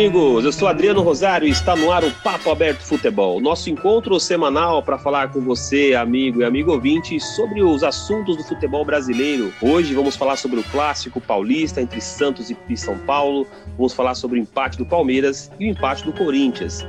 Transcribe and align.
amigos? 0.00 0.46
Eu 0.46 0.52
sou 0.52 0.66
Adriano 0.66 1.02
Rosário 1.02 1.46
e 1.46 1.50
está 1.50 1.76
no 1.76 1.92
ar 1.92 2.02
o 2.02 2.10
Papo 2.10 2.50
Aberto 2.50 2.80
Futebol, 2.80 3.38
nosso 3.38 3.68
encontro 3.68 4.18
semanal 4.18 4.82
para 4.82 4.96
falar 4.96 5.30
com 5.30 5.42
você, 5.42 5.94
amigo 5.94 6.40
e 6.40 6.44
amigo 6.44 6.72
ouvinte, 6.72 7.20
sobre 7.20 7.62
os 7.62 7.84
assuntos 7.84 8.34
do 8.34 8.42
futebol 8.42 8.82
brasileiro. 8.82 9.52
Hoje 9.60 9.92
vamos 9.92 10.16
falar 10.16 10.36
sobre 10.36 10.58
o 10.58 10.64
clássico 10.64 11.20
paulista 11.20 11.82
entre 11.82 12.00
Santos 12.00 12.50
e 12.50 12.76
São 12.78 12.96
Paulo, 13.00 13.46
vamos 13.76 13.92
falar 13.92 14.14
sobre 14.14 14.38
o 14.38 14.42
empate 14.42 14.78
do 14.78 14.86
Palmeiras 14.86 15.50
e 15.60 15.66
o 15.66 15.70
empate 15.70 16.02
do 16.02 16.14
Corinthians. 16.14 16.82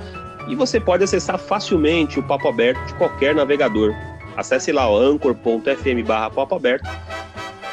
E 0.47 0.55
você 0.55 0.79
pode 0.79 1.03
acessar 1.03 1.37
facilmente 1.37 2.17
o 2.17 2.23
Papo 2.23 2.47
Aberto 2.47 2.81
de 2.85 2.93
qualquer 2.93 3.35
navegador. 3.35 3.93
Acesse 4.37 4.71
lá 4.71 4.89
o 4.89 4.97
anchor.fm 4.97 6.07
barra 6.07 6.31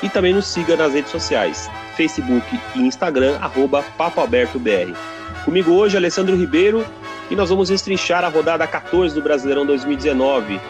e 0.03 0.09
também 0.09 0.35
nos 0.35 0.49
siga 0.49 0.77
nas 0.77 0.95
redes 0.95 1.13
sociais, 1.13 1.71
Facebook 1.97 2.61
e 2.75 2.81
Instagram, 2.81 3.39
arroba 3.41 3.85
Papo 3.97 4.21
Aberto 4.21 4.59
BR. 4.59 5.18
Comigo 5.49 5.73
hoje, 5.73 5.97
Alessandro 5.97 6.37
Ribeiro, 6.37 6.85
e 7.31 7.35
nós 7.35 7.49
vamos 7.49 7.71
estrinchar 7.71 8.23
a 8.23 8.29
rodada 8.29 8.67
14 8.67 9.15
do 9.15 9.23
Brasileirão 9.23 9.65
2019. 9.65 10.61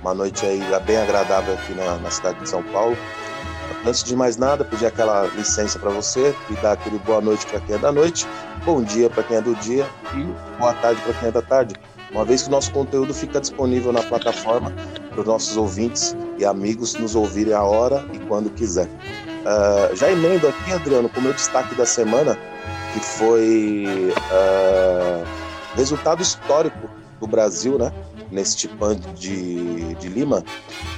Uma 0.00 0.14
noite 0.14 0.46
aí 0.46 0.62
bem 0.86 0.98
agradável 0.98 1.54
aqui 1.54 1.74
na, 1.74 1.96
na 1.96 2.10
cidade 2.12 2.38
de 2.38 2.48
São 2.48 2.62
Paulo. 2.62 2.96
Antes 3.84 4.04
de 4.04 4.14
mais 4.14 4.36
nada, 4.36 4.64
pedir 4.64 4.86
aquela 4.86 5.26
licença 5.34 5.80
para 5.80 5.90
você 5.90 6.32
e 6.48 6.54
dar 6.62 6.74
aquele 6.74 6.96
boa 7.00 7.20
noite 7.20 7.44
para 7.44 7.58
quem 7.58 7.74
é 7.74 7.78
da 7.78 7.90
noite, 7.90 8.24
bom 8.64 8.80
dia 8.80 9.10
para 9.10 9.24
quem 9.24 9.36
é 9.36 9.40
do 9.40 9.52
dia 9.56 9.84
e 10.14 10.22
boa 10.60 10.74
tarde 10.74 11.00
para 11.02 11.14
quem 11.14 11.28
é 11.28 11.32
da 11.32 11.42
tarde. 11.42 11.74
Uma 12.12 12.24
vez 12.24 12.42
que 12.42 12.48
o 12.50 12.52
nosso 12.52 12.70
conteúdo 12.70 13.12
fica 13.12 13.40
disponível 13.40 13.92
na 13.92 14.00
plataforma 14.00 14.72
para 15.10 15.22
os 15.22 15.26
nossos 15.26 15.56
ouvintes 15.56 16.16
e 16.38 16.44
amigos 16.44 16.94
nos 16.94 17.16
ouvirem 17.16 17.52
a 17.52 17.64
hora 17.64 18.06
e 18.12 18.18
quando 18.20 18.48
quiser. 18.50 18.86
Uh, 19.40 19.96
já 19.96 20.08
emendo 20.08 20.46
aqui, 20.46 20.72
Adriano, 20.72 21.08
com 21.08 21.18
o 21.18 21.22
meu 21.24 21.32
destaque 21.32 21.74
da 21.74 21.84
semana, 21.84 22.38
que 22.92 23.00
foi 23.00 24.12
uh, 24.12 25.26
resultado 25.76 26.22
histórico 26.22 26.88
do 27.20 27.26
Brasil, 27.26 27.78
né? 27.78 27.92
Neste 28.30 28.68
PAN 28.68 28.96
de, 29.16 29.94
de 29.94 30.08
Lima, 30.08 30.44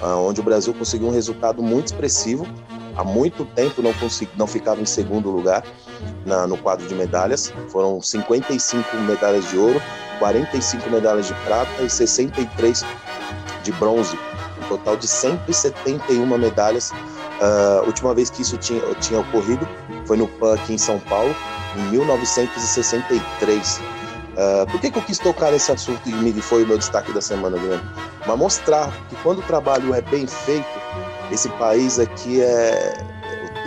uh, 0.01 0.07
onde 0.19 0.41
o 0.41 0.45
Brasil 0.45 0.75
conseguiu 0.75 1.09
um 1.09 1.11
resultado 1.11 1.63
muito 1.63 1.87
expressivo. 1.87 2.47
Há 2.95 3.03
muito 3.03 3.47
tempo 3.47 3.81
não, 3.81 3.93
consegui, 3.95 4.31
não 4.37 4.47
ficava 4.47 4.81
em 4.81 4.87
segundo 4.87 5.31
lugar 5.31 5.65
na, 6.27 6.47
no 6.47 6.59
quadro 6.59 6.87
de 6.87 6.95
medalhas. 6.95 7.53
Foram 7.69 8.03
55 8.03 8.97
medalhas 8.98 9.48
de 9.48 9.57
ouro, 9.57 9.81
45 10.19 10.91
medalhas 10.91 11.27
de 11.27 11.35
prata 11.47 11.83
e 11.83 11.89
63 11.89 12.85
de 13.63 13.73
bronze, 13.73 14.19
um 14.63 14.69
total 14.69 14.97
de 14.97 15.09
171 15.09 16.27
medalhas. 16.39 16.91
Uh, 16.91 17.87
última 17.87 18.15
vez 18.15 18.29
que 18.29 18.43
isso 18.43 18.57
tinha, 18.59 18.81
tinha 19.01 19.20
ocorrido 19.20 19.67
foi 20.06 20.17
no 20.17 20.28
PAN 20.28 20.55
aqui 20.55 20.75
em 20.75 20.78
São 20.78 20.98
Paulo, 21.00 21.34
em 21.77 21.91
1963. 21.91 23.78
Uh, 23.78 23.83
ah, 24.36 24.67
por 24.70 24.81
que, 24.81 24.91
que 24.91 24.98
eu 24.98 25.03
quis 25.03 25.19
tocar 25.19 25.53
nesse 25.53 25.70
assunto 25.70 26.00
e 26.08 26.42
foi 26.42 26.64
o 26.64 26.67
meu 26.67 26.78
destaque 26.78 27.12
da 27.12 27.20
semana, 27.20 27.58
Guilherme? 27.58 27.84
Para 28.20 28.36
mostrar 28.36 28.91
que 29.08 29.17
quando 29.17 29.41
o 29.41 29.42
trabalho 29.42 29.95
é 29.95 30.00
bem 30.00 30.27
feito, 30.27 30.67
esse 31.30 31.48
país 31.50 31.98
aqui 31.98 32.41
é, 32.41 32.95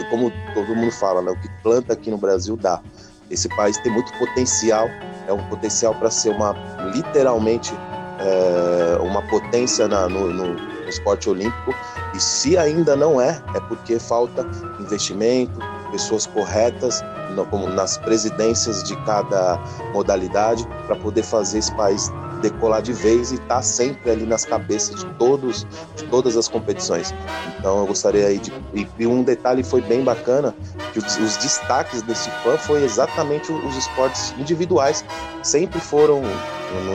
como 0.09 0.31
todo 0.53 0.75
mundo 0.75 0.91
fala, 0.91 1.21
né, 1.21 1.31
o 1.31 1.35
que 1.35 1.49
planta 1.61 1.93
aqui 1.93 2.09
no 2.09 2.17
Brasil 2.17 2.55
dá. 2.55 2.81
Esse 3.29 3.49
país 3.49 3.77
tem 3.79 3.91
muito 3.91 4.11
potencial, 4.17 4.87
é 5.27 5.33
um 5.33 5.43
potencial 5.49 5.95
para 5.95 6.11
ser 6.11 6.29
uma 6.29 6.55
literalmente 6.93 7.73
é, 8.19 8.97
uma 9.01 9.21
potência 9.23 9.87
na, 9.87 10.07
no, 10.07 10.31
no 10.31 10.55
esporte 10.87 11.29
olímpico. 11.29 11.73
E 12.13 12.19
se 12.19 12.57
ainda 12.57 12.95
não 12.95 13.19
é, 13.19 13.41
é 13.55 13.59
porque 13.61 13.99
falta 13.99 14.47
investimento, 14.79 15.59
pessoas 15.95 16.25
corretas 16.25 17.01
no, 17.29 17.69
nas 17.69 17.97
presidências 17.97 18.83
de 18.83 18.95
cada 19.05 19.57
modalidade 19.93 20.67
para 20.85 20.95
poder 20.97 21.23
fazer 21.23 21.59
esse 21.59 21.73
país 21.75 22.11
decolar 22.41 22.81
de 22.81 22.91
vez 22.91 23.31
e 23.31 23.35
estar 23.35 23.47
tá 23.47 23.61
sempre 23.61 24.11
ali 24.11 24.25
nas 24.25 24.43
cabeças 24.43 24.99
de 24.99 25.05
todos, 25.13 25.65
de 25.95 26.03
todas 26.05 26.35
as 26.35 26.49
competições. 26.49 27.15
Então 27.57 27.79
eu 27.79 27.87
gostaria 27.87 28.27
aí 28.27 28.37
de 28.37 28.51
e, 28.99 29.07
um 29.07 29.23
detalhe 29.23 29.63
foi 29.63 29.81
bem 29.81 30.03
bacana 30.03 30.53
que 30.91 30.99
os, 30.99 31.17
os 31.17 31.37
destaques 31.37 32.01
desse 32.01 32.29
PAN 32.43 32.57
foi 32.57 32.83
exatamente 32.83 33.51
os 33.51 33.75
esportes 33.77 34.35
individuais, 34.37 35.05
sempre 35.41 35.79
foram 35.79 36.21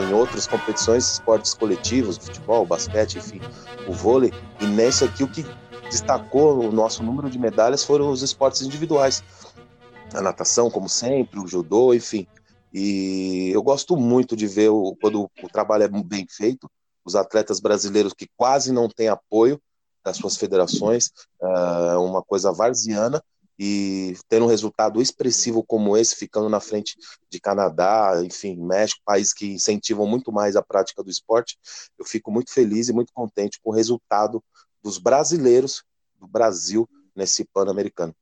em 0.07 0.13
outras 0.13 0.45
competições, 0.45 1.13
esportes 1.13 1.55
coletivos, 1.55 2.17
futebol, 2.17 2.65
basquete, 2.67 3.17
enfim, 3.17 3.41
o 3.87 3.93
vôlei. 3.93 4.31
E 4.59 4.65
nesse 4.67 5.03
aqui 5.03 5.23
o 5.23 5.27
que 5.27 5.43
destacou 5.91 6.59
o 6.59 6.71
nosso 6.71 7.03
número 7.03 7.29
de 7.29 7.37
medalhas 7.37 7.83
foram 7.83 8.09
os 8.09 8.21
esportes 8.21 8.61
individuais. 8.61 9.21
A 10.13 10.21
natação, 10.21 10.71
como 10.71 10.87
sempre, 10.87 11.39
o 11.39 11.47
judô, 11.47 11.93
enfim. 11.93 12.25
E 12.73 13.51
eu 13.53 13.61
gosto 13.61 13.97
muito 13.97 14.35
de 14.35 14.47
ver 14.47 14.69
o, 14.69 14.95
quando 15.01 15.29
o 15.43 15.49
trabalho 15.49 15.83
é 15.83 15.87
bem 15.87 16.25
feito, 16.29 16.71
os 17.03 17.15
atletas 17.15 17.59
brasileiros 17.59 18.13
que 18.13 18.27
quase 18.37 18.71
não 18.71 18.87
têm 18.87 19.09
apoio 19.09 19.61
das 20.03 20.17
suas 20.17 20.37
federações, 20.37 21.11
é 21.41 21.97
uma 21.97 22.23
coisa 22.23 22.51
varziana, 22.51 23.21
e 23.59 24.17
tendo 24.27 24.45
um 24.45 24.49
resultado 24.49 24.99
expressivo 24.99 25.63
como 25.63 25.95
esse, 25.95 26.15
ficando 26.15 26.49
na 26.49 26.59
frente 26.59 26.95
de 27.29 27.39
Canadá, 27.39 28.19
enfim, 28.23 28.55
México, 28.55 29.01
países 29.05 29.33
que 29.33 29.53
incentivam 29.53 30.07
muito 30.07 30.31
mais 30.31 30.55
a 30.55 30.63
prática 30.63 31.03
do 31.03 31.11
esporte, 31.11 31.59
eu 31.99 32.05
fico 32.05 32.31
muito 32.31 32.51
feliz 32.51 32.89
e 32.89 32.93
muito 32.93 33.13
contente 33.13 33.59
com 33.61 33.69
o 33.69 33.73
resultado 33.73 34.43
dos 34.83 34.97
brasileiros 34.97 35.83
do 36.19 36.27
Brasil 36.27 36.87
nesse 37.15 37.45
Pan-Americano. 37.45 38.15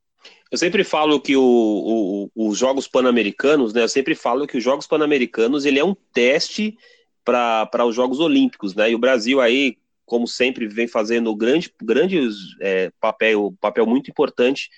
Eu 0.50 0.58
sempre 0.58 0.82
falo 0.84 1.20
que 1.20 1.36
o, 1.36 2.30
o, 2.34 2.48
os 2.48 2.58
Jogos 2.58 2.88
Pan-Americanos, 2.88 3.72
né? 3.72 3.82
Eu 3.82 3.88
sempre 3.88 4.14
falo 4.14 4.46
que 4.46 4.58
os 4.58 4.64
Jogos 4.64 4.86
Pan-Americanos 4.86 5.64
ele 5.64 5.78
é 5.78 5.84
um 5.84 5.94
teste 6.12 6.76
para 7.24 7.86
os 7.86 7.94
Jogos 7.94 8.18
Olímpicos, 8.18 8.74
né? 8.74 8.90
E 8.90 8.94
o 8.94 8.98
Brasil 8.98 9.40
aí, 9.40 9.76
como 10.04 10.26
sempre, 10.26 10.66
vem 10.66 10.88
fazendo 10.88 11.34
grande, 11.36 11.72
grandes 11.80 12.34
é, 12.60 12.90
papel, 13.00 13.54
papel 13.60 13.86
muito 13.86 14.10
importante 14.10 14.68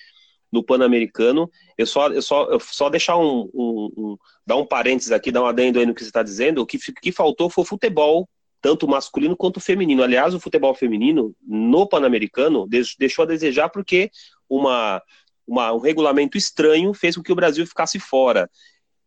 no 0.52 0.62
Pan-Americano. 0.62 1.50
Eu 1.78 1.86
só, 1.86 2.08
eu 2.08 2.20
só, 2.20 2.44
eu 2.50 2.60
só 2.60 2.90
deixar 2.90 3.16
um, 3.16 3.48
um, 3.54 3.92
um, 3.96 4.18
dar 4.46 4.56
um 4.56 4.66
parênteses 4.66 5.10
aqui, 5.10 5.32
dar 5.32 5.42
um 5.42 5.46
adendo 5.46 5.78
aí 5.78 5.86
no 5.86 5.94
que 5.94 6.02
você 6.02 6.08
está 6.08 6.22
dizendo. 6.22 6.60
O 6.60 6.66
que, 6.66 6.78
que 6.78 7.10
faltou 7.10 7.48
foi 7.48 7.64
o 7.64 7.66
futebol, 7.66 8.28
tanto 8.62 8.88
masculino 8.88 9.36
quanto 9.36 9.60
feminino. 9.60 10.02
Aliás, 10.02 10.32
o 10.32 10.40
futebol 10.40 10.74
feminino 10.74 11.34
no 11.46 11.86
Pan-Americano 11.86 12.66
deixou 12.98 13.24
a 13.24 13.26
desejar 13.26 13.68
porque 13.68 14.10
uma 14.48 15.02
uma, 15.46 15.72
um 15.72 15.78
regulamento 15.78 16.38
estranho 16.38 16.94
fez 16.94 17.16
com 17.16 17.22
que 17.22 17.32
o 17.32 17.36
Brasil 17.36 17.66
ficasse 17.66 17.98
fora. 17.98 18.50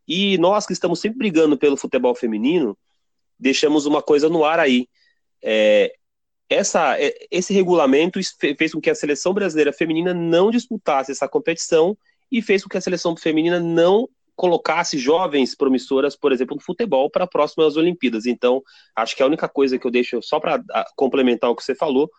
E 0.07 0.37
nós 0.37 0.65
que 0.65 0.73
estamos 0.73 0.99
sempre 0.99 1.17
brigando 1.17 1.57
pelo 1.57 1.77
futebol 1.77 2.13
feminino, 2.13 2.77
deixamos 3.39 3.85
uma 3.85 4.01
coisa 4.01 4.29
no 4.29 4.43
ar 4.43 4.59
aí. 4.59 4.87
É, 5.41 5.95
essa, 6.49 6.99
é, 6.99 7.13
esse 7.31 7.53
regulamento 7.53 8.19
fez 8.57 8.73
com 8.73 8.81
que 8.81 8.89
a 8.89 8.95
seleção 8.95 9.33
brasileira 9.33 9.73
feminina 9.73 10.13
não 10.13 10.51
disputasse 10.51 11.11
essa 11.11 11.27
competição 11.27 11.97
e 12.31 12.41
fez 12.41 12.63
com 12.63 12.69
que 12.69 12.77
a 12.77 12.81
seleção 12.81 13.15
feminina 13.15 13.59
não 13.59 14.07
colocasse 14.35 14.97
jovens 14.97 15.55
promissoras, 15.55 16.15
por 16.15 16.31
exemplo, 16.31 16.55
no 16.55 16.61
futebol 16.61 17.09
para 17.09 17.25
próximas 17.25 17.77
Olimpíadas. 17.77 18.25
Então, 18.25 18.61
acho 18.95 19.15
que 19.15 19.23
a 19.23 19.25
única 19.25 19.47
coisa 19.47 19.79
que 19.79 19.87
eu 19.87 19.91
deixo 19.91 20.21
só 20.21 20.39
para 20.39 20.61
complementar 20.95 21.49
o 21.49 21.55
que 21.55 21.63
você 21.63 21.73
falou 21.73 22.09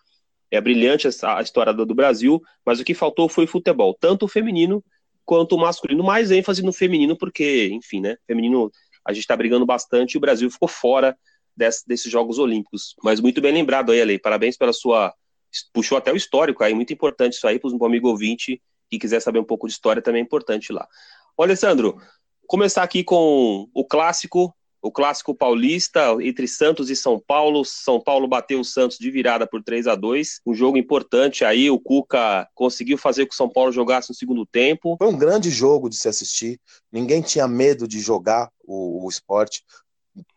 é 0.50 0.60
brilhante 0.60 1.08
a 1.22 1.42
história 1.42 1.72
do 1.72 1.94
Brasil, 1.94 2.40
mas 2.64 2.80
o 2.80 2.84
que 2.84 2.94
faltou 2.94 3.28
foi 3.28 3.46
futebol, 3.46 3.96
tanto 3.98 4.24
o 4.24 4.28
feminino 4.28 4.82
quanto 5.24 5.56
o 5.56 5.58
masculino, 5.58 6.04
mais 6.04 6.30
ênfase 6.30 6.62
no 6.62 6.72
feminino, 6.72 7.18
porque, 7.18 7.68
enfim, 7.72 8.00
né, 8.00 8.16
feminino 8.26 8.70
a 9.04 9.12
gente 9.12 9.22
está 9.22 9.36
brigando 9.36 9.66
bastante 9.66 10.14
e 10.14 10.18
o 10.18 10.20
Brasil 10.20 10.48
ficou 10.50 10.68
fora 10.68 11.18
desse, 11.56 11.86
desses 11.86 12.10
Jogos 12.10 12.38
Olímpicos. 12.38 12.94
Mas 13.02 13.20
muito 13.20 13.40
bem 13.40 13.52
lembrado 13.52 13.90
aí, 13.90 14.00
Ale, 14.00 14.18
parabéns 14.18 14.56
pela 14.56 14.72
sua... 14.72 15.12
puxou 15.72 15.98
até 15.98 16.12
o 16.12 16.16
histórico 16.16 16.62
aí, 16.62 16.74
muito 16.74 16.92
importante 16.92 17.34
isso 17.34 17.46
aí 17.46 17.58
para 17.58 17.68
o 17.68 17.84
amigo 17.84 18.08
ouvinte 18.08 18.62
que 18.88 18.98
quiser 18.98 19.20
saber 19.20 19.40
um 19.40 19.44
pouco 19.44 19.66
de 19.66 19.72
história 19.72 20.00
também 20.00 20.22
é 20.22 20.24
importante 20.24 20.72
lá. 20.72 20.86
Ô, 21.38 21.42
Alessandro, 21.42 22.00
começar 22.46 22.82
aqui 22.82 23.04
com 23.04 23.68
o 23.74 23.84
clássico 23.84 24.54
o 24.80 24.92
clássico 24.92 25.34
paulista 25.34 26.16
entre 26.20 26.46
Santos 26.46 26.90
e 26.90 26.96
São 26.96 27.18
Paulo. 27.18 27.64
São 27.64 28.00
Paulo 28.00 28.28
bateu 28.28 28.60
o 28.60 28.64
Santos 28.64 28.98
de 28.98 29.10
virada 29.10 29.44
por 29.44 29.60
3 29.62 29.88
a 29.88 29.96
2 29.96 30.42
Um 30.46 30.54
jogo 30.54 30.76
importante 30.76 31.44
aí. 31.44 31.68
O 31.68 31.80
Cuca 31.80 32.48
conseguiu 32.54 32.96
fazer 32.96 33.24
com 33.24 33.30
que 33.30 33.34
o 33.34 33.36
São 33.36 33.48
Paulo 33.48 33.72
jogasse 33.72 34.10
no 34.10 34.14
segundo 34.14 34.46
tempo. 34.46 34.96
Foi 34.96 35.08
um 35.08 35.18
grande 35.18 35.50
jogo 35.50 35.90
de 35.90 35.96
se 35.96 36.08
assistir. 36.08 36.60
Ninguém 36.92 37.20
tinha 37.20 37.48
medo 37.48 37.88
de 37.88 37.98
jogar 37.98 38.48
o, 38.64 39.04
o 39.04 39.08
esporte. 39.08 39.64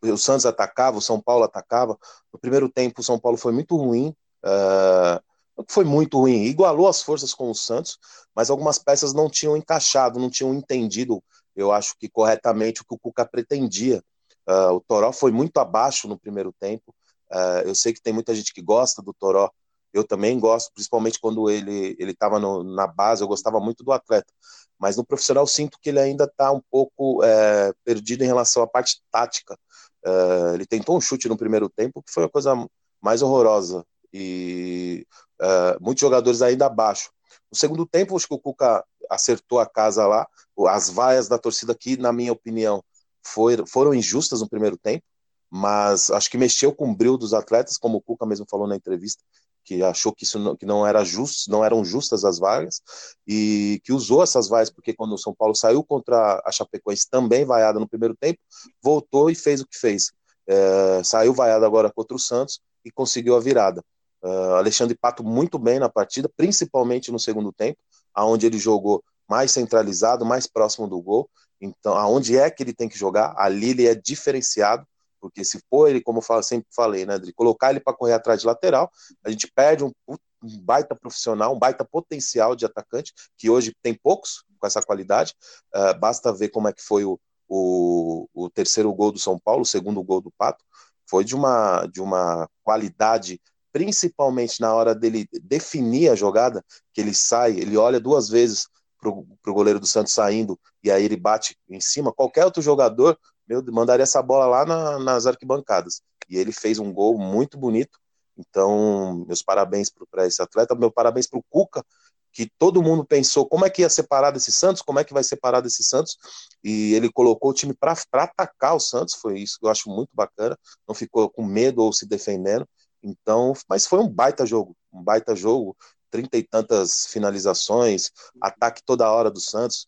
O 0.01 0.17
Santos 0.17 0.47
atacava, 0.47 0.97
o 0.97 1.01
São 1.01 1.21
Paulo 1.21 1.43
atacava. 1.43 1.95
No 2.33 2.39
primeiro 2.39 2.67
tempo, 2.69 3.01
o 3.01 3.03
São 3.03 3.19
Paulo 3.19 3.37
foi 3.37 3.53
muito 3.53 3.77
ruim. 3.77 4.15
Uh, 4.43 5.21
foi 5.67 5.83
muito 5.83 6.19
ruim. 6.19 6.43
Igualou 6.43 6.87
as 6.87 7.01
forças 7.01 7.33
com 7.33 7.49
o 7.49 7.55
Santos, 7.55 7.97
mas 8.35 8.49
algumas 8.49 8.79
peças 8.79 9.13
não 9.13 9.29
tinham 9.29 9.57
encaixado, 9.57 10.19
não 10.19 10.29
tinham 10.29 10.53
entendido, 10.53 11.23
eu 11.55 11.71
acho 11.71 11.95
que 11.99 12.09
corretamente, 12.09 12.81
o 12.81 12.85
que 12.85 12.95
o 12.95 12.99
Cuca 12.99 13.25
pretendia 13.25 14.01
Uh, 14.49 14.73
o 14.73 14.81
Toró 14.81 15.13
foi 15.13 15.31
muito 15.31 15.59
abaixo 15.59 16.07
no 16.07 16.17
primeiro 16.17 16.51
tempo. 16.59 16.95
Uh, 17.31 17.61
eu 17.65 17.75
sei 17.75 17.93
que 17.93 18.01
tem 18.01 18.11
muita 18.11 18.33
gente 18.33 18.51
que 18.51 18.63
gosta 18.63 18.99
do 18.99 19.13
Toró 19.13 19.51
Eu 19.93 20.03
também 20.03 20.39
gosto, 20.39 20.71
principalmente 20.73 21.19
quando 21.19 21.49
ele 21.49 21.95
ele 21.99 22.11
estava 22.11 22.39
na 22.63 22.87
base, 22.87 23.21
eu 23.23 23.27
gostava 23.27 23.59
muito 23.59 23.83
do 23.83 23.91
atleta. 23.91 24.33
Mas 24.79 24.97
no 24.97 25.05
profissional 25.05 25.45
sinto 25.45 25.77
que 25.79 25.89
ele 25.89 25.99
ainda 25.99 26.23
está 26.23 26.51
um 26.51 26.61
pouco 26.71 27.23
é, 27.23 27.71
perdido 27.83 28.23
em 28.23 28.27
relação 28.27 28.63
à 28.63 28.67
parte 28.67 29.01
tática. 29.11 29.55
É, 30.03 30.55
ele 30.55 30.65
tentou 30.65 30.97
um 30.97 31.01
chute 31.01 31.29
no 31.29 31.37
primeiro 31.37 31.69
tempo 31.69 32.01
que 32.01 32.11
foi 32.11 32.23
a 32.25 32.29
coisa 32.29 32.55
mais 33.01 33.21
horrorosa 33.21 33.85
e 34.13 35.05
é, 35.41 35.77
muitos 35.79 36.01
jogadores 36.01 36.41
ainda 36.41 36.65
abaixo. 36.65 37.11
No 37.51 37.57
segundo 37.57 37.85
tempo, 37.85 38.15
acho 38.15 38.27
que 38.27 38.33
o 38.33 38.39
Cuca 38.39 38.83
acertou 39.09 39.59
a 39.59 39.65
casa 39.65 40.05
lá. 40.05 40.27
As 40.67 40.89
vaias 40.89 41.27
da 41.27 41.37
torcida 41.37 41.71
aqui, 41.71 41.97
na 41.97 42.13
minha 42.13 42.31
opinião, 42.31 42.83
foi, 43.25 43.65
foram 43.65 43.93
injustas 43.93 44.41
no 44.41 44.49
primeiro 44.49 44.77
tempo, 44.77 45.03
mas 45.49 46.11
acho 46.11 46.29
que 46.29 46.37
mexeu 46.37 46.73
com 46.73 46.91
o 46.91 46.95
brilho 46.95 47.17
dos 47.17 47.33
atletas, 47.33 47.77
como 47.77 47.97
o 47.97 48.01
Cuca 48.01 48.25
mesmo 48.25 48.45
falou 48.49 48.67
na 48.67 48.75
entrevista, 48.75 49.23
que 49.63 49.83
achou 49.83 50.13
que 50.13 50.23
isso 50.23 50.39
não, 50.39 50.55
que 50.55 50.65
não 50.65 50.85
era 50.85 51.03
justo, 51.03 51.49
não 51.51 51.63
eram 51.63 51.83
justas 51.83 52.23
as 52.23 52.39
vagas 52.39 52.81
e 53.27 53.81
que 53.83 53.93
usou 53.93 54.23
essas 54.23 54.47
vaias 54.47 54.69
porque 54.69 54.93
quando 54.93 55.13
o 55.13 55.17
São 55.17 55.33
Paulo 55.33 55.55
saiu 55.55 55.83
contra 55.83 56.41
a 56.45 56.51
Chapecoense 56.51 57.07
também 57.09 57.45
vaiada 57.45 57.79
no 57.79 57.87
primeiro 57.87 58.15
tempo, 58.15 58.39
voltou 58.81 59.29
e 59.29 59.35
fez 59.35 59.61
o 59.61 59.67
que 59.67 59.77
fez. 59.77 60.11
É, 60.47 61.03
saiu 61.03 61.33
vaiado 61.33 61.65
agora 61.65 61.91
contra 61.91 62.15
o 62.15 62.19
Santos 62.19 62.59
e 62.83 62.91
conseguiu 62.91 63.35
a 63.35 63.39
virada. 63.39 63.83
Uh, 64.21 64.55
Alexandre 64.55 64.97
Pato 64.97 65.23
muito 65.23 65.57
bem 65.57 65.79
na 65.79 65.89
partida, 65.89 66.29
principalmente 66.35 67.11
no 67.11 67.19
segundo 67.19 67.51
tempo, 67.51 67.79
aonde 68.13 68.45
ele 68.45 68.57
jogou 68.57 69.03
mais 69.29 69.51
centralizado, 69.51 70.25
mais 70.25 70.47
próximo 70.47 70.87
do 70.87 71.01
gol. 71.01 71.29
Então, 71.61 71.95
aonde 71.95 72.37
é 72.37 72.49
que 72.49 72.63
ele 72.63 72.73
tem 72.73 72.89
que 72.89 72.97
jogar? 72.97 73.33
Ali 73.37 73.69
ele 73.69 73.87
é 73.87 73.95
diferenciado, 73.95 74.85
porque 75.19 75.43
se 75.43 75.59
for 75.69 75.89
ele, 75.89 76.01
como 76.01 76.21
eu 76.27 76.43
sempre 76.43 76.67
falei, 76.73 77.05
né, 77.05 77.19
de 77.19 77.33
colocar 77.33 77.69
ele 77.69 77.79
para 77.79 77.93
correr 77.93 78.13
atrás 78.13 78.41
de 78.41 78.47
lateral, 78.47 78.89
a 79.23 79.29
gente 79.29 79.51
perde 79.53 79.83
um, 79.83 79.91
um, 80.07 80.17
baita 80.61 80.95
profissional, 80.95 81.53
um 81.53 81.59
baita 81.59 81.85
potencial 81.85 82.55
de 82.55 82.65
atacante, 82.65 83.13
que 83.37 83.49
hoje 83.49 83.73
tem 83.81 83.93
poucos 83.93 84.43
com 84.57 84.65
essa 84.65 84.81
qualidade. 84.81 85.35
Uh, 85.75 85.97
basta 85.99 86.33
ver 86.33 86.49
como 86.49 86.67
é 86.67 86.73
que 86.73 86.81
foi 86.81 87.03
o, 87.05 87.19
o, 87.47 88.27
o 88.33 88.49
terceiro 88.49 88.93
gol 88.93 89.11
do 89.11 89.19
São 89.19 89.37
Paulo, 89.37 89.61
o 89.61 89.65
segundo 89.65 90.01
gol 90.03 90.21
do 90.21 90.31
Pato, 90.37 90.63
foi 91.09 91.23
de 91.25 91.35
uma, 91.35 91.85
de 91.87 92.01
uma 92.01 92.47
qualidade 92.63 93.41
principalmente 93.71 94.59
na 94.61 94.73
hora 94.73 94.95
dele 94.95 95.27
definir 95.43 96.09
a 96.09 96.15
jogada, 96.15 96.63
que 96.93 97.01
ele 97.01 97.13
sai, 97.13 97.57
ele 97.57 97.77
olha 97.77 97.99
duas 97.99 98.29
vezes 98.29 98.67
para 98.99 99.09
o 99.09 99.53
goleiro 99.53 99.79
do 99.79 99.87
Santos 99.87 100.13
saindo 100.13 100.59
e 100.83 100.91
aí 100.91 101.05
ele 101.05 101.15
bate 101.15 101.57
em 101.69 101.79
cima, 101.79 102.11
qualquer 102.11 102.45
outro 102.45 102.61
jogador 102.61 103.17
meu, 103.49 103.63
mandaria 103.71 104.03
essa 104.03 104.21
bola 104.21 104.45
lá 104.45 104.65
na, 104.65 104.99
nas 104.99 105.25
arquibancadas. 105.25 106.03
E 106.29 106.37
ele 106.37 106.51
fez 106.51 106.77
um 106.77 106.93
gol 106.93 107.17
muito 107.17 107.57
bonito. 107.57 107.97
Então, 108.37 109.25
meus 109.27 109.41
parabéns 109.41 109.91
para 110.11 110.27
esse 110.27 110.41
atleta, 110.41 110.75
meu 110.75 110.91
parabéns 110.91 111.27
para 111.27 111.39
o 111.39 111.43
Cuca, 111.49 111.83
que 112.31 112.49
todo 112.57 112.83
mundo 112.83 113.03
pensou 113.03 113.45
como 113.45 113.65
é 113.65 113.69
que 113.69 113.81
ia 113.81 113.89
separar 113.89 114.31
desse 114.31 114.51
Santos, 114.51 114.83
como 114.83 114.99
é 114.99 115.03
que 115.03 115.13
vai 115.13 115.23
separar 115.23 115.61
desse 115.61 115.83
Santos, 115.83 116.15
e 116.63 116.93
ele 116.93 117.11
colocou 117.11 117.49
o 117.49 117.53
time 117.53 117.73
para 117.73 117.97
atacar 118.13 118.75
o 118.75 118.79
Santos, 118.79 119.15
foi 119.15 119.39
isso 119.39 119.57
que 119.59 119.65
eu 119.65 119.69
acho 119.69 119.89
muito 119.89 120.11
bacana, 120.13 120.57
não 120.87 120.93
ficou 120.93 121.29
com 121.29 121.43
medo 121.43 121.81
ou 121.81 121.91
se 121.91 122.07
defendendo, 122.07 122.65
então, 123.03 123.53
mas 123.69 123.85
foi 123.85 123.99
um 123.99 124.09
baita 124.09 124.45
jogo, 124.45 124.75
um 124.91 125.03
baita 125.03 125.35
jogo, 125.35 125.75
trinta 126.09 126.37
e 126.37 126.43
tantas 126.43 127.07
finalizações, 127.07 128.11
ataque 128.41 128.81
toda 128.83 129.11
hora 129.11 129.29
do 129.29 129.39
Santos, 129.39 129.85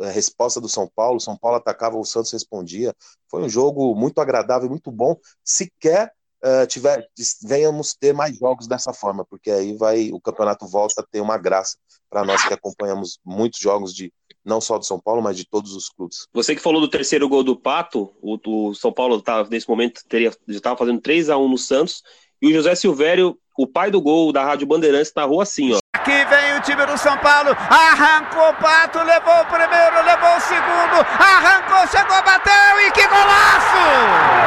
é, 0.00 0.10
resposta 0.10 0.60
do 0.60 0.68
São 0.68 0.88
Paulo, 0.94 1.20
São 1.20 1.36
Paulo 1.36 1.56
atacava, 1.56 1.96
o 1.96 2.04
Santos 2.04 2.32
respondia. 2.32 2.94
Foi 3.28 3.42
um 3.42 3.48
jogo 3.48 3.94
muito 3.94 4.20
agradável, 4.20 4.68
muito 4.68 4.90
bom. 4.90 5.16
Sequer 5.44 6.12
uh, 6.42 6.66
tiver, 6.66 7.06
venhamos 7.42 7.94
ter 7.94 8.12
mais 8.12 8.36
jogos 8.36 8.66
dessa 8.66 8.92
forma, 8.92 9.24
porque 9.24 9.50
aí 9.50 9.76
vai 9.76 10.10
o 10.12 10.20
campeonato 10.20 10.66
volta 10.66 11.00
a 11.02 11.04
ter 11.04 11.20
uma 11.20 11.38
graça 11.38 11.76
para 12.10 12.24
nós 12.24 12.46
que 12.46 12.54
acompanhamos 12.54 13.18
muitos 13.24 13.60
jogos 13.60 13.94
de 13.94 14.12
não 14.44 14.60
só 14.60 14.76
do 14.76 14.84
São 14.84 14.98
Paulo, 14.98 15.22
mas 15.22 15.36
de 15.36 15.46
todos 15.46 15.74
os 15.74 15.88
clubes. 15.88 16.26
Você 16.32 16.54
que 16.54 16.60
falou 16.60 16.80
do 16.80 16.88
terceiro 16.88 17.28
gol 17.28 17.44
do 17.44 17.56
Pato, 17.56 18.12
o, 18.20 18.38
o 18.44 18.74
São 18.74 18.92
Paulo 18.92 19.22
tá, 19.22 19.44
nesse 19.44 19.68
momento 19.68 20.02
teria, 20.08 20.32
já 20.48 20.56
estava 20.56 20.76
fazendo 20.76 21.00
3 21.00 21.30
a 21.30 21.38
1 21.38 21.48
no 21.48 21.58
Santos 21.58 22.02
e 22.42 22.48
o 22.48 22.54
José 22.54 22.74
Silvério, 22.74 23.38
o 23.56 23.68
pai 23.68 23.88
do 23.88 24.00
gol 24.00 24.32
da 24.32 24.44
Rádio 24.44 24.66
Bandeirantes, 24.66 25.12
narrou 25.14 25.40
assim, 25.40 25.72
ó. 25.72 25.78
Aqui 25.94 26.24
vem 26.24 26.58
o 26.58 26.60
time 26.62 26.84
do 26.84 26.98
São 26.98 27.16
Paulo, 27.18 27.56
arrancou 27.70 28.50
o 28.50 28.54
Pato, 28.54 28.98
levou 28.98 29.40
o 29.40 29.46
primeiro, 29.46 30.04
levou 30.04 30.36
o 30.36 30.40
segundo, 30.40 31.06
arrancou, 31.20 31.86
chegou, 31.86 32.20
bateu 32.24 32.80
e 32.80 32.90
que 32.90 33.06
golaço! 33.06 34.42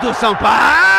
do 0.00 0.12
São 0.14 0.34
Paulo. 0.34 0.91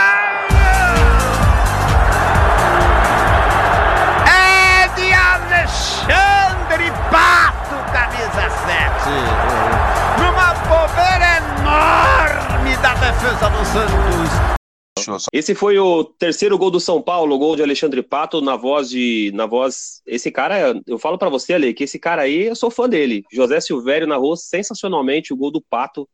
Defesa 13.24 13.50
do 13.50 13.66
Santos. 13.66 15.26
Esse 15.32 15.56
foi 15.56 15.80
o 15.80 16.04
terceiro 16.04 16.58
gol 16.58 16.70
do 16.70 16.80
São 16.80 17.02
Paulo, 17.02 17.38
gol 17.38 17.56
de 17.56 17.64
Alexandre 17.64 18.04
Pato 18.04 18.42
na 18.42 18.58
voz 18.58 18.90
de 18.90 19.32
na 19.34 19.46
voz. 19.46 20.02
Esse 20.06 20.30
cara, 20.30 20.78
eu 20.86 21.00
falo 21.00 21.18
para 21.18 21.30
você, 21.30 21.54
Ale, 21.54 21.74
que 21.74 21.86
esse 21.86 21.98
cara 21.98 22.24
aí, 22.24 22.48
eu 22.48 22.56
sou 22.56 22.70
fã 22.70 22.88
dele. 22.88 23.24
José 23.32 23.62
Silvério 23.62 24.08
narrou 24.08 24.36
sensacionalmente 24.36 25.34
o 25.34 25.38
gol 25.38 25.52
do 25.52 25.62
Pato, 25.62 26.08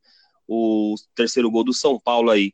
o 0.47 0.93
terceiro 1.15 1.49
gol 1.49 1.63
do 1.63 1.73
São 1.73 1.99
Paulo 1.99 2.29
aí. 2.29 2.51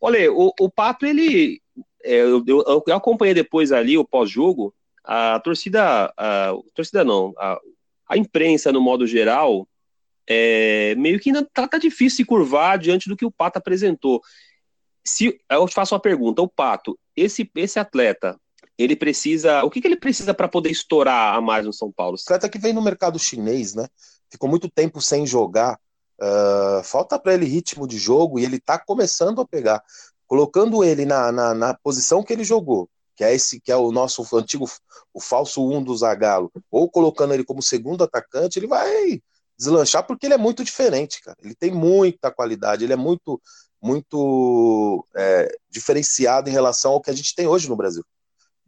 Olha, 0.00 0.32
o, 0.32 0.52
o 0.58 0.68
Pato 0.68 1.06
ele, 1.06 1.60
é, 2.02 2.16
eu, 2.22 2.42
eu, 2.46 2.84
eu, 2.86 2.94
acompanhei 2.96 3.34
depois 3.34 3.70
ali 3.70 3.96
o 3.96 4.04
pós-jogo. 4.04 4.74
A 5.04 5.38
torcida, 5.40 6.12
a, 6.16 6.50
a 6.50 6.54
torcida 6.74 7.04
não, 7.04 7.32
a, 7.38 7.58
a 8.08 8.16
imprensa 8.16 8.72
no 8.72 8.80
modo 8.80 9.06
geral 9.06 9.66
é, 10.32 10.94
meio 10.94 11.20
que 11.20 11.28
ainda 11.28 11.46
tá, 11.52 11.68
tá, 11.68 11.78
difícil 11.78 12.16
se 12.16 12.24
curvar 12.24 12.78
diante 12.78 13.08
do 13.08 13.16
que 13.16 13.26
o 13.26 13.30
Pato 13.30 13.58
apresentou. 13.58 14.20
Se 15.04 15.38
eu 15.50 15.68
te 15.68 15.74
faço 15.74 15.94
uma 15.94 16.00
pergunta, 16.00 16.40
o 16.40 16.48
Pato, 16.48 16.98
esse 17.14 17.50
esse 17.54 17.78
atleta, 17.78 18.38
ele 18.78 18.96
precisa, 18.96 19.62
o 19.62 19.70
que, 19.70 19.80
que 19.80 19.86
ele 19.86 19.96
precisa 19.96 20.32
para 20.32 20.48
poder 20.48 20.70
estourar 20.70 21.34
a 21.34 21.40
mais 21.40 21.66
no 21.66 21.72
São 21.72 21.92
Paulo? 21.92 22.16
Atleta 22.18 22.48
que 22.48 22.58
vem 22.58 22.72
no 22.72 22.80
mercado 22.80 23.18
chinês, 23.18 23.74
né? 23.74 23.86
Ficou 24.30 24.48
muito 24.48 24.70
tempo 24.70 25.00
sem 25.00 25.26
jogar. 25.26 25.78
Uh, 26.18 26.82
falta 26.84 27.18
para 27.18 27.34
ele 27.34 27.46
ritmo 27.46 27.86
de 27.86 27.98
jogo 27.98 28.38
e 28.38 28.44
ele 28.44 28.58
tá 28.58 28.78
começando 28.78 29.40
a 29.40 29.46
pegar. 29.46 29.82
Colocando 30.26 30.82
ele 30.82 31.04
na, 31.04 31.30
na, 31.30 31.52
na 31.52 31.74
posição 31.74 32.22
que 32.22 32.32
ele 32.32 32.44
jogou, 32.44 32.88
que 33.14 33.24
é 33.24 33.34
esse 33.34 33.60
que 33.60 33.70
é 33.70 33.76
o 33.76 33.92
nosso 33.92 34.24
antigo 34.34 34.66
o 35.12 35.20
falso 35.20 35.68
1 35.68 35.76
um 35.76 35.84
do 35.84 35.94
Zagallo, 35.96 36.50
ou 36.70 36.88
colocando 36.88 37.34
ele 37.34 37.44
como 37.44 37.60
segundo 37.60 38.02
atacante, 38.04 38.58
ele 38.58 38.66
vai 38.66 39.20
deslanchar 39.62 40.04
porque 40.04 40.26
ele 40.26 40.34
é 40.34 40.38
muito 40.38 40.64
diferente, 40.64 41.22
cara. 41.22 41.36
Ele 41.42 41.54
tem 41.54 41.70
muita 41.70 42.30
qualidade, 42.30 42.84
ele 42.84 42.92
é 42.92 42.96
muito, 42.96 43.40
muito 43.80 45.06
é, 45.14 45.56
diferenciado 45.70 46.48
em 46.50 46.52
relação 46.52 46.92
ao 46.92 47.00
que 47.00 47.10
a 47.10 47.14
gente 47.14 47.34
tem 47.34 47.46
hoje 47.46 47.68
no 47.68 47.76
Brasil. 47.76 48.04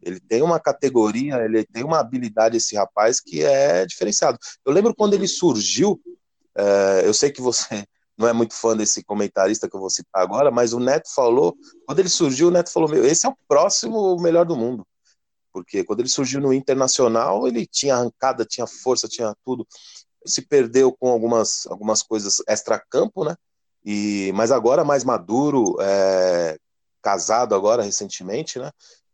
Ele 0.03 0.21
tem 0.21 0.43
uma 0.43 0.61
categoria, 0.61 1.37
ele 1.45 1.65
tem 1.65 1.83
uma 1.83 1.99
habilidade, 1.99 2.57
esse 2.57 2.77
rapaz, 2.77 3.21
que 3.21 3.43
é 3.43 3.87
diferenciado. 3.87 4.39
Eu 4.65 4.73
lembro 4.73 4.95
quando 4.95 5.15
ele 5.15 5.27
surgiu, 5.27 6.01
é, 6.57 7.03
eu 7.05 7.15
sei 7.15 7.31
que 7.31 7.41
você 7.41 7.67
não 8.17 8.29
é 8.29 8.33
muito 8.33 8.55
fã 8.55 8.77
desse 8.77 9.03
comentarista 9.03 9.69
que 9.69 9.75
eu 9.75 9.81
vou 9.81 9.91
citar 9.91 10.23
agora, 10.23 10.51
mas 10.51 10.73
o 10.73 10.79
Neto 10.79 11.13
falou, 11.13 11.57
quando 11.87 11.99
ele 11.99 12.09
surgiu, 12.09 12.49
o 12.49 12.51
Neto 12.51 12.71
falou: 12.71 12.89
Meu, 12.89 13.05
esse 13.05 13.27
é 13.27 13.29
o 13.29 13.37
próximo 13.49 14.21
melhor 14.21 14.45
do 14.45 14.57
mundo. 14.57 14.87
Porque 15.53 15.85
quando 15.85 16.01
ele 16.01 16.09
surgiu 16.09 16.41
no 16.41 16.53
Internacional, 16.53 17.47
ele 17.47 17.65
tinha 17.65 17.95
arrancada, 17.95 18.45
tinha 18.45 18.67
força, 18.67 19.09
tinha 19.09 19.35
tudo 19.45 19.67
se 20.25 20.43
perdeu 20.43 20.93
com 20.93 21.09
algumas, 21.09 21.67
algumas 21.67 22.03
coisas 22.03 22.43
extra-campo, 22.49 23.25
né? 23.25 23.37
E, 23.85 24.33
mas 24.35 24.51
agora 24.51 24.85
mais 24.85 25.05
maduro, 25.05 25.77
é, 25.81 26.57
casado 27.03 27.55
agora 27.55 27.83
recentemente, 27.83 28.59
né? 28.59 28.71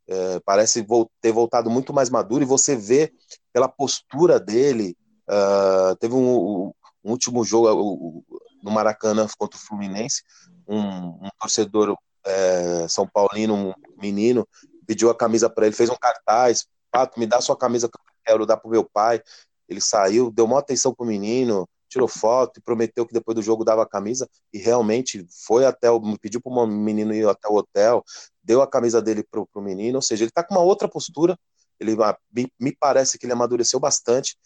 É, 0.06 0.40
parece 0.44 0.84
ter 1.20 1.32
voltado 1.32 1.70
muito 1.70 1.92
mais 1.92 2.10
maduro 2.10 2.42
e 2.42 2.46
você 2.46 2.76
vê 2.76 3.12
pela 3.52 3.68
postura 3.68 4.40
dele. 4.40 4.96
Uh, 5.28 5.94
teve 5.96 6.14
um, 6.14 6.66
um, 6.66 6.72
último 7.04 7.44
jogo 7.44 8.24
no 8.60 8.70
Maracanã 8.70 9.28
contra 9.38 9.56
o 9.56 9.62
Fluminense, 9.62 10.24
um, 10.66 10.80
um 10.80 11.28
torcedor 11.38 11.96
é, 12.24 12.88
São 12.88 13.06
Paulino, 13.06 13.54
um 13.54 13.72
menino, 14.02 14.46
pediu 14.84 15.08
a 15.08 15.14
camisa 15.14 15.48
para 15.48 15.66
ele, 15.66 15.76
fez 15.76 15.88
um 15.88 15.96
cartaz, 15.96 16.66
Pato, 16.90 17.18
me 17.18 17.26
dá 17.26 17.40
sua 17.40 17.56
camisa 17.56 17.88
que 17.88 17.96
eu 17.96 18.02
quero 18.24 18.46
dar 18.46 18.56
pro 18.56 18.70
meu 18.70 18.84
pai. 18.84 19.22
Ele 19.70 19.80
saiu, 19.80 20.30
deu 20.30 20.46
maior 20.46 20.58
atenção 20.58 20.92
pro 20.92 21.06
menino, 21.06 21.66
tirou 21.88 22.08
foto 22.08 22.58
e 22.58 22.62
prometeu 22.62 23.06
que 23.06 23.12
depois 23.12 23.34
do 23.34 23.42
jogo 23.42 23.64
dava 23.64 23.82
a 23.82 23.88
camisa 23.88 24.28
e 24.52 24.58
realmente 24.58 25.26
foi 25.46 25.64
até 25.64 25.90
o 25.90 26.00
pediu 26.18 26.40
para 26.40 26.52
o 26.52 26.66
menino 26.66 27.14
ir 27.14 27.28
até 27.28 27.48
o 27.48 27.54
hotel, 27.54 28.04
deu 28.42 28.62
a 28.62 28.66
camisa 28.66 29.00
dele 29.02 29.22
pro, 29.22 29.46
pro 29.46 29.62
menino, 29.62 29.96
ou 29.98 30.02
seja, 30.02 30.24
ele 30.24 30.30
tá 30.30 30.42
com 30.42 30.54
uma 30.54 30.62
outra 30.62 30.88
postura. 30.88 31.36
ele 31.78 31.96
me 32.58 32.76
parece 32.78 33.18
que 33.18 33.26
ele 33.26 33.32
amadureceu 33.32 33.80
bastante. 33.80 34.36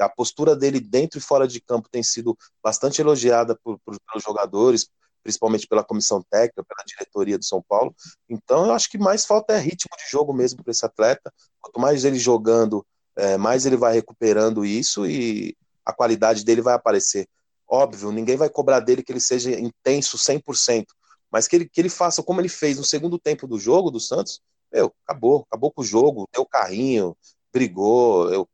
A 0.00 0.08
postura 0.08 0.54
dele 0.54 0.78
dentro 0.80 1.18
e 1.18 1.22
fora 1.22 1.46
de 1.48 1.60
campo 1.60 1.88
tem 1.90 2.02
sido 2.02 2.36
bastante 2.62 3.00
elogiada 3.00 3.58
por, 3.62 3.78
por, 3.84 3.96
pelos 4.00 4.22
jogadores, 4.22 4.88
principalmente 5.22 5.66
pela 5.66 5.84
comissão 5.84 6.22
técnica, 6.30 6.64
pela 6.64 6.84
diretoria 6.84 7.38
do 7.38 7.44
São 7.44 7.62
Paulo. 7.66 7.94
Então, 8.28 8.66
eu 8.66 8.72
acho 8.72 8.90
que 8.90 8.98
mais 8.98 9.24
falta 9.24 9.54
é 9.54 9.58
ritmo 9.58 9.96
de 9.96 10.10
jogo 10.10 10.32
mesmo 10.32 10.62
para 10.62 10.70
esse 10.70 10.84
atleta. 10.84 11.32
Quanto 11.60 11.80
mais 11.80 12.04
ele 12.04 12.18
jogando, 12.18 12.84
é, 13.16 13.36
mais 13.36 13.66
ele 13.66 13.76
vai 13.76 13.94
recuperando 13.94 14.64
isso 14.64 15.06
e 15.06 15.56
a 15.84 15.92
qualidade 15.92 16.44
dele 16.44 16.62
vai 16.62 16.74
aparecer. 16.74 17.26
Óbvio, 17.68 18.12
ninguém 18.12 18.36
vai 18.36 18.48
cobrar 18.48 18.80
dele 18.80 19.02
que 19.02 19.12
ele 19.12 19.20
seja 19.20 19.50
intenso 19.58 20.18
100%, 20.18 20.86
mas 21.30 21.48
que 21.48 21.56
ele, 21.56 21.68
que 21.68 21.80
ele 21.80 21.88
faça 21.88 22.22
como 22.22 22.40
ele 22.40 22.48
fez 22.48 22.78
no 22.78 22.84
segundo 22.84 23.18
tempo 23.18 23.46
do 23.46 23.58
jogo 23.58 23.90
do 23.90 24.00
Santos, 24.00 24.40
meu, 24.72 24.92
acabou, 25.06 25.44
acabou 25.48 25.70
com 25.70 25.82
o 25.82 25.84
jogo, 25.84 26.28
deu 26.32 26.46
carrinho, 26.46 27.16
brigou, 27.52 28.32
eu, 28.32 28.48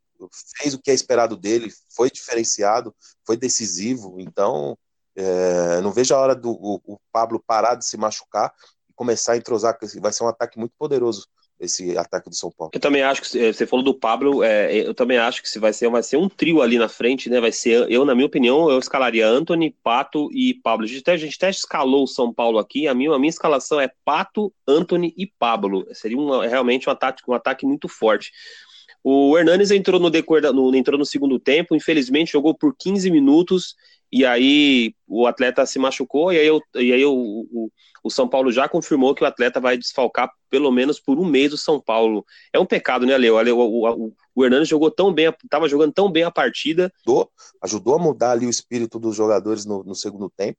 fez 0.57 0.75
o 0.75 0.81
que 0.81 0.91
é 0.91 0.95
esperado 0.95 1.37
dele, 1.37 1.73
foi 1.89 2.11
diferenciado, 2.11 2.95
foi 3.25 3.37
decisivo, 3.37 4.17
então 4.19 4.77
é, 5.15 5.81
não 5.81 5.93
vejo 5.93 6.15
a 6.15 6.19
hora 6.19 6.35
do 6.35 6.51
o, 6.51 6.81
o, 6.85 6.99
Pablo 7.13 7.43
parar 7.45 7.75
de 7.75 7.87
se 7.87 7.97
machucar 7.97 8.53
e 8.89 8.93
começar 8.95 9.33
a 9.33 9.37
entrosar, 9.37 9.79
vai 10.01 10.13
ser 10.13 10.25
um 10.25 10.29
ataque 10.29 10.59
muito 10.59 10.75
poderoso 10.79 11.27
esse 11.61 11.97
ataque 11.99 12.29
do 12.31 12.37
São 12.37 12.51
Paulo. 12.51 12.71
Eu 12.75 12.81
também 12.81 13.03
acho 13.03 13.23
que 13.23 13.53
você 13.53 13.67
falou 13.67 13.85
do 13.85 13.95
Pablo, 13.95 14.43
é, 14.43 14.73
eu 14.75 14.95
também 14.95 15.19
acho 15.19 15.43
que 15.43 15.49
se 15.49 15.59
vai 15.59 15.73
ser, 15.73 15.89
vai 15.89 16.03
ser 16.03 16.17
um 16.17 16.29
trio 16.29 16.63
ali 16.63 16.79
na 16.79 16.89
frente, 16.89 17.29
né? 17.29 17.41
Vai 17.41 17.53
ser, 17.53 17.91
eu, 17.91 18.05
na 18.05 18.15
minha 18.15 18.27
opinião, 18.27 18.71
eu 18.71 18.79
escalaria 18.79 19.27
Anthony, 19.27 19.75
Pato 19.83 20.29
e 20.33 20.55
Pablo. 20.55 20.85
A 20.85 20.89
gente 20.89 21.01
até, 21.01 21.13
a 21.13 21.17
gente 21.17 21.37
até 21.37 21.51
escalou 21.51 22.05
o 22.05 22.09
São 22.09 22.33
Paulo 22.33 22.59
aqui. 22.59 22.87
A 22.87 22.95
minha, 22.95 23.13
a 23.13 23.19
minha 23.19 23.31
escalação 23.31 23.81
é 23.81 23.91
Pato, 24.05 24.53
Anthony 24.67 25.13
e 25.17 25.27
Pablo. 25.27 25.87
Seria 25.93 26.19
uma, 26.19 26.47
realmente 26.47 26.89
um 26.89 26.93
ataque, 26.93 27.23
um 27.27 27.35
ataque 27.35 27.67
muito 27.67 27.89
forte. 27.89 28.33
O 29.03 29.39
Hernanes 29.39 29.71
entrou 29.71 30.01
no, 30.01 30.11
decor 30.11 30.43
no, 30.43 30.75
entrou 30.75 30.99
no 30.99 31.07
segundo 31.07 31.39
tempo, 31.39 31.75
infelizmente 31.75 32.33
jogou 32.33 32.55
por 32.55 32.75
15 32.77 33.11
minutos 33.11 33.75
e 34.11 34.25
aí 34.25 34.95
o 35.07 35.27
atleta 35.27 35.65
se 35.67 35.79
machucou, 35.79 36.33
e 36.33 36.39
aí, 36.39 36.47
eu, 36.47 36.61
e 36.75 36.93
aí 36.93 37.05
o, 37.05 37.13
o, 37.13 37.71
o, 38.05 38.11
São 38.11 38.29
Paulo 38.29 38.51
já 38.51 38.69
confirmou 38.69 39.15
que 39.15 39.23
o 39.23 39.27
atleta 39.27 39.61
vai 39.61 39.77
desfalcar 39.77 40.31
pelo 40.51 40.71
menos 40.71 40.99
por 40.99 41.19
um 41.19 41.25
mês 41.25 41.53
o 41.53 41.59
São 41.59 41.81
Paulo. 41.81 42.25
É 42.53 42.59
um 42.59 42.67
pecado, 42.67 43.05
né, 43.05 43.17
Leo? 43.17 43.37
O, 43.55 44.07
o, 44.07 44.13
o 44.35 44.45
Hernandes 44.45 44.69
jogou 44.69 44.91
tão 44.91 45.13
bem, 45.13 45.35
estava 45.45 45.69
jogando 45.69 45.93
tão 45.93 46.11
bem 46.11 46.25
a 46.25 46.31
partida. 46.31 46.93
Ajudou, 47.01 47.31
ajudou 47.63 47.95
a 47.95 47.99
mudar 47.99 48.31
ali 48.33 48.47
o 48.47 48.51
espírito 48.51 48.99
dos 48.99 49.15
jogadores 49.15 49.65
no, 49.67 49.83
no 49.85 49.95
segundo 49.95 50.31
tempo. 50.31 50.59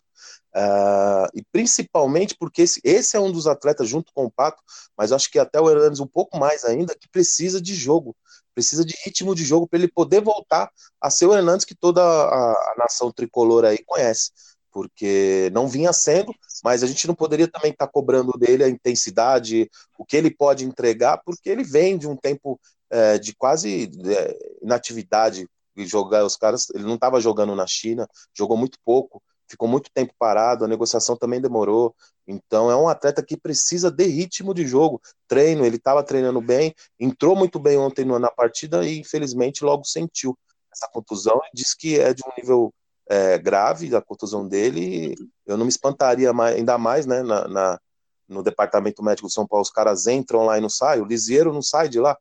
Uh, 0.56 1.29
e 1.34 1.44
principalmente 1.51 2.36
porque 2.38 2.63
esse, 2.63 2.82
esse 2.84 3.15
é 3.15 3.20
um 3.20 3.32
dos 3.32 3.48
atletas, 3.48 3.88
junto 3.88 4.12
com 4.13 4.25
o 4.25 4.32
Pato, 4.32 4.62
mas 4.98 5.12
acho 5.12 5.29
que 5.32 5.39
até 5.39 5.62
o 5.62 5.70
Hernandes 5.70 6.00
um 6.00 6.08
pouco 6.08 6.38
mais 6.38 6.65
ainda, 6.65 6.96
que 6.96 7.08
precisa 7.08 7.62
de 7.62 7.74
jogo 7.74 8.15
precisa 8.60 8.84
de 8.84 8.94
ritmo 9.06 9.34
de 9.34 9.46
jogo 9.46 9.66
para 9.66 9.80
ele 9.80 9.88
poder 9.88 10.22
voltar 10.22 10.70
a 11.00 11.10
ser 11.10 11.25
o 11.25 11.34
Hernandes 11.34 11.66
que 11.66 11.74
toda 11.74 12.04
a, 12.04 12.51
a, 12.51 12.75
nação 12.78 13.10
tricolor 13.10 13.63
aí 13.63 13.78
conhece, 13.86 14.32
porque 14.70 15.50
não 15.54 15.66
vinha 15.66 15.94
sendo, 15.94 16.36
mas 16.62 16.84
a 16.84 16.88
gente 16.88 17.08
não 17.08 17.16
poderia 17.16 17.48
também 17.48 17.72
estar 17.72 17.88
tá 17.88 17.92
cobrando 17.92 18.34
dele 18.34 18.66
a 18.66 18.70
intensidade, 18.70 19.72
o 19.98 20.04
que 20.04 20.18
ele 20.18 20.30
pode 20.30 20.66
entregar, 20.66 21.22
porque 21.24 21.50
ele 21.50 21.63
vem 21.63 21.98
de 21.98 22.06
um 22.06 22.18
tempo 22.18 22.60
é, 22.89 23.18
de 23.18 23.34
quase 23.34 23.89
é, 24.06 24.38
inatividade 24.62 25.48
e 25.78 25.86
jogar 25.86 26.25
os 26.25 26.36
caras, 26.36 26.70
ele 26.75 26.84
não 26.84 26.96
estava 26.96 27.22
jogando 27.22 27.56
na 27.56 27.66
China, 27.66 28.10
jogou 28.36 28.58
muito 28.58 28.78
pouco, 28.84 29.24
ficou 29.48 29.70
muito 29.70 29.89
tempo 29.94 30.13
parado, 30.20 30.66
a 30.66 30.68
negociação 30.68 31.16
também 31.16 31.39
demorou. 31.39 31.96
Então 32.31 32.69
é 32.69 32.75
um 32.75 32.88
atleta 32.88 33.24
que 33.24 33.36
precisa 33.36 33.89
de 33.89 34.05
ritmo 34.05 34.53
de 34.53 34.67
jogo, 34.67 35.01
treino. 35.27 35.65
Ele 35.65 35.77
estava 35.77 36.03
treinando 36.03 36.39
bem, 36.39 36.75
entrou 37.00 37.36
muito 37.36 37.59
bem 37.59 37.75
ontem 37.75 38.05
na 38.05 38.29
partida 38.29 38.86
e 38.86 39.00
infelizmente 39.00 39.63
logo 39.63 39.83
sentiu 39.83 40.38
essa 40.71 40.88
contusão. 40.93 41.41
Diz 41.51 41.74
que 41.74 42.00
é 42.00 42.13
de 42.13 42.21
um 42.24 42.31
nível 42.38 42.71
é, 43.09 43.39
grave 43.39 43.95
a 43.95 44.01
contusão 44.01 44.48
dele. 44.48 45.15
Eu 45.43 45.57
não 45.57 45.65
me 45.65 45.71
espantaria 45.71 46.31
mais, 46.31 46.55
ainda 46.55 46.77
mais, 46.77 47.07
né? 47.07 47.24
Na, 47.24 47.48
na, 47.48 47.79
no 48.27 48.43
departamento 48.43 49.03
médico 49.03 49.27
de 49.27 49.33
São 49.33 49.48
Paulo, 49.48 49.63
os 49.63 49.71
caras 49.71 50.05
entram 50.05 50.45
lá 50.45 50.55
e 50.55 50.62
não 50.62 50.69
saem. 50.69 51.01
O 51.01 51.05
Lisieiro 51.05 51.51
não 51.51 51.63
sai 51.63 51.89
de 51.89 52.00
lá. 52.00 52.15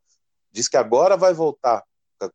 Diz 0.51 0.67
que 0.67 0.75
agora 0.75 1.15
vai 1.15 1.35
voltar 1.35 1.83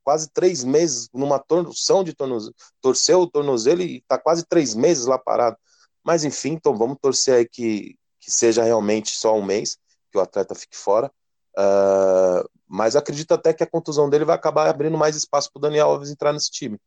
quase 0.05 0.31
três 0.33 0.63
meses 0.63 1.09
numa 1.13 1.39
torção 1.41 2.03
de 2.05 2.15
tornozelo, 2.15 2.55
torceu 2.81 3.21
o 3.21 3.27
tornozelo 3.27 3.83
e 3.83 3.97
está 3.97 4.17
quase 4.17 4.47
três 4.47 4.75
meses 4.75 5.07
lá 5.07 5.19
parado. 5.19 5.57
Mas 6.05 6.25
enfim, 6.25 6.53
então 6.53 6.77
vamos 6.77 6.99
torcer 7.01 7.35
aí 7.35 7.49
que, 7.49 7.97
que 8.21 8.31
seja 8.31 8.63
realmente 8.63 9.17
só 9.17 9.37
um 9.37 9.45
mês, 9.45 9.79
que 10.13 10.19
o 10.19 10.21
atleta 10.21 10.55
fique 10.55 10.77
fora. 10.77 11.11
Uh, 11.57 12.49
mas 12.67 12.97
acredito 12.97 13.33
até 13.33 13.53
que 13.53 13.63
a 13.63 13.67
contusão 13.67 14.11
dele 14.11 14.25
vai 14.25 14.35
acabar 14.35 14.69
abrindo 14.69 14.99
mais 14.99 15.17
espaço 15.17 15.51
para 15.53 15.59
o 15.59 15.63
Daniel 15.63 15.89
Alves 15.89 16.11
entrar 16.11 16.33
nesse 16.33 16.51
time. 16.51 16.79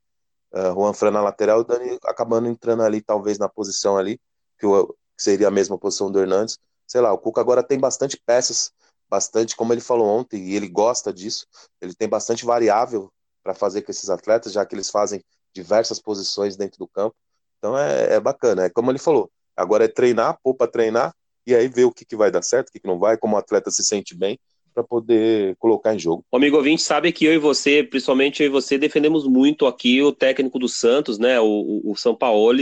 Uh, 0.53 0.73
Juan 0.73 0.93
Fran 0.93 1.11
na 1.11 1.21
lateral, 1.21 1.59
o 1.59 1.63
Dani 1.63 1.97
acabando 2.05 2.47
entrando 2.47 2.83
ali, 2.83 3.01
talvez 3.01 3.37
na 3.37 3.49
posição 3.49 3.97
ali, 3.97 4.19
que, 4.59 4.65
o, 4.65 4.87
que 4.87 5.23
seria 5.23 5.47
a 5.47 5.51
mesma 5.51 5.77
posição 5.77 6.11
do 6.11 6.19
Hernandes. 6.19 6.57
Sei 6.85 7.01
lá, 7.01 7.11
o 7.11 7.17
Cuca 7.17 7.41
agora 7.41 7.63
tem 7.63 7.79
bastante 7.79 8.21
peças, 8.25 8.71
bastante, 9.09 9.55
como 9.55 9.73
ele 9.73 9.81
falou 9.81 10.07
ontem, 10.07 10.43
e 10.43 10.55
ele 10.55 10.67
gosta 10.67 11.13
disso, 11.13 11.45
ele 11.81 11.93
tem 11.93 12.07
bastante 12.07 12.45
variável 12.45 13.11
para 13.43 13.53
fazer 13.53 13.81
com 13.81 13.91
esses 13.91 14.09
atletas, 14.09 14.51
já 14.51 14.65
que 14.65 14.75
eles 14.75 14.89
fazem 14.89 15.23
diversas 15.53 15.99
posições 15.99 16.55
dentro 16.55 16.77
do 16.77 16.87
campo. 16.87 17.15
Então 17.57 17.77
é, 17.77 18.15
é 18.15 18.19
bacana, 18.19 18.65
é 18.65 18.69
como 18.69 18.91
ele 18.91 18.99
falou, 18.99 19.29
agora 19.55 19.85
é 19.85 19.87
treinar, 19.87 20.37
pôr 20.43 20.53
para 20.53 20.71
treinar, 20.71 21.13
e 21.45 21.55
aí 21.55 21.67
ver 21.67 21.85
o 21.85 21.91
que, 21.91 22.05
que 22.05 22.15
vai 22.15 22.29
dar 22.29 22.41
certo, 22.41 22.69
o 22.69 22.71
que, 22.71 22.79
que 22.79 22.87
não 22.87 22.99
vai, 22.99 23.17
como 23.17 23.35
o 23.35 23.39
atleta 23.39 23.71
se 23.71 23.83
sente 23.83 24.15
bem, 24.15 24.39
para 24.73 24.83
poder 24.83 25.55
colocar 25.57 25.95
em 25.95 25.99
jogo. 25.99 26.23
O 26.31 26.37
amigo 26.37 26.57
ouvinte 26.57 26.83
sabe 26.83 27.11
que 27.11 27.25
eu 27.25 27.33
e 27.33 27.37
você, 27.39 27.83
principalmente 27.83 28.43
eu 28.43 28.47
e 28.47 28.49
você, 28.49 28.77
defendemos 28.77 29.25
muito 29.25 29.65
aqui 29.65 30.03
o 30.03 30.11
técnico 30.11 30.59
do 30.59 30.69
Santos, 30.69 31.17
né, 31.17 31.39
o, 31.39 31.81
o 31.83 31.95
São 31.95 32.13
Paulo. 32.13 32.59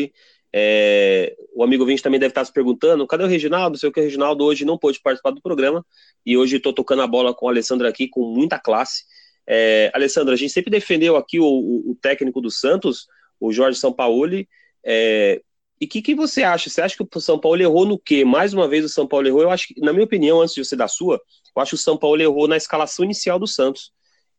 É, 0.54 1.36
o 1.54 1.62
amigo 1.62 1.84
ouvinte 1.84 2.02
também 2.02 2.18
deve 2.18 2.32
estar 2.32 2.46
se 2.46 2.54
perguntando, 2.54 3.06
cadê 3.06 3.26
o 3.26 3.28
Reginaldo? 3.28 3.72
Não 3.72 3.80
sei 3.80 3.90
o 3.90 3.92
que 3.92 4.00
o 4.00 4.04
Reginaldo 4.04 4.46
hoje 4.46 4.64
não 4.64 4.78
pôde 4.78 5.02
participar 5.02 5.32
do 5.32 5.42
programa, 5.42 5.86
e 6.26 6.38
hoje 6.38 6.56
estou 6.56 6.72
tocando 6.72 7.02
a 7.02 7.08
bola 7.08 7.34
com 7.34 7.48
o 7.48 7.50
Alessandro 7.50 7.86
aqui, 7.86 8.08
com 8.08 8.22
muita 8.22 8.58
classe. 8.58 9.04
É, 9.46 9.92
Alessandro, 9.94 10.34
a 10.34 10.38
gente 10.38 10.54
sempre 10.54 10.72
defendeu 10.72 11.18
aqui 11.18 11.40
o, 11.40 11.46
o, 11.46 11.92
o 11.92 11.98
técnico 12.02 12.40
do 12.40 12.50
Santos, 12.50 13.08
o 13.42 13.52
Jorge 13.52 13.78
Sampaoli, 13.78 14.48
é, 14.86 15.42
e 15.80 15.86
o 15.86 15.90
que, 15.90 16.02
que 16.02 16.16
você 16.16 16.44
acha? 16.44 16.70
Você 16.70 16.82
acha 16.82 16.96
que 16.96 17.18
o 17.18 17.22
São 17.22 17.40
Paulo 17.40 17.62
errou 17.62 17.86
no 17.86 18.00
quê? 18.00 18.24
Mais 18.24 18.54
uma 18.54 18.68
vez 18.68 18.86
o 18.86 18.90
São 18.90 19.08
Paulo 19.08 19.28
errou. 19.28 19.42
Eu 19.42 19.50
acho 19.50 19.68
que, 19.68 19.82
na 19.82 19.92
minha 19.92 20.06
opinião, 20.06 20.42
antes 20.42 20.56
de 20.56 20.64
você 20.64 20.76
dar 20.76 20.88
sua, 20.88 21.20
eu 21.56 21.62
acho 21.62 21.72
que 21.72 21.76
o 21.76 21.80
São 21.80 21.98
Paulo 21.98 22.22
errou 22.22 22.48
na 22.48 22.56
escalação 22.56 23.04
inicial 23.04 23.38
do 23.38 23.48
Santos. 23.48 23.92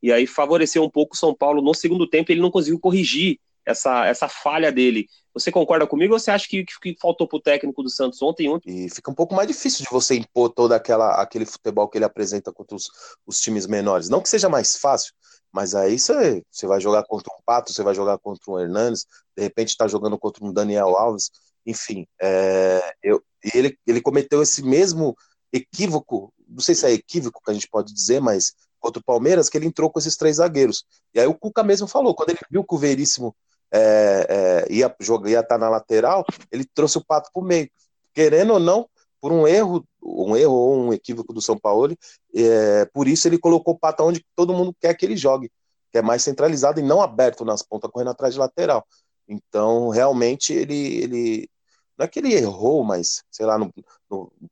E 0.03 0.13
aí 0.13 0.27
favoreceu 0.27 0.83
um 0.83 0.91
pouco 0.91 1.15
o 1.15 1.19
São 1.19 1.35
Paulo 1.35 1.61
no 1.61 1.75
segundo 1.75 2.09
tempo, 2.09 2.31
ele 2.31 2.41
não 2.41 2.51
conseguiu 2.51 2.79
corrigir 2.79 3.39
essa, 3.67 4.07
essa 4.07 4.29
falha 4.29 4.71
dele. 4.71 5.09
Você 5.35 5.51
concorda 5.51 5.87
comigo 5.87 6.15
ou 6.15 6.19
você 6.19 6.31
acha 6.31 6.47
que, 6.49 6.65
que, 6.65 6.73
que 6.81 6.97
faltou 7.01 7.27
para 7.27 7.37
o 7.37 7.43
técnico 7.43 7.83
do 7.83 7.91
Santos 7.91 8.23
ontem, 8.23 8.49
ontem? 8.49 8.87
E 8.87 8.89
fica 8.89 9.11
um 9.11 9.15
pouco 9.15 9.35
mais 9.35 9.49
difícil 9.49 9.85
de 9.85 9.91
você 9.91 10.15
impor 10.15 10.51
todo 10.51 10.73
aquela, 10.73 11.21
aquele 11.21 11.45
futebol 11.45 11.89
que 11.89 11.99
ele 11.99 12.05
apresenta 12.05 12.53
contra 12.53 12.77
os, 12.77 12.89
os 13.27 13.41
times 13.41 13.67
menores. 13.67 14.09
Não 14.09 14.23
que 14.23 14.29
seja 14.29 14.49
mais 14.49 14.79
fácil, 14.79 15.13
mas 15.57 15.75
aí 15.75 15.99
você, 15.99 16.43
você 16.51 16.67
vai 16.67 16.79
jogar 16.83 17.03
contra 17.05 17.33
um 17.33 17.41
Pato, 17.43 17.73
você 17.73 17.83
vai 17.83 17.95
jogar 17.95 18.19
contra 18.19 18.53
um 18.53 18.61
Hernandes, 18.61 19.07
de 19.35 19.43
repente 19.43 19.71
está 19.71 19.89
jogando 19.89 20.19
contra 20.19 20.45
um 20.45 20.53
Daniel 20.53 20.99
Alves, 20.99 21.31
enfim. 21.65 22.07
É, 22.21 22.95
eu, 23.03 23.23
ele, 23.55 23.75
ele 23.87 24.03
cometeu 24.03 24.43
esse 24.43 24.63
mesmo 24.63 25.17
equívoco, 25.51 26.31
não 26.47 26.61
sei 26.61 26.75
se 26.75 26.85
é 26.85 26.93
equívoco 26.93 27.41
que 27.43 27.51
a 27.51 27.55
gente 27.55 27.71
pode 27.71 27.95
dizer, 27.95 28.21
mas 28.21 28.53
contra 28.79 29.01
o 29.01 29.03
Palmeiras, 29.03 29.49
que 29.49 29.57
ele 29.57 29.65
entrou 29.65 29.91
com 29.91 29.99
esses 29.99 30.15
três 30.15 30.37
zagueiros. 30.37 30.85
E 31.15 31.21
aí 31.21 31.27
o 31.27 31.33
Cuca 31.33 31.63
mesmo 31.63 31.87
falou, 31.87 32.15
quando 32.15 32.31
ele 32.31 32.41
viu 32.51 32.63
que 32.63 32.75
o 32.75 32.79
Veríssimo 32.79 33.35
é, 33.73 34.67
é, 34.69 34.73
ia 34.75 34.95
jogar, 35.01 35.31
ia 35.31 35.41
estar 35.41 35.55
tá 35.55 35.59
na 35.59 35.71
lateral, 35.71 36.23
ele 36.53 36.67
trouxe 36.75 36.99
o 36.99 37.05
Pato 37.05 37.31
para 37.33 37.43
o 37.43 37.47
meio. 37.47 37.71
Querendo 38.13 38.53
ou 38.53 38.61
não, 38.61 38.87
por 39.21 39.33
um 39.33 39.47
erro, 39.47 39.87
um 40.03 40.37
erro 40.37 40.55
ou 40.55 40.77
um 40.77 40.93
equívoco 40.93 41.33
do 41.33 41.41
São 41.41 41.59
Paulo, 41.59 41.97
é, 42.35 42.85
por 42.87 43.09
isso 43.09 43.27
ele 43.29 43.39
colocou 43.39 43.75
o 43.75 43.79
Pato 43.79 44.03
onde 44.05 44.25
todo 44.35 44.53
mundo 44.53 44.75
quer 44.81 44.95
que 44.95 45.05
ele 45.05 45.17
jogue, 45.17 45.51
que 45.91 45.99
é 45.99 46.03
mais 46.03 46.23
centralizado 46.23 46.81
e 46.81 46.83
não 46.83 47.01
aberto 47.01 47.45
nas 47.45 47.63
pontas, 47.63 47.91
correndo 47.91 48.11
atrás 48.11 48.35
de 48.35 48.41
lateral. 48.41 48.87
Então, 49.29 49.89
realmente, 49.89 50.53
ele, 50.53 50.99
ele 50.99 51.51
não 51.99 52.05
é 52.05 52.09
que 52.09 52.19
ele 52.19 52.35
errou, 52.35 52.85
mas, 52.85 53.25
sei 53.31 53.47
lá, 53.47 53.59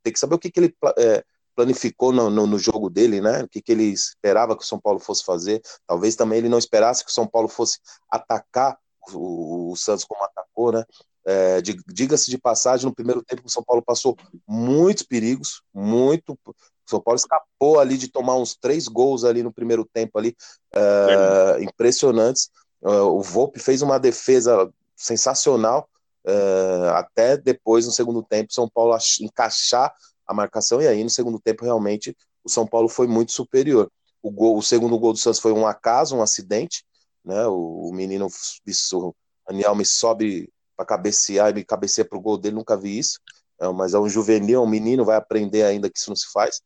tem 0.03 0.13
que 0.13 0.19
saber 0.19 0.35
o 0.35 0.39
que, 0.39 0.51
que 0.51 0.59
ele 0.59 0.75
é, 0.97 1.23
planificou 1.55 2.11
no, 2.11 2.29
no, 2.29 2.45
no, 2.45 2.59
jogo 2.59 2.89
dele, 2.89 3.21
né? 3.21 3.43
O 3.43 3.47
que, 3.47 3.61
que 3.61 3.71
ele 3.71 3.85
esperava 3.85 4.57
que 4.57 4.63
o 4.63 4.67
São 4.67 4.79
Paulo 4.79 4.99
fosse 4.99 5.23
fazer. 5.23 5.61
Talvez 5.87 6.15
também 6.15 6.39
ele 6.39 6.49
não 6.49 6.57
esperasse 6.57 7.03
que 7.03 7.09
o 7.09 7.13
São 7.13 7.27
Paulo 7.27 7.47
fosse 7.47 7.79
atacar 8.09 8.77
o, 9.13 9.71
o 9.71 9.75
Santos 9.75 10.03
como 10.03 10.23
atacou, 10.23 10.71
né? 10.71 10.83
É, 11.25 11.59
Diga-se 11.87 12.29
de 12.29 12.37
passagem, 12.37 12.85
no 12.85 12.93
primeiro 12.93 13.23
tempo 13.23 13.43
o 13.45 13.49
São 13.49 13.63
Paulo 13.63 13.81
passou 13.81 14.15
muitos 14.47 15.03
perigos, 15.03 15.61
muito. 15.73 16.37
O 16.45 16.89
São 16.89 17.01
Paulo 17.01 17.17
escapou 17.17 17.79
ali 17.79 17.97
de 17.97 18.07
tomar 18.07 18.35
uns 18.35 18.55
três 18.55 18.87
gols 18.87 19.23
ali 19.23 19.41
no 19.41 19.51
primeiro 19.51 19.83
tempo 19.91 20.19
ali, 20.19 20.35
é, 20.73 21.63
impressionantes. 21.63 22.49
É, 22.83 22.89
o 22.89 23.21
Volpe 23.21 23.59
fez 23.59 23.81
uma 23.81 23.97
defesa 23.99 24.71
sensacional, 24.95 25.89
é, 26.25 26.89
até 26.93 27.37
depois 27.37 27.85
no 27.85 27.91
segundo 27.91 28.21
tempo 28.21 28.53
São 28.53 28.69
Paulo 28.69 28.95
encaixar 29.19 29.93
a 30.27 30.33
marcação 30.33 30.81
e 30.81 30.87
aí 30.87 31.03
no 31.03 31.09
segundo 31.09 31.39
tempo 31.39 31.63
realmente 31.63 32.15
o 32.43 32.49
São 32.49 32.67
Paulo 32.67 32.87
foi 32.87 33.07
muito 33.07 33.31
superior. 33.31 33.91
O, 34.21 34.31
gol, 34.31 34.57
o 34.57 34.61
segundo 34.61 34.97
gol 34.97 35.13
do 35.13 35.19
Santos 35.19 35.39
foi 35.39 35.51
um 35.51 35.67
acaso, 35.67 36.15
um 36.15 36.21
acidente, 36.21 36.83
né? 37.23 37.45
O, 37.47 37.89
o 37.89 37.93
menino, 37.93 38.27
o 38.27 39.75
me 39.75 39.85
sobe 39.85 40.49
para 40.75 40.85
cabecear 40.85 41.51
e 41.51 41.53
me 41.53 41.63
cabeceia 41.63 42.05
para 42.05 42.17
o 42.17 42.21
gol 42.21 42.37
dele, 42.37 42.55
nunca 42.55 42.77
vi 42.77 42.97
isso. 42.97 43.19
É, 43.59 43.67
mas 43.69 43.93
é 43.93 43.99
um 43.99 44.09
juvenil, 44.09 44.63
um 44.63 44.67
menino, 44.67 45.05
vai 45.05 45.15
aprender 45.15 45.63
ainda 45.63 45.89
que 45.89 45.97
isso 45.97 46.09
não 46.09 46.15
se 46.15 46.31
faz. 46.31 46.61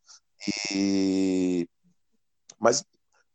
E... 0.71 1.67
Mas 2.59 2.83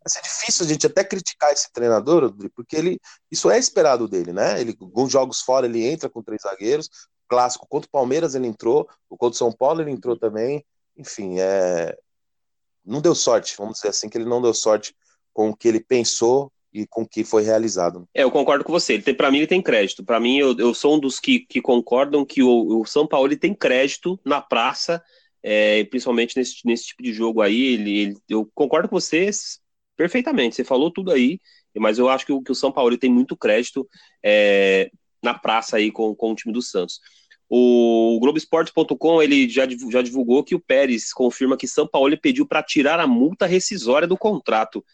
vai 0.04 0.08
ser 0.08 0.22
difícil 0.22 0.66
a 0.66 0.68
gente 0.68 0.86
até 0.86 1.04
criticar 1.04 1.52
esse 1.52 1.72
treinador, 1.72 2.34
porque 2.54 2.76
ele, 2.76 3.00
isso 3.30 3.50
é 3.50 3.58
esperado 3.58 4.06
dele, 4.08 4.32
né? 4.32 4.60
Ele, 4.60 4.76
alguns 4.80 5.10
jogos 5.10 5.40
fora 5.40 5.66
ele 5.66 5.84
entra 5.86 6.10
com 6.10 6.22
três 6.22 6.42
zagueiros, 6.42 6.90
clássico 7.28 7.66
contra 7.66 7.88
o 7.88 7.90
Palmeiras 7.90 8.34
ele 8.34 8.46
entrou, 8.46 8.88
o 9.08 9.16
contra 9.16 9.34
o 9.34 9.38
São 9.38 9.52
Paulo 9.52 9.80
ele 9.80 9.90
entrou 9.90 10.18
também. 10.18 10.64
Enfim, 10.96 11.38
é... 11.40 11.96
não 12.84 13.00
deu 13.00 13.14
sorte, 13.14 13.56
vamos 13.56 13.74
dizer 13.76 13.88
assim, 13.88 14.08
que 14.08 14.18
ele 14.18 14.28
não 14.28 14.42
deu 14.42 14.52
sorte 14.52 14.94
com 15.32 15.50
o 15.50 15.56
que 15.56 15.68
ele 15.68 15.80
pensou 15.80 16.52
e 16.74 16.84
com 16.88 17.02
o 17.02 17.08
que 17.08 17.22
foi 17.22 17.44
realizado. 17.44 18.08
É, 18.12 18.24
eu 18.24 18.30
concordo 18.32 18.64
com 18.64 18.72
você. 18.72 18.94
Ele 18.94 19.14
para 19.14 19.30
mim 19.30 19.38
ele 19.38 19.46
tem 19.46 19.62
crédito. 19.62 20.04
Para 20.04 20.18
mim 20.18 20.38
eu, 20.38 20.58
eu 20.58 20.74
sou 20.74 20.96
um 20.96 20.98
dos 20.98 21.20
que, 21.20 21.40
que 21.40 21.62
concordam 21.62 22.26
que 22.26 22.42
o, 22.42 22.80
o 22.80 22.84
São 22.84 23.06
Paulo 23.06 23.28
ele 23.28 23.36
tem 23.36 23.54
crédito 23.54 24.18
na 24.24 24.40
praça, 24.40 25.00
é, 25.40 25.84
principalmente 25.84 26.36
nesse, 26.36 26.56
nesse 26.64 26.86
tipo 26.86 27.02
de 27.04 27.12
jogo 27.12 27.40
aí. 27.40 27.74
Ele, 27.74 27.98
ele, 27.98 28.16
eu 28.28 28.50
concordo 28.52 28.88
com 28.88 28.98
vocês 28.98 29.60
perfeitamente. 29.96 30.56
Você 30.56 30.64
falou 30.64 30.90
tudo 30.90 31.12
aí, 31.12 31.38
mas 31.76 31.96
eu 31.96 32.08
acho 32.08 32.26
que 32.26 32.32
o, 32.32 32.42
que 32.42 32.50
o 32.50 32.56
São 32.56 32.72
Paulo 32.72 32.98
tem 32.98 33.10
muito 33.10 33.36
crédito 33.36 33.88
é, 34.20 34.90
na 35.22 35.32
praça 35.32 35.76
aí 35.76 35.92
com, 35.92 36.12
com 36.12 36.32
o 36.32 36.34
time 36.34 36.52
do 36.52 36.60
Santos. 36.60 36.98
O 37.48 38.18
Globoesporte.com 38.20 39.22
ele 39.22 39.48
já, 39.48 39.62
já 39.92 40.02
divulgou 40.02 40.42
que 40.42 40.56
o 40.56 40.60
Pérez 40.60 41.12
confirma 41.12 41.56
que 41.56 41.68
São 41.68 41.86
Paulo 41.86 42.18
pediu 42.20 42.48
para 42.48 42.64
tirar 42.64 42.98
a 42.98 43.06
multa 43.06 43.46
rescisória 43.46 44.08
do 44.08 44.18
contrato. 44.18 44.84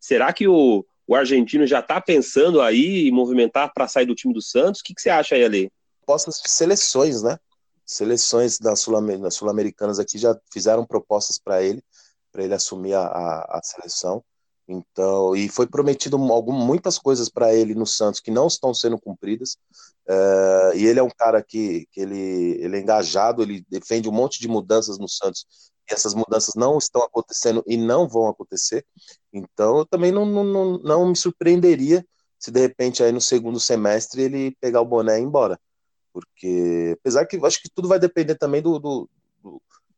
Será 0.00 0.32
que 0.32 0.48
o, 0.48 0.84
o 1.10 1.14
argentino 1.16 1.66
já 1.66 1.80
está 1.80 2.00
pensando 2.00 2.60
aí 2.60 3.08
em 3.08 3.10
movimentar 3.10 3.72
para 3.74 3.88
sair 3.88 4.06
do 4.06 4.14
time 4.14 4.32
do 4.32 4.40
Santos? 4.40 4.80
O 4.80 4.84
que, 4.84 4.94
que 4.94 5.02
você 5.02 5.10
acha 5.10 5.34
aí, 5.34 5.44
Ale? 5.44 5.72
Propostas 5.98 6.40
de 6.40 6.48
seleções, 6.48 7.20
né? 7.20 7.36
Seleções 7.84 8.60
das 8.60 8.78
sul-americanas 8.78 9.98
aqui 9.98 10.18
já 10.18 10.38
fizeram 10.52 10.86
propostas 10.86 11.36
para 11.36 11.64
ele, 11.64 11.82
para 12.30 12.44
ele 12.44 12.54
assumir 12.54 12.94
a, 12.94 13.02
a, 13.02 13.58
a, 13.58 13.60
seleção. 13.60 14.22
Então, 14.68 15.34
e 15.34 15.48
foi 15.48 15.66
prometido 15.66 16.16
algum, 16.16 16.52
muitas 16.52 16.96
coisas 16.96 17.28
para 17.28 17.52
ele 17.52 17.74
no 17.74 17.88
Santos 17.88 18.20
que 18.20 18.30
não 18.30 18.46
estão 18.46 18.72
sendo 18.72 18.96
cumpridas. 18.96 19.56
É, 20.08 20.72
e 20.76 20.86
ele 20.86 21.00
é 21.00 21.02
um 21.02 21.10
cara 21.10 21.42
que, 21.42 21.88
que 21.90 22.02
ele, 22.02 22.56
ele 22.60 22.76
é 22.76 22.80
engajado, 22.80 23.42
ele 23.42 23.66
defende 23.68 24.08
um 24.08 24.12
monte 24.12 24.38
de 24.38 24.46
mudanças 24.46 24.96
no 24.96 25.08
Santos 25.08 25.44
essas 25.94 26.14
mudanças 26.14 26.54
não 26.54 26.78
estão 26.78 27.02
acontecendo 27.02 27.62
e 27.66 27.76
não 27.76 28.08
vão 28.08 28.28
acontecer. 28.28 28.84
Então, 29.32 29.78
eu 29.78 29.86
também 29.86 30.12
não, 30.12 30.24
não, 30.26 30.78
não 30.78 31.08
me 31.08 31.16
surpreenderia 31.16 32.04
se 32.38 32.50
de 32.50 32.60
repente 32.60 33.02
aí 33.02 33.12
no 33.12 33.20
segundo 33.20 33.60
semestre 33.60 34.22
ele 34.22 34.56
pegar 34.60 34.80
o 34.80 34.86
boné 34.86 35.18
e 35.18 35.22
ir 35.22 35.24
embora. 35.24 35.60
Porque, 36.12 36.96
apesar 36.98 37.26
que 37.26 37.36
eu 37.36 37.46
acho 37.46 37.62
que 37.62 37.70
tudo 37.72 37.86
vai 37.88 37.98
depender 37.98 38.34
também 38.34 38.62
do, 38.62 38.78
do, 38.78 39.10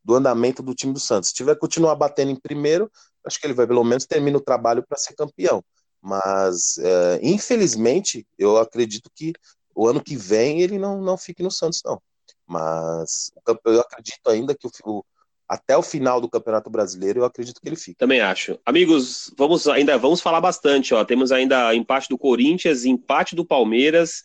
do 0.04 0.14
andamento 0.14 0.62
do 0.62 0.74
time 0.74 0.92
do 0.92 1.00
Santos. 1.00 1.30
Se 1.30 1.34
tiver 1.34 1.56
continuar 1.56 1.94
batendo 1.94 2.30
em 2.30 2.40
primeiro, 2.40 2.90
acho 3.24 3.40
que 3.40 3.46
ele 3.46 3.54
vai 3.54 3.66
pelo 3.66 3.84
menos 3.84 4.04
terminar 4.06 4.38
o 4.38 4.42
trabalho 4.42 4.84
para 4.86 4.98
ser 4.98 5.14
campeão. 5.14 5.64
Mas, 6.00 6.78
é, 6.78 7.20
infelizmente, 7.22 8.26
eu 8.36 8.58
acredito 8.58 9.08
que 9.14 9.32
o 9.74 9.86
ano 9.86 10.02
que 10.02 10.16
vem 10.16 10.60
ele 10.60 10.78
não, 10.78 11.00
não 11.00 11.16
fique 11.16 11.42
no 11.42 11.50
Santos, 11.50 11.80
não. 11.84 12.02
Mas 12.46 13.30
eu 13.64 13.80
acredito 13.80 14.28
ainda 14.28 14.54
que 14.54 14.66
o, 14.84 15.04
até 15.52 15.76
o 15.76 15.82
final 15.82 16.18
do 16.18 16.30
Campeonato 16.30 16.70
Brasileiro, 16.70 17.20
eu 17.20 17.24
acredito 17.26 17.60
que 17.60 17.68
ele 17.68 17.76
fica. 17.76 17.98
Também 17.98 18.22
acho. 18.22 18.58
Amigos, 18.64 19.30
vamos 19.36 19.68
ainda 19.68 19.98
vamos 19.98 20.22
falar 20.22 20.40
bastante, 20.40 20.94
ó. 20.94 21.04
Temos 21.04 21.30
ainda 21.30 21.74
empate 21.74 22.08
do 22.08 22.16
Corinthians, 22.16 22.86
empate 22.86 23.36
do 23.36 23.44
Palmeiras 23.44 24.22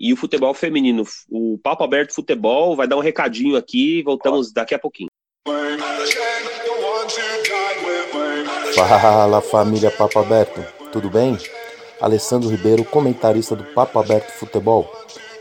e 0.00 0.14
o 0.14 0.16
futebol 0.16 0.54
feminino. 0.54 1.04
O 1.28 1.58
Papo 1.62 1.84
Aberto 1.84 2.14
Futebol 2.14 2.74
vai 2.74 2.88
dar 2.88 2.96
um 2.96 3.00
recadinho 3.00 3.54
aqui, 3.54 4.02
voltamos 4.02 4.48
ó. 4.48 4.52
daqui 4.54 4.74
a 4.74 4.78
pouquinho. 4.78 5.10
Fala 8.74 9.42
família 9.42 9.90
Papo 9.90 10.20
Aberto, 10.20 10.64
tudo 10.90 11.10
bem? 11.10 11.36
Alessandro 12.00 12.48
Ribeiro, 12.48 12.82
comentarista 12.82 13.54
do 13.54 13.64
Papo 13.74 13.98
Aberto 13.98 14.30
Futebol. 14.30 14.90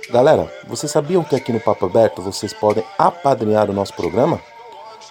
Galera, 0.10 0.52
vocês 0.68 0.92
sabiam 0.92 1.24
que 1.24 1.38
aqui 1.38 1.54
no 1.54 1.62
Papo 1.62 1.86
Aberto 1.86 2.22
vocês 2.22 2.52
podem 2.54 2.84
apadrinhar 2.98 3.70
o 3.70 3.74
nosso 3.74 3.94
programa? 3.94 4.42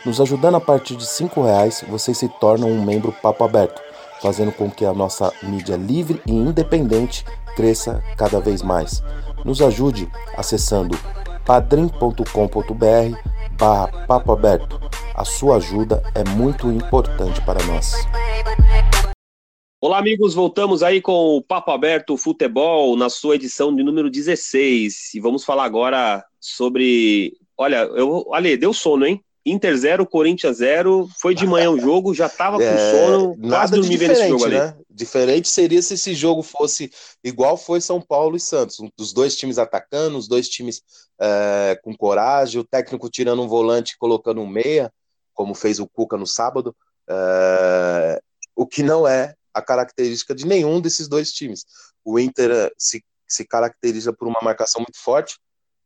Nos 0.04 0.18
ajudando 0.18 0.54
a 0.54 0.60
partir 0.60 0.96
de 0.96 1.04
R$ 1.04 1.28
reais, 1.42 1.84
vocês 1.86 2.16
se 2.16 2.26
tornam 2.26 2.70
um 2.70 2.82
membro 2.82 3.12
papo 3.12 3.44
aberto, 3.44 3.82
fazendo 4.22 4.50
com 4.50 4.70
que 4.70 4.86
a 4.86 4.94
nossa 4.94 5.30
mídia 5.42 5.76
livre 5.76 6.22
e 6.26 6.32
independente 6.32 7.22
cresça 7.54 8.02
cada 8.16 8.40
vez 8.40 8.62
mais. 8.62 9.02
Nos 9.44 9.60
ajude 9.60 10.08
acessando 10.34 10.96
padrim.com.br 11.44 12.24
barra 13.58 14.06
papo 14.06 14.32
aberto. 14.32 14.80
A 15.14 15.22
sua 15.26 15.56
ajuda 15.56 16.02
é 16.14 16.24
muito 16.30 16.68
importante 16.68 17.44
para 17.44 17.62
nós. 17.66 17.92
Olá, 19.82 19.98
amigos, 19.98 20.32
voltamos 20.32 20.82
aí 20.82 21.02
com 21.02 21.36
o 21.36 21.42
Papo 21.42 21.72
Aberto 21.72 22.16
Futebol 22.16 22.96
na 22.96 23.10
sua 23.10 23.34
edição 23.34 23.74
de 23.74 23.82
número 23.82 24.10
16 24.10 25.14
e 25.14 25.20
vamos 25.20 25.44
falar 25.44 25.64
agora 25.64 26.24
sobre. 26.38 27.36
Olha, 27.56 27.82
eu, 27.94 28.32
Ale, 28.32 28.56
deu 28.56 28.72
sono, 28.72 29.04
hein? 29.04 29.22
Inter 29.44 29.76
0, 29.76 30.06
Corinthians 30.06 30.58
0. 30.58 31.08
Foi 31.18 31.34
de 31.34 31.46
manhã 31.46 31.70
o 31.70 31.80
jogo, 31.80 32.14
já 32.14 32.28
tava 32.28 32.58
com 32.58 32.62
é, 32.62 32.92
sono, 32.92 33.36
quase 33.48 33.72
dormi 33.72 33.96
vendo 33.96 34.12
esse 34.12 34.28
jogo 34.28 34.46
né? 34.46 34.60
ali. 34.60 34.74
Diferente 34.90 35.48
seria 35.48 35.80
se 35.80 35.94
esse 35.94 36.14
jogo 36.14 36.42
fosse 36.42 36.90
igual 37.24 37.56
foi 37.56 37.80
São 37.80 38.00
Paulo 38.00 38.36
e 38.36 38.40
Santos. 38.40 38.78
Os 38.98 39.12
dois 39.12 39.36
times 39.36 39.58
atacando, 39.58 40.18
os 40.18 40.28
dois 40.28 40.48
times 40.48 40.82
é, 41.18 41.78
com 41.82 41.96
coragem, 41.96 42.60
o 42.60 42.64
técnico 42.64 43.08
tirando 43.08 43.42
um 43.42 43.48
volante 43.48 43.94
e 43.94 43.98
colocando 43.98 44.40
um 44.40 44.46
meia, 44.46 44.92
como 45.32 45.54
fez 45.54 45.80
o 45.80 45.86
Cuca 45.86 46.16
no 46.16 46.26
sábado. 46.26 46.76
É, 47.08 48.20
o 48.54 48.66
que 48.66 48.82
não 48.82 49.08
é 49.08 49.34
a 49.54 49.62
característica 49.62 50.34
de 50.34 50.46
nenhum 50.46 50.80
desses 50.80 51.08
dois 51.08 51.32
times. 51.32 51.64
O 52.04 52.18
Inter 52.18 52.50
é, 52.50 52.70
se, 52.76 53.02
se 53.26 53.44
caracteriza 53.46 54.12
por 54.12 54.28
uma 54.28 54.40
marcação 54.42 54.80
muito 54.80 54.98
forte, 55.00 55.38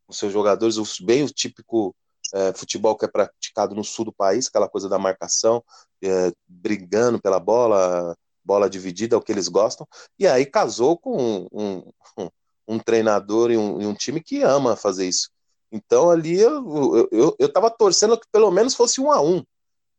os 0.09 0.19
seus 0.19 0.33
jogadores, 0.33 0.77
bem 1.01 1.23
o 1.23 1.31
típico 1.31 1.95
é, 2.33 2.53
futebol 2.53 2.97
que 2.97 3.05
é 3.05 3.09
praticado 3.09 3.75
no 3.75 3.85
sul 3.85 4.07
do 4.07 4.13
país, 4.13 4.47
aquela 4.47 4.69
coisa 4.69 4.89
da 4.89 4.99
marcação, 4.99 5.63
é, 6.03 6.33
brigando 6.47 7.21
pela 7.21 7.39
bola, 7.39 8.17
bola 8.45 8.71
dividida, 8.71 9.17
é 9.17 9.19
o 9.19 9.23
que 9.23 9.33
eles 9.33 9.49
gostam, 9.49 9.87
e 10.19 10.27
aí 10.27 10.47
casou 10.47 10.97
com 10.97 11.49
um, 11.53 11.93
um, 12.19 12.29
um 12.69 12.79
treinador 12.79 13.51
e 13.51 13.57
um, 13.57 13.81
e 13.81 13.87
um, 13.87 13.95
time 13.95 14.21
que 14.21 14.43
ama 14.43 14.77
fazer 14.77 15.07
isso. 15.07 15.31
Então 15.71 16.11
ali 16.11 16.39
eu, 16.39 17.09
eu, 17.11 17.37
eu 17.39 17.53
tava 17.53 17.71
torcendo 17.71 18.19
que 18.19 18.27
pelo 18.31 18.51
menos 18.51 18.75
fosse 18.75 19.01
um 19.01 19.11
a 19.11 19.21
um, 19.21 19.43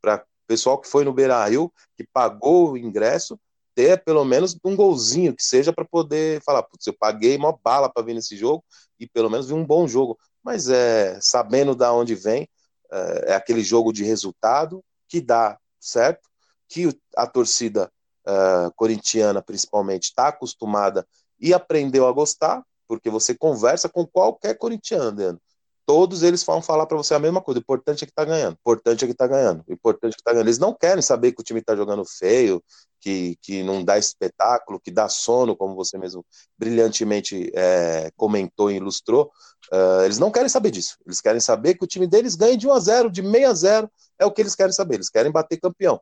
para 0.01 0.17
o 0.17 0.47
pessoal 0.47 0.79
que 0.79 0.87
foi 0.87 1.03
no 1.03 1.13
Beira 1.13 1.45
Rio, 1.45 1.71
que 1.97 2.05
pagou 2.13 2.71
o 2.71 2.77
ingresso, 2.77 3.37
ter 3.73 4.01
pelo 4.03 4.23
menos 4.23 4.57
um 4.63 4.75
golzinho 4.75 5.35
que 5.35 5.43
seja 5.43 5.73
para 5.73 5.83
poder 5.83 6.41
falar, 6.43 6.63
putz, 6.63 6.87
eu 6.87 6.95
paguei 6.97 7.35
uma 7.35 7.57
bala 7.57 7.89
para 7.89 8.03
vir 8.03 8.13
nesse 8.13 8.37
jogo 8.37 8.63
e 8.99 9.05
pelo 9.05 9.29
menos 9.29 9.47
vi 9.47 9.53
um 9.53 9.65
bom 9.65 9.85
jogo 9.85 10.17
mas 10.45 10.69
é 10.69 11.19
sabendo 11.19 11.73
da 11.75 11.91
onde 11.91 12.13
vem, 12.13 12.47
é, 12.91 13.31
é 13.31 13.35
aquele 13.35 13.63
jogo 13.63 13.91
de 13.91 14.03
resultado 14.03 14.83
que 15.09 15.19
dá 15.19 15.57
certo, 15.79 16.29
que 16.69 16.95
a 17.17 17.25
torcida 17.25 17.91
é, 18.25 18.31
corintiana 18.75 19.41
principalmente 19.41 20.03
está 20.03 20.27
acostumada 20.27 21.05
e 21.39 21.53
aprendeu 21.53 22.07
a 22.07 22.11
gostar, 22.11 22.63
porque 22.87 23.09
você 23.09 23.33
conversa 23.33 23.89
com 23.89 24.05
qualquer 24.05 24.55
corintiano, 24.55 25.17
Leandro 25.17 25.41
todos 25.85 26.23
eles 26.23 26.43
vão 26.43 26.61
falar 26.61 26.85
para 26.87 26.97
você 26.97 27.13
a 27.13 27.19
mesma 27.19 27.41
coisa. 27.41 27.59
O 27.59 27.61
importante 27.61 28.03
é 28.03 28.07
que 28.07 28.13
tá 28.13 28.25
ganhando. 28.25 28.55
O 28.55 28.59
importante 28.59 29.05
é 29.05 29.07
que 29.07 29.13
tá 29.13 29.27
ganhando. 29.27 29.63
O 29.67 29.73
importante 29.73 30.13
é 30.13 30.17
que 30.17 30.23
tá 30.23 30.31
ganhando. 30.31 30.47
Eles 30.47 30.57
não 30.57 30.73
querem 30.73 31.01
saber 31.01 31.31
que 31.31 31.41
o 31.41 31.43
time 31.43 31.61
tá 31.61 31.75
jogando 31.75 32.03
feio, 32.03 32.63
que, 33.05 33.37
que 33.39 33.61
não 33.61 33.83
dá 33.83 33.99
espetáculo, 33.99 34.79
que 34.79 34.89
dá 34.89 35.07
sono, 35.07 35.55
como 35.55 35.75
você 35.75 35.95
mesmo 35.95 36.25
brilhantemente 36.57 37.51
é, 37.53 38.09
comentou 38.17 38.71
e 38.71 38.77
ilustrou. 38.77 39.31
Uh, 39.71 40.01
eles 40.05 40.17
não 40.17 40.31
querem 40.31 40.49
saber 40.49 40.71
disso. 40.71 40.97
Eles 41.05 41.21
querem 41.21 41.39
saber 41.39 41.75
que 41.75 41.83
o 41.83 41.87
time 41.87 42.07
deles 42.07 42.33
ganhe 42.33 42.57
de 42.57 42.67
1 42.67 42.73
a 42.73 42.79
0, 42.79 43.11
de 43.11 43.21
6 43.21 43.45
a 43.45 43.53
0. 43.53 43.91
É 44.17 44.25
o 44.25 44.31
que 44.31 44.41
eles 44.41 44.55
querem 44.55 44.73
saber. 44.73 44.95
Eles 44.95 45.09
querem 45.09 45.31
bater 45.31 45.59
campeão. 45.59 46.01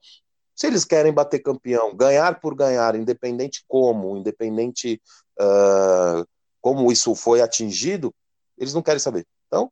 Se 0.56 0.66
eles 0.66 0.86
querem 0.86 1.12
bater 1.12 1.40
campeão, 1.40 1.94
ganhar 1.94 2.40
por 2.40 2.56
ganhar, 2.56 2.96
independente 2.96 3.66
como, 3.68 4.16
independente 4.16 5.02
uh, 5.42 6.26
como 6.62 6.90
isso 6.90 7.14
foi 7.16 7.42
atingido, 7.42 8.16
eles 8.58 8.74
não 8.74 8.82
querem 8.82 9.00
saber. 9.00 9.28
Então, 9.48 9.70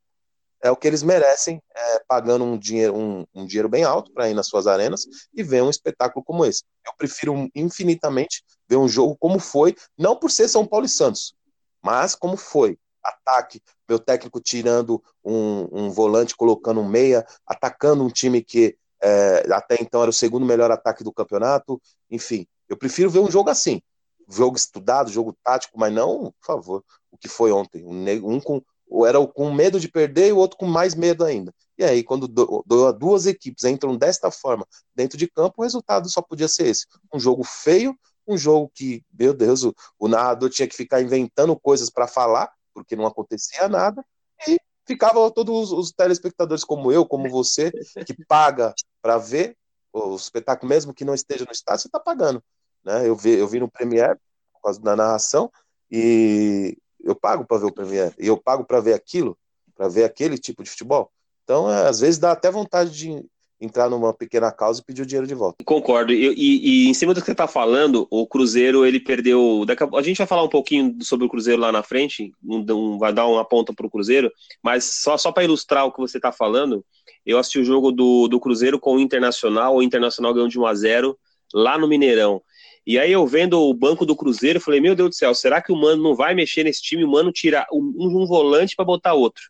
é 0.62 0.69
o 0.69 0.76
que 0.76 0.88
eles 0.88 1.04
merecem, 1.04 1.62
é, 1.76 2.04
pagando 2.08 2.43
um 2.43 2.58
dinheiro, 2.58 2.95
um, 2.95 3.26
um 3.34 3.45
dinheiro 3.45 3.67
bem 3.67 3.84
alto 3.84 4.12
para 4.12 4.30
ir 4.30 4.34
nas 4.34 4.47
suas 4.47 4.67
arenas 4.67 5.06
e 5.34 5.43
ver 5.43 5.63
um 5.63 5.69
espetáculo 5.69 6.24
como 6.24 6.45
esse. 6.45 6.63
Eu 6.86 6.93
prefiro 6.97 7.50
infinitamente 7.56 8.43
ver 8.69 8.78
um 8.78 8.88
jogo 8.88 9.17
como 9.19 9.39
foi, 9.39 9.76
não 9.97 10.15
por 10.15 10.30
ser 10.30 10.47
São 10.47 10.65
Paulo 10.65 10.86
e 10.86 10.89
Santos, 10.89 11.34
mas 11.82 12.15
como 12.15 12.38
foi. 12.38 12.78
Ataque, 13.04 13.60
meu 13.89 13.97
técnico 13.97 14.39
tirando 14.39 15.04
um, 15.26 15.67
um 15.71 15.89
volante, 15.89 16.36
colocando 16.36 16.82
um 16.82 16.88
meia, 16.88 17.26
atacando 17.47 18.04
um 18.04 18.10
time 18.10 18.43
que 18.43 18.78
é, 19.02 19.43
até 19.52 19.78
então 19.82 20.02
era 20.02 20.12
o 20.12 20.13
segundo 20.13 20.45
melhor 20.45 20.69
ataque 20.69 21.04
do 21.04 21.12
campeonato. 21.12 21.82
Enfim, 22.10 22.45
eu 22.69 22.78
prefiro 22.78 23.10
ver 23.10 23.19
um 23.19 23.32
jogo 23.32 23.50
assim, 23.50 23.82
jogo 24.30 24.56
estudado, 24.56 25.12
jogo 25.12 25.36
tático, 25.43 25.80
mas 25.80 25.91
não, 25.91 26.32
por 26.39 26.45
favor, 26.45 26.84
o 27.12 27.17
que 27.17 27.28
foi 27.28 27.52
ontem. 27.52 27.84
Um, 27.84 28.39
com 28.39 28.62
era 29.06 29.25
com 29.25 29.54
medo 29.54 29.80
de 29.80 29.88
perder 29.88 30.30
e 30.30 30.32
o 30.34 30.38
outro 30.38 30.58
com 30.58 30.65
mais 30.65 30.93
medo 30.93 31.23
ainda. 31.23 31.54
E 31.77 31.84
aí, 31.84 32.04
quando 32.04 32.27
do, 32.27 32.63
do, 32.65 32.91
duas 32.91 33.25
equipes 33.25 33.63
entram 33.63 33.95
desta 33.95 34.30
forma 34.30 34.67
dentro 34.93 35.17
de 35.17 35.27
campo, 35.27 35.56
o 35.58 35.63
resultado 35.63 36.10
só 36.10 36.21
podia 36.21 36.47
ser 36.47 36.67
esse: 36.67 36.86
um 37.13 37.19
jogo 37.19 37.43
feio, 37.43 37.97
um 38.27 38.38
jogo 38.38 38.71
que, 38.73 39.04
meu 39.12 39.34
Deus, 39.34 39.63
o, 39.63 39.73
o 39.97 40.08
narrador 40.08 40.49
tinha 40.49 40.67
que 40.67 40.75
ficar 40.75 41.01
inventando 41.01 41.58
coisas 41.60 41.89
para 41.89 42.08
falar, 42.08 42.51
porque 42.73 42.95
não 42.95 43.06
acontecia 43.06 43.67
nada, 43.67 44.06
e 44.47 44.60
ficava 44.86 45.32
todos 45.32 45.71
os, 45.71 45.71
os 45.71 45.91
telespectadores 45.91 46.63
como 46.63 46.91
eu, 46.91 47.06
como 47.06 47.30
você, 47.30 47.71
que 48.06 48.25
paga 48.25 48.73
para 49.01 49.17
ver 49.17 49.58
o 49.93 50.15
espetáculo, 50.15 50.69
mesmo 50.69 50.93
que 50.93 51.06
não 51.06 51.13
esteja 51.13 51.45
no 51.45 51.51
estádio, 51.51 51.82
você 51.82 51.88
está 51.88 51.99
pagando. 51.99 52.43
Né? 52.84 53.08
Eu, 53.08 53.15
vi, 53.15 53.32
eu 53.32 53.47
vi 53.47 53.60
no 53.60 53.69
Premiere, 53.69 54.19
por 54.54 54.62
causa 54.63 54.82
da 54.82 54.95
narração, 54.95 55.51
e 55.89 56.77
eu 57.04 57.16
pago 57.16 57.46
para 57.46 57.58
ver 57.58 57.66
o 57.66 57.74
Premiere, 57.74 58.14
e 58.20 58.28
eu 58.28 58.38
pago 58.38 58.64
para 58.64 58.80
ver 58.80 58.94
aquilo, 58.94 59.38
para 59.76 59.88
ver 59.88 60.04
aquele 60.04 60.38
tipo 60.38 60.64
de 60.64 60.70
futebol. 60.70 61.12
Então, 61.44 61.70
é, 61.72 61.88
às 61.88 62.00
vezes 62.00 62.20
dá 62.20 62.32
até 62.32 62.50
vontade 62.52 62.92
de 62.92 63.26
entrar 63.62 63.90
numa 63.90 64.12
pequena 64.12 64.52
causa 64.52 64.82
e 64.82 64.84
pedir 64.84 65.04
o 65.04 65.06
dinheiro 65.06 65.28
de 65.28 65.36
volta. 65.36 65.64
Concordo. 65.64 66.12
E, 66.12 66.34
e, 66.34 66.86
e 66.86 66.90
em 66.90 66.94
cima 66.96 67.14
do 67.14 67.20
que 67.20 67.26
você 67.28 67.32
está 67.32 67.48
falando, 67.48 68.08
o 68.10 68.26
Cruzeiro 68.26 68.86
ele 68.86 69.00
perdeu. 69.00 69.64
A, 69.68 69.98
a, 70.00 70.02
gente 70.02 70.18
vai 70.18 70.26
falar 70.26 70.44
um 70.44 70.50
pouquinho 70.50 70.98
sobre 71.02 71.26
o 71.26 71.30
Cruzeiro 71.30 71.62
lá 71.62 71.72
na 71.72 71.84
frente, 71.84 72.34
um, 72.44 72.66
um, 72.72 72.98
vai 72.98 73.14
dar 73.14 73.28
uma 73.28 73.46
ponta 73.46 73.72
para 73.72 73.86
o 73.86 73.90
Cruzeiro, 73.90 74.32
mas 74.64 74.86
só, 74.86 75.16
só 75.16 75.32
para 75.32 75.44
ilustrar 75.44 75.86
o 75.86 75.92
que 75.92 76.00
você 76.00 76.18
está 76.18 76.32
falando, 76.32 76.84
eu 77.24 77.38
assisti 77.38 77.60
o 77.60 77.64
jogo 77.64 77.92
do, 77.92 78.28
do 78.28 78.40
Cruzeiro 78.40 78.80
com 78.80 78.96
o 78.96 79.00
Internacional, 79.00 79.76
o 79.76 79.84
Internacional 79.84 80.34
ganhou 80.34 80.50
de 80.50 80.60
1 80.60 80.66
a 80.66 80.74
0 80.74 81.18
lá 81.54 81.78
no 81.78 81.88
Mineirão. 81.88 82.42
E 82.86 82.98
aí 82.98 83.12
eu 83.12 83.26
vendo 83.28 83.62
o 83.62 83.74
banco 83.74 84.06
do 84.06 84.15
Cruzeiro, 84.15 84.60
falei, 84.60 84.82
meu 84.82 84.96
Deus 84.96 85.10
do 85.10 85.15
céu, 85.15 85.36
será 85.36 85.62
que 85.62 85.72
o 85.72 85.76
Mano 85.76 86.02
não 86.02 86.15
vai 86.15 86.34
mexer 86.34 86.63
nesse 86.63 86.82
time? 86.82 87.04
O 87.04 87.12
Mano 87.12 87.32
tira 87.32 87.65
um, 87.72 87.94
um 87.98 88.26
volante 88.26 88.76
para 88.76 88.86
botar 88.86 89.13
outro 89.13 89.44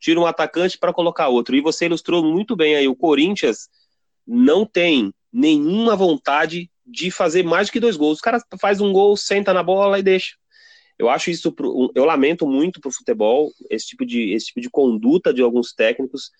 tira 0.00 0.18
um 0.18 0.26
atacante 0.26 0.78
para 0.78 0.92
colocar 0.92 1.28
outro. 1.28 1.54
E 1.54 1.60
você 1.60 1.84
ilustrou 1.84 2.24
muito 2.24 2.56
bem 2.56 2.74
aí, 2.74 2.88
o 2.88 2.96
Corinthians 2.96 3.68
não 4.26 4.64
tem 4.64 5.12
nenhuma 5.32 5.94
vontade 5.94 6.70
de 6.84 7.10
fazer 7.10 7.44
mais 7.44 7.68
do 7.68 7.72
que 7.72 7.80
dois 7.80 7.96
gols. 7.96 8.18
O 8.18 8.22
cara 8.22 8.42
faz 8.60 8.80
um 8.80 8.92
gol, 8.92 9.16
senta 9.16 9.52
na 9.52 9.62
bola 9.62 9.98
e 9.98 10.02
deixa. 10.02 10.34
Eu 10.98 11.08
acho 11.08 11.30
isso, 11.30 11.52
pro, 11.52 11.92
eu 11.94 12.04
lamento 12.04 12.46
muito 12.46 12.80
pro 12.80 12.90
futebol, 12.90 13.50
esse 13.70 13.86
tipo 13.86 14.04
de, 14.04 14.32
esse 14.32 14.46
tipo 14.46 14.60
de 14.60 14.68
conduta 14.68 15.32
de 15.32 15.40
alguns 15.40 15.72
técnicos, 15.72 16.30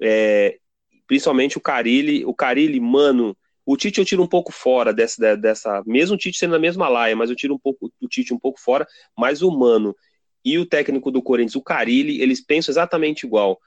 é, 0.00 0.58
principalmente 1.06 1.58
o 1.58 1.60
Carilli. 1.60 2.24
O 2.24 2.34
Carilli, 2.34 2.80
mano, 2.80 3.36
o 3.66 3.76
Tite 3.76 3.98
eu 3.98 4.04
tiro 4.04 4.22
um 4.22 4.26
pouco 4.26 4.52
fora 4.52 4.92
dessa, 4.92 5.36
dessa, 5.36 5.82
mesmo 5.86 6.14
o 6.14 6.18
Tite 6.18 6.38
sendo 6.38 6.52
na 6.52 6.58
mesma 6.58 6.88
laia, 6.88 7.16
mas 7.16 7.30
eu 7.30 7.36
tiro 7.36 7.54
um 7.54 7.58
pouco 7.58 7.90
o 8.00 8.08
Tite 8.08 8.34
um 8.34 8.38
pouco 8.38 8.60
fora, 8.60 8.86
mas 9.16 9.42
o 9.42 9.50
Mano 9.50 9.94
e 10.44 10.58
o 10.58 10.66
técnico 10.66 11.10
do 11.10 11.22
Corinthians, 11.22 11.56
o 11.56 11.62
Carilli, 11.62 12.20
eles 12.20 12.40
pensam 12.40 12.70
exatamente 12.70 13.24
igual. 13.24 13.58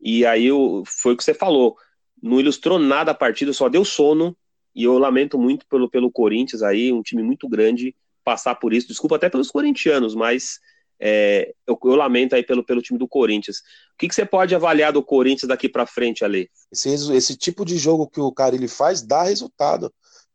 E 0.00 0.26
aí 0.26 0.48
foi 0.84 1.14
o 1.14 1.16
que 1.16 1.22
você 1.22 1.32
falou. 1.32 1.76
Não 2.20 2.40
ilustrou 2.40 2.78
nada 2.78 3.12
a 3.12 3.14
partida, 3.14 3.52
só 3.52 3.68
deu 3.68 3.84
sono. 3.84 4.36
E 4.74 4.84
eu 4.84 4.98
lamento 4.98 5.38
muito 5.38 5.66
pelo, 5.68 5.88
pelo 5.88 6.10
Corinthians 6.10 6.62
aí, 6.62 6.92
um 6.92 7.02
time 7.02 7.22
muito 7.22 7.48
grande, 7.48 7.94
passar 8.24 8.56
por 8.56 8.72
isso. 8.72 8.88
Desculpa 8.88 9.16
até 9.16 9.28
pelos 9.28 9.50
corintianos, 9.50 10.14
mas 10.14 10.58
é, 11.00 11.54
eu, 11.66 11.78
eu, 11.82 11.96
lamento 11.96 12.34
aí 12.34 12.42
pelo, 12.42 12.64
pelo 12.64 12.82
time 12.82 12.98
do 12.98 13.08
Corinthians. 13.08 13.58
O 13.58 13.98
que, 13.98 14.08
que 14.08 14.14
você 14.14 14.26
pode 14.26 14.54
avaliar 14.54 14.92
do 14.92 15.02
Corinthians 15.02 15.48
daqui 15.48 15.68
para 15.68 15.86
frente, 15.86 16.24
Ale? 16.24 16.50
Esse, 16.70 16.90
esse 17.14 17.36
tipo 17.36 17.64
de 17.64 17.78
jogo 17.78 18.08
que 18.08 18.20
o 18.20 18.32
Carilli 18.32 18.68
faz 18.68 19.00
dá 19.00 19.22
resultado 19.22 19.92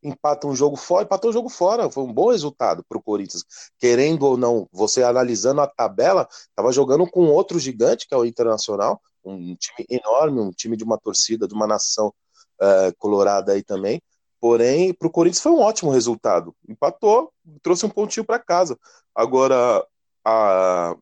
empata 0.08 0.48
um 0.48 0.56
jogo 0.56 0.76
fora, 0.76 1.04
empatou 1.04 1.30
o 1.30 1.34
jogo 1.34 1.50
fora. 1.50 1.90
Foi 1.90 2.04
um 2.04 2.14
bom 2.14 2.32
resultado 2.32 2.84
para 2.88 2.98
o 2.98 3.02
Corinthians. 3.02 3.44
Querendo 3.80 4.24
ou 4.24 4.38
não, 4.38 4.68
você 4.72 5.04
analisando 5.04 5.62
a 5.62 5.68
tabela, 5.68 6.28
estava 6.32 6.72
jogando 6.72 7.10
com 7.10 7.26
outro 7.28 7.60
gigante, 7.60 8.08
que 8.08 8.14
é 8.14 8.18
o 8.18 8.26
Internacional, 8.26 9.02
um 9.24 9.56
time 9.56 9.88
enorme, 9.90 10.40
um 10.40 10.52
time 10.52 10.78
de 10.78 10.84
uma 10.84 10.98
torcida, 10.98 11.48
de 11.48 11.54
uma 11.54 11.66
nação 11.66 12.14
uh, 12.62 12.96
colorada 12.98 13.54
aí 13.54 13.64
também. 13.64 14.02
Porém, 14.40 14.94
para 14.94 15.08
o 15.08 15.12
Corinthians 15.12 15.42
foi 15.42 15.52
um 15.52 15.60
ótimo 15.60 15.90
resultado. 15.90 16.56
Empatou, 16.70 17.32
trouxe 17.64 17.86
um 17.86 17.90
pontinho 17.90 18.26
para 18.26 18.38
casa. 18.38 18.78
Agora, 19.16 19.84
a, 20.26 20.96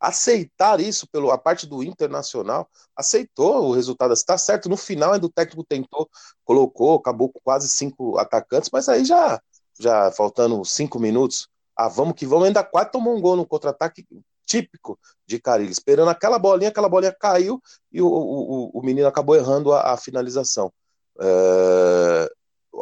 aceitar 0.00 0.80
isso 0.80 1.06
pelo 1.08 1.30
a 1.30 1.36
parte 1.36 1.66
do 1.66 1.82
internacional, 1.82 2.68
aceitou 2.96 3.68
o 3.68 3.72
resultado. 3.72 4.14
Está 4.14 4.38
certo, 4.38 4.68
no 4.68 4.76
final 4.76 5.12
ainda 5.12 5.26
o 5.26 5.32
técnico 5.32 5.62
tentou, 5.62 6.08
colocou, 6.44 6.96
acabou 6.96 7.30
com 7.30 7.38
quase 7.44 7.68
cinco 7.68 8.18
atacantes, 8.18 8.70
mas 8.72 8.88
aí 8.88 9.04
já, 9.04 9.40
já 9.78 10.10
faltando 10.12 10.64
cinco 10.64 10.98
minutos, 10.98 11.48
ah, 11.76 11.88
vamos 11.88 12.14
que 12.14 12.26
vamos, 12.26 12.46
ainda 12.46 12.64
quase 12.64 12.90
tomou 12.90 13.14
um 13.16 13.20
gol 13.20 13.36
no 13.36 13.46
contra-ataque 13.46 14.06
típico 14.46 14.98
de 15.26 15.38
Carilli, 15.38 15.70
esperando 15.70 16.08
aquela 16.08 16.38
bolinha, 16.38 16.70
aquela 16.70 16.88
bolinha 16.88 17.12
caiu 17.12 17.62
e 17.92 18.02
o, 18.02 18.06
o, 18.08 18.70
o 18.74 18.82
menino 18.82 19.06
acabou 19.06 19.36
errando 19.36 19.72
a, 19.72 19.92
a 19.92 19.96
finalização. 19.96 20.72
É, 21.20 22.32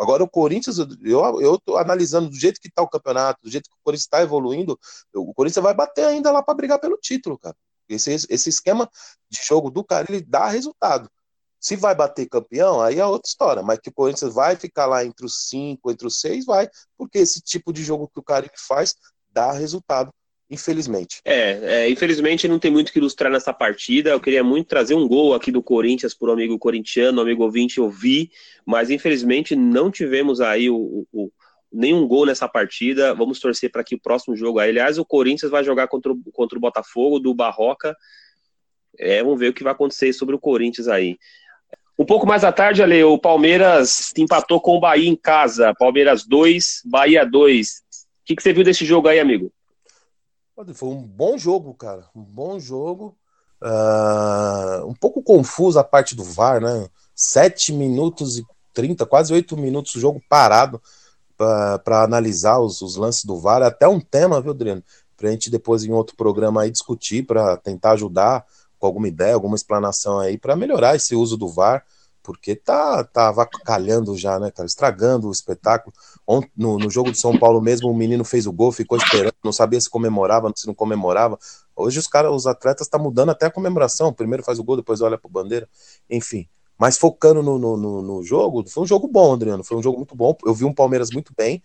Agora 0.01 0.23
o 0.23 0.29
Corinthians, 0.29 0.79
eu, 0.79 1.41
eu 1.41 1.59
tô 1.59 1.77
analisando 1.77 2.29
do 2.29 2.37
jeito 2.37 2.61
que 2.61 2.71
tá 2.71 2.83
o 2.83 2.89
campeonato, 2.89 3.41
do 3.43 3.51
jeito 3.51 3.69
que 3.69 3.77
o 3.77 3.85
Corinthians 3.85 4.05
está 4.05 4.23
evoluindo, 4.23 4.79
o 5.15 5.35
Corinthians 5.35 5.63
vai 5.63 5.75
bater 5.75 6.05
ainda 6.05 6.31
lá 6.31 6.43
para 6.43 6.55
brigar 6.55 6.79
pelo 6.79 6.97
título, 6.97 7.39
cara. 7.39 7.57
Esse, 7.89 8.13
esse 8.13 8.49
esquema 8.49 8.89
de 9.31 9.41
jogo 9.43 9.71
do 9.71 9.83
cara, 9.83 10.07
ele 10.09 10.21
dá 10.21 10.49
resultado. 10.49 11.11
Se 11.59 11.75
vai 11.75 11.95
bater 11.95 12.29
campeão, 12.29 12.81
aí 12.81 13.01
é 13.01 13.07
outra 13.07 13.29
história. 13.29 13.63
Mas 13.63 13.79
que 13.81 13.89
o 13.89 13.93
Corinthians 13.93 14.33
vai 14.33 14.57
ficar 14.57 14.87
lá 14.87 15.05
entre 15.05 15.25
os 15.27 15.49
cinco, 15.49 15.91
entre 15.91 16.07
os 16.07 16.21
seis, 16.21 16.45
vai. 16.45 16.69
Porque 16.97 17.19
esse 17.19 17.41
tipo 17.41 17.73
de 17.73 17.83
jogo 17.83 18.09
que 18.09 18.21
o 18.21 18.23
cara 18.23 18.49
faz 18.57 18.95
dá 19.31 19.53
resultado 19.53 20.13
infelizmente. 20.51 21.21
É, 21.25 21.83
é, 21.85 21.91
infelizmente 21.91 22.49
não 22.49 22.59
tem 22.59 22.71
muito 22.71 22.93
que 22.93 22.99
ilustrar 22.99 23.31
nessa 23.31 23.53
partida. 23.53 24.11
Eu 24.11 24.21
queria 24.21 24.43
muito 24.43 24.69
trazer 24.69 24.95
um 24.95 25.07
gol 25.07 25.35
aqui 25.35 25.51
do 25.51 25.63
Corinthians 25.63 26.15
por 26.15 26.29
um 26.29 26.33
amigo 26.33 26.59
corintiano, 26.59 27.19
um 27.19 27.23
amigo 27.23 27.45
ouvinte, 27.45 27.79
eu 27.79 27.91
vi, 27.91 28.31
mas 28.65 28.91
infelizmente 28.91 29.55
não 29.55 29.91
tivemos 29.91 30.41
aí 30.41 30.71
o, 30.71 31.07
o 31.13 31.31
nenhum 31.73 32.07
gol 32.07 32.27
nessa 32.27 32.49
partida. 32.49 33.15
Vamos 33.15 33.39
torcer 33.39 33.71
para 33.71 33.85
que 33.85 33.95
o 33.95 34.01
próximo 34.01 34.37
jogo. 34.37 34.59
Aliás, 34.59 34.99
o 34.99 35.05
Corinthians 35.05 35.51
vai 35.51 35.63
jogar 35.63 35.89
contra 35.89 36.13
o, 36.13 36.19
contra 36.33 36.57
o 36.57 36.61
Botafogo 36.61 37.19
do 37.19 37.35
Barroca. 37.35 37.97
É, 38.99 39.23
vamos 39.23 39.39
ver 39.39 39.49
o 39.49 39.53
que 39.53 39.63
vai 39.63 39.73
acontecer 39.73 40.13
sobre 40.13 40.35
o 40.35 40.41
Corinthians 40.41 40.89
aí. 40.89 41.19
Um 41.99 42.07
pouco 42.07 42.27
mais 42.27 42.45
à 42.45 42.53
tarde, 42.53 42.83
Ale, 42.83 43.03
o 43.03 43.19
Palmeiras 43.19 44.13
empatou 44.17 44.61
com 44.61 44.77
o 44.77 44.81
Bahia 44.81 45.09
em 45.09 45.17
casa. 45.17 45.75
Palmeiras 45.75 46.25
2, 46.25 46.83
Bahia 46.85 47.25
2. 47.25 47.69
O 47.69 47.73
que, 48.25 48.37
que 48.37 48.43
você 48.43 48.53
viu 48.53 48.63
desse 48.63 48.85
jogo 48.85 49.09
aí, 49.09 49.19
amigo? 49.19 49.53
Foi 50.75 50.89
um 50.89 51.03
bom 51.03 51.39
jogo, 51.39 51.73
cara. 51.75 52.05
Um 52.15 52.23
bom 52.23 52.59
jogo. 52.59 53.17
Uh, 53.63 54.87
um 54.87 54.95
pouco 54.95 55.23
confuso 55.23 55.79
a 55.79 55.85
parte 55.85 56.17
do 56.17 56.25
VAR, 56.25 56.61
né? 56.61 56.89
Sete 57.15 57.73
minutos 57.73 58.39
e 58.39 58.47
30, 58.75 59.07
quase 59.07 59.33
oito 59.33 59.57
minutos 59.57 59.95
o 59.95 60.01
jogo 60.01 60.21
parado 60.29 60.81
para 61.37 62.03
analisar 62.03 62.59
os, 62.59 62.83
os, 62.83 62.97
lances 62.97 63.25
do 63.25 63.39
VAR. 63.39 63.63
É 63.63 63.67
até 63.67 63.87
um 63.87 64.01
tema, 64.01 64.41
viu, 64.41 64.51
Adriano? 64.51 64.83
Para 65.17 65.29
a 65.29 65.33
gente 65.33 65.51
depois 65.51 65.85
em 65.85 65.93
outro 65.93 66.17
programa 66.17 66.63
aí 66.63 66.71
discutir, 66.71 67.25
para 67.25 67.57
tentar 67.57 67.93
ajudar 67.93 68.45
com 68.79 68.87
alguma 68.87 69.09
ideia, 69.09 69.35
alguma 69.35 69.57
explanação 69.57 70.19
aí, 70.19 70.39
para 70.39 70.57
melhorar 70.57 70.97
esse 70.97 71.15
uso 71.15 71.37
do 71.37 71.49
VAR 71.49 71.85
porque 72.29 72.55
tá, 72.55 73.03
tá 73.05 73.29
avacalhando 73.29 74.15
já, 74.15 74.39
né, 74.39 74.51
cara? 74.51 74.67
Estragando 74.67 75.29
o 75.29 75.33
espetáculo. 75.33 75.97
Ontem, 76.27 76.51
no, 76.55 76.77
no 76.77 76.91
jogo 76.91 77.11
de 77.11 77.19
São 77.19 77.39
Paulo 77.39 77.59
mesmo, 77.59 77.89
o 77.89 77.97
menino 77.97 78.23
fez 78.23 78.47
o 78.47 78.53
gol, 78.53 78.71
ficou 78.71 78.99
esperando, 78.99 79.33
não 79.43 79.51
sabia 79.51 79.81
se 79.81 79.89
comemorava, 79.89 80.53
se 80.55 80.67
não 80.67 80.75
comemorava. 80.75 81.39
Hoje 81.75 81.99
os 81.99 82.07
caras, 82.07 82.31
os 82.31 82.47
atletas 82.47 82.87
estão 82.87 83.01
tá 83.01 83.03
mudando 83.03 83.31
até 83.31 83.47
a 83.47 83.51
comemoração. 83.51 84.13
Primeiro 84.13 84.43
faz 84.43 84.59
o 84.59 84.63
gol, 84.63 84.77
depois 84.77 85.01
olha 85.01 85.17
pro 85.17 85.31
bandeira. 85.31 85.67
Enfim. 86.11 86.47
Mas 86.77 86.99
focando 86.99 87.43
no, 87.43 87.59
no, 87.59 87.79
no, 87.79 88.03
no 88.03 88.23
jogo, 88.23 88.63
foi 88.69 88.83
um 88.83 88.87
jogo 88.87 89.09
bom, 89.09 89.33
Adriano. 89.33 89.65
Foi 89.65 89.79
um 89.79 89.83
jogo 89.83 89.97
muito 89.97 90.15
bom. 90.15 90.37
Eu 90.45 90.55
vi 90.55 90.67
um 90.67 90.75
Palmeiras 90.75 91.09
muito 91.11 91.33
bem. 91.35 91.63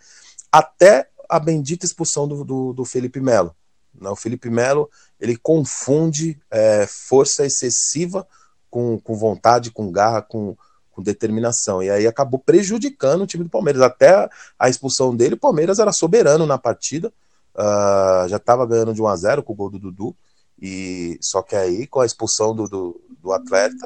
Até 0.49 1.10
a 1.30 1.39
bendita 1.39 1.86
expulsão 1.86 2.26
do, 2.26 2.45
do, 2.45 2.71
do 2.71 2.86
Felipe 2.86 3.19
Melo. 3.19 3.54
Né? 3.93 4.10
O 4.10 4.15
Felipe 4.15 4.49
Melo 4.49 4.89
ele 5.19 5.36
confunde 5.36 6.39
é, 6.49 6.88
força 6.88 7.45
excessiva 7.45 8.26
com, 8.73 8.97
com 8.97 9.13
vontade, 9.13 9.69
com 9.69 9.91
garra, 9.91 10.23
com, 10.23 10.57
com 10.89 11.03
determinação. 11.03 11.83
E 11.83 11.91
aí 11.91 12.07
acabou 12.07 12.39
prejudicando 12.39 13.21
o 13.21 13.27
time 13.27 13.43
do 13.43 13.49
Palmeiras. 13.51 13.83
Até 13.83 14.27
a 14.57 14.67
expulsão 14.67 15.15
dele, 15.15 15.36
o 15.36 15.39
Palmeiras 15.39 15.77
era 15.77 15.91
soberano 15.91 16.47
na 16.47 16.57
partida. 16.57 17.13
Uh, 17.53 18.27
já 18.27 18.38
estava 18.38 18.65
ganhando 18.65 18.91
de 18.91 18.99
1 18.99 19.07
a 19.07 19.15
0 19.15 19.43
com 19.43 19.53
o 19.53 19.55
gol 19.55 19.69
do 19.69 19.77
Dudu. 19.77 20.15
E 20.59 21.19
só 21.21 21.43
que 21.43 21.55
aí, 21.55 21.86
com 21.86 21.99
a 21.99 22.05
expulsão 22.07 22.55
do, 22.55 22.67
do, 22.67 22.99
do 23.21 23.31
atleta, 23.31 23.86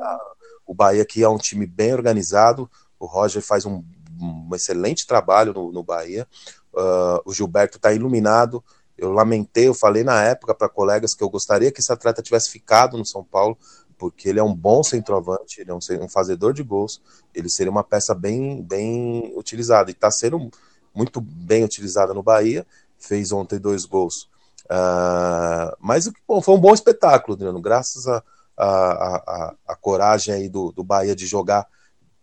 o 0.65 0.73
Bahia, 0.73 1.04
que 1.04 1.21
é 1.21 1.28
um 1.28 1.38
time 1.38 1.65
bem 1.65 1.93
organizado, 1.93 2.71
o 2.97 3.06
Roger 3.06 3.41
faz 3.41 3.65
um, 3.65 3.84
um 4.21 4.56
excelente 4.56 5.06
trabalho 5.06 5.52
no, 5.52 5.69
no 5.69 5.84
Bahia. 5.84 6.26
Uh, 6.73 7.19
o 7.26 7.34
Gilberto 7.34 7.76
está 7.76 7.91
iluminado. 7.91 8.63
Eu 8.97 9.12
lamentei, 9.12 9.67
eu 9.67 9.73
falei 9.73 10.06
na 10.06 10.23
época 10.23 10.56
para 10.56 10.69
colegas 10.69 11.13
que 11.13 11.21
eu 11.21 11.30
gostaria 11.30 11.73
que 11.73 11.82
esse 11.82 11.91
atleta 11.91 12.21
tivesse 12.21 12.50
ficado 12.50 12.97
no 12.97 13.06
São 13.06 13.21
Paulo, 13.21 13.58
porque 13.98 14.30
ele 14.30 14.40
é 14.40 14.44
um 14.44 14.54
bom 14.54 14.84
centroavante, 14.84 15.62
ele 15.62 15.72
é 15.72 15.74
um, 15.74 15.80
um 16.04 16.10
fazedor 16.10 16.54
de 16.54 16.64
gols, 16.64 17.02
ele 17.34 17.50
seria 17.50 17.72
uma 17.72 17.84
peça 17.84 18.14
bem, 18.14 18.62
bem 18.62 19.34
utilizada, 19.36 19.90
e 19.90 19.94
está 19.94 20.12
sendo 20.12 20.52
muito 20.94 21.20
bem 21.20 21.64
utilizada 21.64 22.14
no 22.14 22.24
Bahia, 22.24 22.66
fez 22.98 23.32
ontem 23.32 23.60
dois 23.60 23.86
gols. 23.86 24.30
Uh, 24.66 25.76
mas 25.80 26.10
bom, 26.28 26.42
foi 26.42 26.56
um 26.56 26.60
bom 26.60 26.74
espetáculo, 26.74 27.36
Adriano, 27.36 27.62
graças 27.62 28.08
a, 28.08 28.24
a, 28.56 28.66
a, 28.66 29.56
a 29.68 29.76
coragem 29.76 30.34
aí 30.34 30.50
do, 30.50 30.72
do 30.72 30.84
Bahia 30.84 31.16
de 31.16 31.26
jogar 31.26 31.68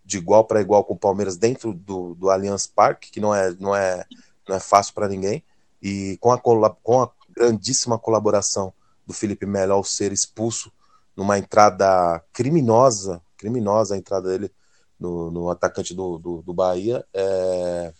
de 0.04 0.18
igual 0.18 0.44
para 0.44 0.60
igual 0.60 0.84
com 0.84 0.92
o 0.92 0.98
Palmeiras 0.98 1.36
dentro 1.36 1.72
do, 1.72 2.14
do 2.14 2.28
Allianz 2.28 2.66
Parque, 2.66 3.10
que 3.10 3.20
não 3.20 3.34
é, 3.34 3.50
não 3.58 3.74
é, 3.74 4.04
não 4.46 4.54
é 4.54 4.60
fácil 4.60 4.92
para 4.92 5.08
ninguém, 5.08 5.42
e 5.82 6.18
com 6.20 6.30
a, 6.30 6.38
com 6.38 7.02
a 7.02 7.10
grandíssima 7.34 7.98
colaboração 7.98 8.72
do 9.06 9.14
Felipe 9.14 9.46
Melo 9.46 9.72
ao 9.72 9.82
ser 9.82 10.12
expulso 10.12 10.70
numa 11.16 11.38
entrada 11.38 12.22
criminosa, 12.32 13.22
criminosa 13.36 13.94
a 13.94 13.98
entrada 13.98 14.28
dele 14.28 14.50
no, 14.98 15.30
no 15.30 15.50
atacante 15.50 15.94
do, 15.94 16.18
do, 16.18 16.42
do 16.42 16.54
Bahia, 16.54 17.04
é, 17.12 17.92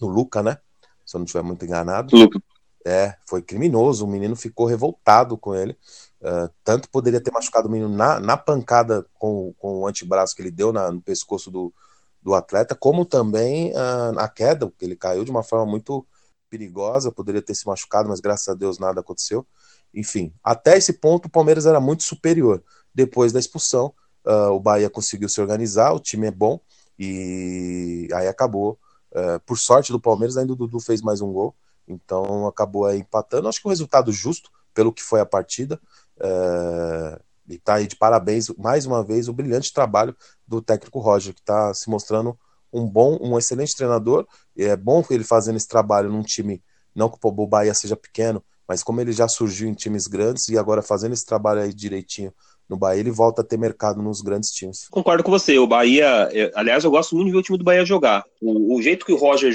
no 0.00 0.08
Luca, 0.08 0.42
né? 0.42 0.58
Se 1.04 1.16
eu 1.16 1.18
não 1.18 1.24
estiver 1.24 1.42
muito 1.42 1.64
enganado. 1.64 2.16
Luca. 2.16 2.40
É, 2.84 3.14
foi 3.26 3.42
criminoso, 3.42 4.06
o 4.06 4.08
menino 4.08 4.34
ficou 4.34 4.66
revoltado 4.66 5.36
com 5.36 5.54
ele. 5.54 5.76
Uh, 6.20 6.50
tanto 6.64 6.88
poderia 6.88 7.20
ter 7.20 7.30
machucado 7.30 7.68
o 7.68 7.70
menino 7.70 7.94
na, 7.94 8.18
na 8.20 8.36
pancada 8.36 9.06
com, 9.14 9.54
com 9.58 9.80
o 9.80 9.86
antebraço 9.86 10.34
que 10.34 10.42
ele 10.42 10.50
deu 10.50 10.72
na, 10.72 10.90
no 10.90 11.00
pescoço 11.00 11.50
do, 11.50 11.72
do 12.22 12.34
atleta, 12.34 12.74
como 12.74 13.04
também 13.04 13.72
uh, 13.72 14.12
na 14.12 14.28
queda, 14.28 14.66
porque 14.66 14.84
ele 14.84 14.96
caiu 14.96 15.24
de 15.24 15.30
uma 15.30 15.42
forma 15.42 15.66
muito 15.66 16.06
perigosa, 16.50 17.12
poderia 17.12 17.40
ter 17.40 17.54
se 17.54 17.66
machucado, 17.66 18.08
mas 18.08 18.20
graças 18.20 18.48
a 18.48 18.54
Deus 18.54 18.78
nada 18.78 19.00
aconteceu. 19.00 19.46
Enfim, 19.94 20.32
até 20.42 20.76
esse 20.76 20.94
ponto 20.94 21.26
o 21.26 21.30
Palmeiras 21.30 21.64
era 21.64 21.80
muito 21.80 22.02
superior. 22.02 22.62
Depois 22.94 23.32
da 23.32 23.38
expulsão, 23.38 23.94
uh, 24.26 24.50
o 24.50 24.60
Bahia 24.60 24.90
conseguiu 24.90 25.28
se 25.28 25.40
organizar, 25.40 25.92
o 25.92 26.00
time 26.00 26.26
é 26.26 26.30
bom, 26.30 26.60
e 26.98 28.08
aí 28.12 28.26
acabou. 28.26 28.78
Uh, 29.12 29.40
por 29.46 29.58
sorte 29.58 29.90
do 29.90 30.00
Palmeiras, 30.00 30.36
ainda 30.36 30.52
o 30.52 30.56
Dudu 30.56 30.80
fez 30.80 31.00
mais 31.00 31.20
um 31.20 31.32
gol, 31.32 31.54
então 31.86 32.46
acabou 32.46 32.84
aí 32.84 32.98
empatando. 32.98 33.48
Acho 33.48 33.60
que 33.60 33.66
um 33.66 33.70
resultado 33.70 34.12
justo 34.12 34.50
pelo 34.74 34.92
que 34.92 35.02
foi 35.02 35.20
a 35.20 35.26
partida. 35.26 35.80
Uh, 36.16 37.20
e 37.48 37.58
tá 37.58 37.74
aí 37.74 37.86
de 37.86 37.96
parabéns 37.96 38.48
mais 38.50 38.86
uma 38.86 39.02
vez 39.02 39.28
o 39.28 39.32
brilhante 39.32 39.72
trabalho 39.72 40.14
do 40.46 40.62
técnico 40.62 41.00
Roger, 41.00 41.34
que 41.34 41.40
está 41.40 41.74
se 41.74 41.90
mostrando 41.90 42.38
um 42.72 42.86
bom, 42.86 43.18
um 43.20 43.38
excelente 43.38 43.76
treinador. 43.76 44.26
É 44.56 44.76
bom 44.76 45.04
ele 45.10 45.24
fazendo 45.24 45.56
esse 45.56 45.68
trabalho 45.68 46.10
num 46.10 46.22
time, 46.22 46.62
não 46.94 47.08
que 47.08 47.18
o 47.22 47.46
Bahia 47.46 47.74
seja 47.74 47.96
pequeno, 47.96 48.42
mas 48.66 48.82
como 48.82 49.00
ele 49.00 49.12
já 49.12 49.26
surgiu 49.26 49.68
em 49.68 49.74
times 49.74 50.06
grandes 50.06 50.48
e 50.48 50.58
agora 50.58 50.82
fazendo 50.82 51.12
esse 51.12 51.26
trabalho 51.26 51.60
aí 51.60 51.72
direitinho 51.74 52.32
no 52.70 52.76
Bahia, 52.76 53.00
ele 53.00 53.10
volta 53.10 53.42
a 53.42 53.44
ter 53.44 53.58
mercado 53.58 54.00
nos 54.00 54.20
grandes 54.20 54.52
times. 54.52 54.86
Concordo 54.88 55.24
com 55.24 55.30
você. 55.30 55.58
O 55.58 55.66
Bahia, 55.66 56.28
aliás, 56.54 56.84
eu 56.84 56.90
gosto 56.90 57.16
muito 57.16 57.26
de 57.26 57.32
ver 57.32 57.38
o 57.38 57.42
time 57.42 57.58
do 57.58 57.64
Bahia 57.64 57.84
jogar. 57.84 58.24
O, 58.40 58.76
o, 58.76 58.80
jeito 58.80 59.04
que 59.04 59.12
o 59.12 59.16
Roger 59.16 59.52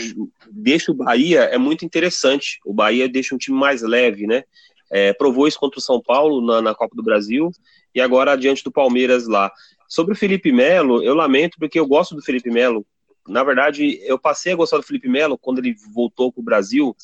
deixa 0.52 0.92
o 0.92 0.96
Bahia 0.96 1.44
é 1.44 1.58
muito 1.58 1.86
interessante. 1.86 2.60
O 2.66 2.74
Bahia 2.74 3.08
deixa 3.08 3.34
um 3.34 3.38
time 3.38 3.58
mais 3.58 3.82
leve, 3.82 4.28
né? 4.28 4.44
É, 4.92 5.14
provou 5.14 5.48
isso 5.48 5.58
contra 5.58 5.80
o 5.80 5.82
São 5.82 6.02
Paulo 6.02 6.46
na, 6.46 6.62
na, 6.62 6.76
Copa 6.76 6.94
do 6.94 7.02
Brasil 7.02 7.50
e 7.94 8.02
agora 8.02 8.36
diante 8.36 8.64
do 8.66 8.72
Palmeiras 8.72 9.28
lá. 9.28 9.50
Sobre 9.88 10.14
o 10.14 10.18
Felipe 10.18 10.52
Melo, 10.52 11.02
eu 11.02 11.16
lamento 11.16 11.58
porque 11.58 11.80
eu 11.80 11.88
gosto 11.88 12.16
do 12.16 12.22
Felipe 12.22 12.52
Melo. 12.52 12.86
Na 13.28 13.44
verdade, 13.44 14.00
eu 14.04 14.20
passei 14.20 14.54
a 14.54 14.56
gostar 14.56 14.78
do 14.78 14.84
Felipe 14.84 15.10
Melo 15.10 15.38
quando 15.38 15.60
ele 15.60 15.76
voltou 15.94 16.32
para 16.32 16.42
o 16.42 16.44
Brasil 16.44 16.96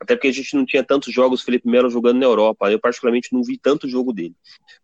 até 0.00 0.16
porque 0.16 0.28
a 0.28 0.32
gente 0.32 0.56
não 0.56 0.64
tinha 0.64 0.82
tantos 0.82 1.12
jogos 1.12 1.42
Felipe 1.42 1.68
Melo 1.68 1.90
jogando 1.90 2.18
na 2.18 2.24
Europa. 2.24 2.72
Eu, 2.72 2.80
particularmente, 2.80 3.34
não 3.34 3.42
vi 3.42 3.58
tanto 3.58 3.86
jogo 3.86 4.14
dele. 4.14 4.34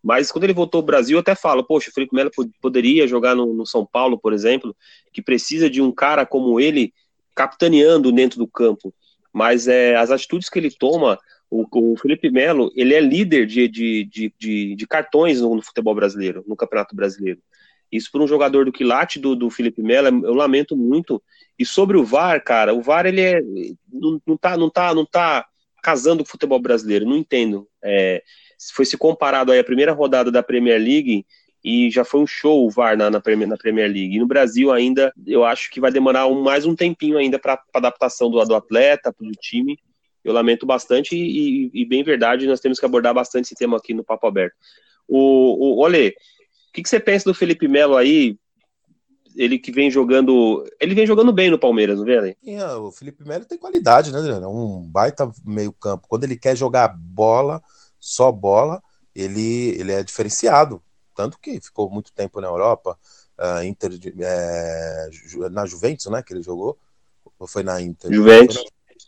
Mas 0.01 0.31
quando 0.31 0.43
ele 0.43 0.53
voltou 0.53 0.79
ao 0.79 0.85
Brasil, 0.85 1.17
eu 1.17 1.21
até 1.21 1.33
falo, 1.33 1.63
poxa, 1.63 1.89
o 1.89 1.93
Felipe 1.93 2.15
Melo 2.15 2.29
poderia 2.61 3.07
jogar 3.07 3.35
no, 3.35 3.51
no, 3.51 3.65
São 3.65 3.83
Paulo, 3.83 4.19
por 4.19 4.31
exemplo, 4.31 4.75
que 5.11 5.19
precisa 5.19 5.71
de 5.71 5.81
um 5.81 5.91
cara 5.91 6.23
como 6.23 6.59
ele 6.59 6.93
capitaneando 7.33 8.11
dentro 8.11 8.37
do 8.37 8.47
campo. 8.47 8.93
Mas 9.33 9.67
é, 9.67 9.95
as 9.95 10.11
atitudes 10.11 10.49
que 10.49 10.59
ele 10.59 10.69
toma, 10.69 11.17
o, 11.49 11.65
o 11.71 11.97
Felipe 11.97 12.29
Melo, 12.29 12.71
ele 12.75 12.93
é 12.93 13.01
líder 13.01 13.47
de, 13.47 13.67
de, 13.67 14.05
de, 14.05 14.33
de, 14.37 14.75
de 14.75 14.87
cartões 14.87 15.41
no, 15.41 15.55
no 15.55 15.63
futebol 15.63 15.95
brasileiro, 15.95 16.43
no 16.47 16.55
Campeonato 16.55 16.95
Brasileiro. 16.95 17.41
Isso 17.91 18.11
por 18.11 18.21
um 18.21 18.27
jogador 18.27 18.65
do 18.65 18.71
quilate 18.71 19.19
do, 19.19 19.35
do 19.35 19.49
Felipe 19.49 19.81
Melo, 19.81 20.25
eu 20.25 20.33
lamento 20.33 20.75
muito. 20.75 21.21
E 21.57 21.65
sobre 21.65 21.97
o 21.97 22.03
VAR, 22.03 22.43
cara, 22.43 22.73
o 22.73 22.81
VAR 22.81 23.05
ele 23.05 23.21
é, 23.21 23.41
não, 23.91 24.21
não, 24.25 24.37
tá, 24.37 24.57
não, 24.57 24.69
tá, 24.69 24.93
não 24.93 25.05
tá 25.05 25.45
casando 25.81 26.23
com 26.23 26.27
o 26.27 26.31
futebol 26.31 26.59
brasileiro, 26.59 27.05
não 27.05 27.15
entendo. 27.15 27.67
É, 27.83 28.21
foi 28.73 28.85
se 28.85 28.97
comparado 28.97 29.51
aí 29.51 29.59
a 29.59 29.63
primeira 29.63 29.93
rodada 29.93 30.31
da 30.31 30.43
Premier 30.43 30.79
League 30.79 31.25
e 31.63 31.89
já 31.89 32.05
foi 32.05 32.21
um 32.21 32.27
show 32.27 32.65
o 32.65 32.69
VAR 32.69 32.97
na, 32.97 33.09
na, 33.09 33.19
Premier, 33.19 33.47
na 33.47 33.57
Premier 33.57 33.87
League. 33.87 34.15
E 34.15 34.19
no 34.19 34.27
Brasil 34.27 34.71
ainda, 34.71 35.13
eu 35.25 35.43
acho 35.43 35.69
que 35.69 35.79
vai 35.79 35.91
demorar 35.91 36.27
um, 36.27 36.41
mais 36.41 36.65
um 36.65 36.75
tempinho 36.75 37.17
ainda 37.17 37.39
para 37.39 37.61
adaptação 37.73 38.29
do, 38.29 38.43
do 38.43 38.55
atleta, 38.55 39.13
do 39.19 39.31
time. 39.31 39.79
Eu 40.23 40.33
lamento 40.33 40.65
bastante 40.65 41.15
e, 41.15 41.67
e, 41.67 41.81
e, 41.81 41.85
bem 41.85 42.03
verdade, 42.03 42.47
nós 42.47 42.59
temos 42.59 42.79
que 42.79 42.85
abordar 42.85 43.13
bastante 43.13 43.45
esse 43.45 43.55
tema 43.55 43.77
aqui 43.77 43.93
no 43.93 44.03
Papo 44.03 44.27
Aberto. 44.27 44.55
O, 45.07 45.77
o 45.77 45.79
Olê, 45.79 46.13
que, 46.77 46.83
que 46.83 46.89
você 46.89 46.99
pensa 46.99 47.25
do 47.25 47.33
Felipe 47.33 47.67
Melo 47.67 47.95
aí? 47.95 48.37
Ele 49.35 49.57
que 49.57 49.71
vem 49.71 49.89
jogando. 49.89 50.63
Ele 50.79 50.93
vem 50.93 51.07
jogando 51.07 51.33
bem 51.33 51.49
no 51.49 51.59
Palmeiras, 51.59 51.97
não 51.97 52.05
vê, 52.05 52.35
Sim, 52.43 52.55
é, 52.55 52.73
o 52.75 52.91
Felipe 52.91 53.23
Melo 53.23 53.45
tem 53.45 53.57
qualidade, 53.57 54.11
né, 54.11 54.19
Adriano? 54.19 54.45
É 54.45 54.47
um 54.47 54.81
baita 54.81 55.31
meio-campo. 55.43 56.07
Quando 56.07 56.23
ele 56.23 56.35
quer 56.35 56.55
jogar 56.55 56.89
bola, 56.89 57.61
só 57.99 58.31
bola, 58.31 58.81
ele, 59.15 59.75
ele 59.79 59.91
é 59.91 60.03
diferenciado. 60.03 60.81
Tanto 61.15 61.39
que 61.39 61.59
ficou 61.59 61.89
muito 61.89 62.11
tempo 62.13 62.39
na 62.39 62.47
Europa, 62.47 62.97
uh, 63.39 63.63
Inter, 63.63 63.91
é, 64.19 65.09
na 65.51 65.65
Juventus, 65.65 66.05
né? 66.07 66.21
Que 66.21 66.33
ele 66.33 66.43
jogou. 66.43 66.77
Ou 67.39 67.47
foi 67.47 67.63
na 67.63 67.81
Inter? 67.81 68.11
Juventus. 68.11 68.63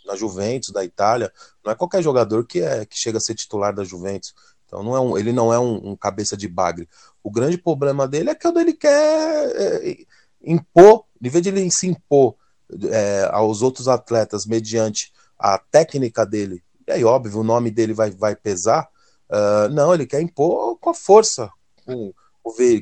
Na 0.06 0.16
Juventus 0.16 0.72
da 0.72 0.84
Itália. 0.84 1.32
Não 1.64 1.72
é 1.72 1.76
qualquer 1.76 2.02
jogador 2.02 2.46
que, 2.46 2.62
é, 2.62 2.86
que 2.86 2.98
chega 2.98 3.18
a 3.18 3.22
ser 3.22 3.36
titular 3.36 3.74
da 3.74 3.84
Juventus. 3.84 4.34
Então 4.70 4.84
não 4.84 4.96
é 4.96 5.00
um, 5.00 5.18
ele 5.18 5.34
não 5.34 5.52
é 5.52 5.60
um, 5.60 5.90
um, 5.90 5.96
cabeça 5.96 6.38
de 6.38 6.48
bagre. 6.48 6.88
O 7.24 7.32
grande 7.32 7.58
problema 7.58 8.08
dele 8.08 8.30
é 8.30 8.36
que 8.36 8.48
ele 8.48 8.74
quer 8.74 9.52
é, 9.56 9.98
impor, 10.44 11.06
em 11.22 11.28
vez 11.28 11.42
de 11.42 11.50
ele 11.50 11.70
se 11.72 11.88
impor 11.88 12.36
é, 12.92 13.28
aos 13.32 13.64
outros 13.64 13.88
atletas 13.88 14.46
mediante 14.46 15.12
a 15.38 15.58
técnica 15.58 16.24
dele, 16.24 16.64
e 16.88 16.92
aí 16.92 17.04
óbvio 17.04 17.40
o 17.40 17.44
nome 17.44 17.72
dele 17.72 17.94
vai, 17.94 18.12
vai 18.12 18.36
pesar, 18.36 18.88
uh, 19.30 19.70
não, 19.72 19.94
ele 19.94 20.06
quer 20.06 20.22
impor 20.22 20.78
com 20.80 20.90
a 20.90 20.94
força, 20.94 21.50
com, 21.86 22.14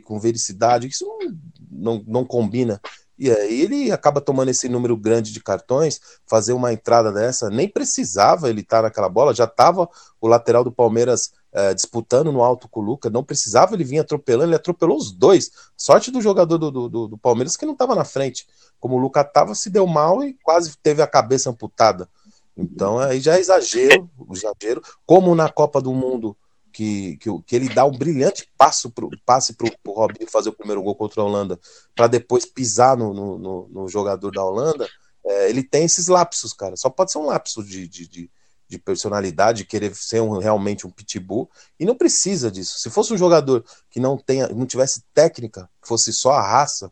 com 0.04 0.20
vericidade, 0.20 0.88
isso 0.88 1.06
não, 1.06 1.38
não, 1.70 2.04
não 2.06 2.26
combina. 2.26 2.82
E 3.18 3.32
aí 3.32 3.62
ele 3.62 3.92
acaba 3.92 4.22
tomando 4.22 4.50
esse 4.50 4.70
número 4.70 4.96
grande 4.96 5.34
de 5.34 5.42
cartões, 5.42 6.00
fazer 6.26 6.54
uma 6.54 6.72
entrada 6.72 7.12
dessa, 7.12 7.50
nem 7.50 7.68
precisava 7.68 8.50
ele 8.50 8.62
estar 8.62 8.84
naquela 8.84 9.10
bola, 9.10 9.34
já 9.34 9.46
estava 9.46 9.90
o 10.22 10.28
lateral 10.28 10.64
do 10.64 10.72
Palmeiras 10.72 11.32
é, 11.52 11.74
disputando 11.74 12.32
no 12.32 12.44
alto 12.44 12.68
com 12.68 12.80
o 12.80 12.84
Luca, 12.84 13.10
não 13.10 13.24
precisava 13.24 13.74
ele 13.74 13.84
vir 13.84 14.00
atropelando, 14.00 14.50
ele 14.50 14.56
atropelou 14.56 14.98
os 14.98 15.12
dois. 15.12 15.52
Sorte 15.76 16.12
do 16.12 16.22
jogador 16.22 16.58
do, 16.58 16.72
do, 16.72 17.08
do 17.08 17.18
Palmeiras 17.18 17.56
que 17.56 17.66
não 17.66 17.74
estava 17.74 17.96
na 17.96 18.06
frente. 18.06 18.46
Como 18.80 18.96
o 18.96 19.00
Luca 19.00 19.22
estava, 19.22 19.56
se 19.56 19.70
deu 19.70 19.88
mal 19.88 20.24
e 20.24 20.34
quase 20.44 20.78
teve 20.78 21.02
a 21.02 21.08
cabeça 21.08 21.50
amputada. 21.50 22.10
Então 22.56 23.00
aí 23.00 23.20
já 23.20 23.38
é 23.38 23.40
exagero, 23.40 24.10
exagero. 24.32 24.82
Como 25.06 25.34
na 25.36 25.50
Copa 25.50 25.82
do 25.82 25.94
Mundo, 25.94 26.36
que, 26.72 27.18
que, 27.18 27.30
que 27.44 27.56
ele 27.56 27.70
dá 27.70 27.86
um 27.86 27.92
brilhante 27.92 28.48
passo 28.58 28.92
pro, 28.92 29.10
passe 29.26 29.54
para 29.54 29.68
o 29.86 29.92
Robinho 29.92 30.30
fazer 30.30 30.50
o 30.50 30.54
primeiro 30.54 30.84
gol 30.84 30.96
contra 30.96 31.22
a 31.22 31.26
Holanda, 31.26 31.60
para 31.96 32.08
depois 32.08 32.46
pisar 32.46 32.96
no, 32.96 33.14
no, 33.14 33.38
no, 33.38 33.68
no 33.70 33.88
jogador 33.88 34.32
da 34.32 34.44
Holanda, 34.44 34.88
é, 35.26 35.50
ele 35.50 35.64
tem 35.64 35.86
esses 35.86 36.08
lapsos, 36.08 36.54
cara. 36.54 36.76
Só 36.76 36.90
pode 36.90 37.12
ser 37.12 37.18
um 37.18 37.26
lapso 37.26 37.64
de, 37.64 37.88
de, 37.88 38.08
de 38.08 38.32
de 38.68 38.78
personalidade, 38.78 39.66
querer 39.66 39.96
ser 39.96 40.22
um, 40.22 40.38
realmente 40.40 40.86
um 40.86 40.90
pitbull, 40.90 41.50
e 41.80 41.86
não 41.86 41.96
precisa 41.96 42.52
disso. 42.52 42.80
Se 42.80 42.90
fosse 42.90 43.14
um 43.14 43.18
jogador 43.18 43.64
que 43.90 44.00
não 44.00 44.18
tenha, 44.18 44.48
não 44.50 44.66
tivesse 44.66 45.04
técnica, 45.14 45.70
fosse 45.82 46.12
só 46.12 46.32
a 46.32 46.42
raça, 46.42 46.92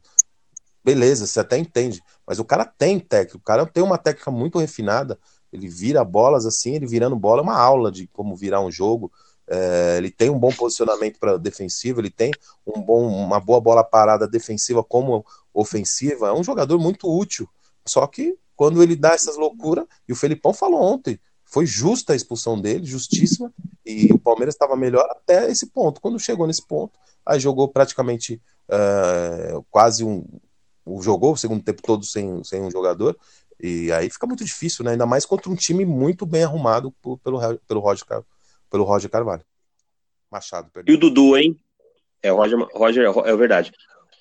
beleza, 0.83 1.25
você 1.27 1.39
até 1.39 1.57
entende. 1.57 2.01
Mas 2.25 2.39
o 2.39 2.45
cara 2.45 2.65
tem 2.65 2.99
técnica, 2.99 3.37
o 3.37 3.41
cara 3.41 3.65
tem 3.65 3.83
uma 3.83 3.97
técnica 3.97 4.31
muito 4.31 4.59
refinada, 4.59 5.19
ele 5.51 5.67
vira 5.67 6.03
bolas 6.03 6.45
assim, 6.45 6.75
ele 6.75 6.85
virando 6.85 7.15
bola 7.15 7.39
é 7.39 7.43
uma 7.43 7.57
aula 7.57 7.91
de 7.91 8.07
como 8.07 8.35
virar 8.35 8.61
um 8.61 8.71
jogo. 8.71 9.11
É, 9.47 9.95
ele 9.97 10.09
tem 10.09 10.29
um 10.29 10.39
bom 10.39 10.51
posicionamento 10.51 11.19
para 11.19 11.37
defensivo, 11.37 12.01
ele 12.01 12.09
tem 12.09 12.31
um 12.65 12.81
bom, 12.81 13.07
uma 13.07 13.39
boa 13.39 13.61
bola 13.61 13.83
parada 13.83 14.27
defensiva 14.27 14.83
como 14.83 15.25
ofensiva. 15.53 16.29
É 16.29 16.33
um 16.33 16.43
jogador 16.43 16.77
muito 16.79 17.07
útil. 17.07 17.47
Só 17.87 18.05
que 18.07 18.37
quando 18.55 18.81
ele 18.81 18.95
dá 18.95 19.13
essas 19.13 19.37
loucuras, 19.37 19.85
e 20.07 20.13
o 20.13 20.15
Felipão 20.15 20.53
falou 20.53 20.81
ontem, 20.81 21.19
foi 21.55 21.65
justa 21.65 22.11
a 22.11 22.15
expulsão 22.17 22.59
dele, 22.59 22.85
justíssima, 22.85 23.49
e 23.85 24.11
o 24.11 24.19
Palmeiras 24.19 24.55
estava 24.55 24.75
melhor 24.75 25.07
até 25.09 25.49
esse 25.49 25.67
ponto. 25.67 26.01
Quando 26.01 26.19
chegou 26.19 26.45
nesse 26.45 26.67
ponto, 26.67 26.99
aí 27.25 27.39
jogou 27.39 27.69
praticamente 27.69 28.41
uh, 28.67 29.65
quase 29.71 30.03
um. 30.03 30.25
Jogou 30.99 31.31
o 31.31 31.37
segundo 31.37 31.63
tempo 31.63 31.81
todo 31.81 32.03
sem, 32.03 32.43
sem 32.43 32.61
um 32.61 32.69
jogador, 32.69 33.17
e 33.57 33.89
aí 33.93 34.09
fica 34.09 34.27
muito 34.27 34.43
difícil, 34.43 34.83
né? 34.83 34.91
Ainda 34.91 35.05
mais 35.05 35.25
contra 35.25 35.49
um 35.49 35.55
time 35.55 35.85
muito 35.85 36.25
bem 36.25 36.43
arrumado 36.43 36.91
pelo, 37.01 37.17
pelo, 37.65 37.79
Roger, 37.79 38.05
pelo 38.69 38.83
Roger 38.83 39.09
Carvalho. 39.09 39.45
Machado, 40.29 40.69
perdão. 40.73 40.93
E 40.93 40.97
o 40.97 40.99
Dudu, 40.99 41.37
hein? 41.37 41.57
É, 42.21 42.33
o 42.33 42.35
Roger, 42.35 42.59
Roger 42.73 43.13
é 43.23 43.35
verdade. 43.37 43.71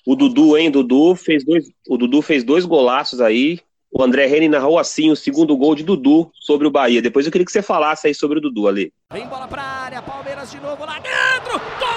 O 0.07 0.15
Dudu, 0.15 0.55
hein? 0.57 0.71
Dudu 0.71 1.15
fez 1.15 1.43
dois, 1.43 1.69
o 1.89 1.97
Dudu 1.97 2.21
fez 2.21 2.45
dois 2.45 2.63
golaços 2.63 3.19
aí. 3.19 3.59
O 3.97 4.03
André 4.03 4.25
Reni 4.25 4.49
narrou 4.49 4.77
assim 4.77 5.09
o 5.09 5.15
segundo 5.15 5.55
gol 5.55 5.73
de 5.73 5.81
Dudu 5.81 6.29
sobre 6.33 6.67
o 6.67 6.69
Bahia. 6.69 7.01
Depois 7.01 7.25
eu 7.25 7.31
queria 7.31 7.45
que 7.45 7.51
você 7.51 7.61
falasse 7.61 8.07
aí 8.07 8.13
sobre 8.13 8.39
o 8.39 8.41
Dudu 8.41 8.67
ali. 8.67 8.91
Vem 9.13 9.25
bola 9.25 9.47
pra 9.47 9.61
área, 9.63 10.01
Palmeiras 10.01 10.51
de 10.51 10.59
novo 10.59 10.83
lá 10.83 10.99
dentro. 10.99 11.57
Douglas 11.79 11.94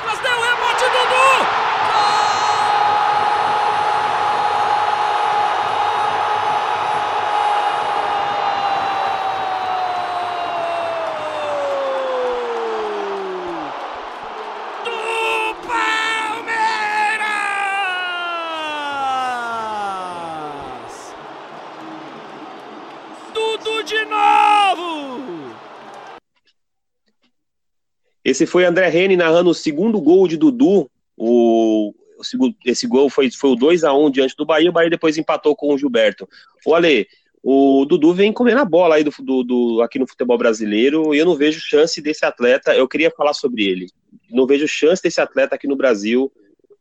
Esse 28.38 28.46
foi 28.46 28.64
André 28.64 28.88
Rene 28.88 29.16
narrando 29.16 29.50
o 29.50 29.54
segundo 29.54 30.00
gol 30.00 30.28
de 30.28 30.36
Dudu. 30.36 30.88
O, 31.16 31.92
o 32.16 32.22
segundo, 32.22 32.54
esse 32.64 32.86
gol 32.86 33.10
foi, 33.10 33.32
foi 33.32 33.50
o 33.50 33.56
2 33.56 33.82
a 33.82 33.92
1 33.92 34.12
diante 34.12 34.36
do 34.36 34.46
Bahia. 34.46 34.70
O 34.70 34.72
Bahia 34.72 34.88
depois 34.88 35.18
empatou 35.18 35.56
com 35.56 35.74
o 35.74 35.76
Gilberto. 35.76 36.28
O 36.64 36.72
Ale, 36.72 37.08
o 37.42 37.84
Dudu 37.84 38.14
vem 38.14 38.32
comendo 38.32 38.60
a 38.60 38.64
bola 38.64 38.94
aí 38.94 39.02
do, 39.02 39.10
do, 39.18 39.42
do, 39.42 39.82
aqui 39.82 39.98
no 39.98 40.06
futebol 40.06 40.38
brasileiro 40.38 41.12
e 41.12 41.18
eu 41.18 41.26
não 41.26 41.34
vejo 41.34 41.58
chance 41.60 42.00
desse 42.00 42.24
atleta. 42.24 42.72
Eu 42.76 42.86
queria 42.86 43.10
falar 43.10 43.32
sobre 43.32 43.64
ele. 43.64 43.88
Não 44.30 44.46
vejo 44.46 44.68
chance 44.68 45.02
desse 45.02 45.20
atleta 45.20 45.56
aqui 45.56 45.66
no 45.66 45.74
Brasil, 45.74 46.30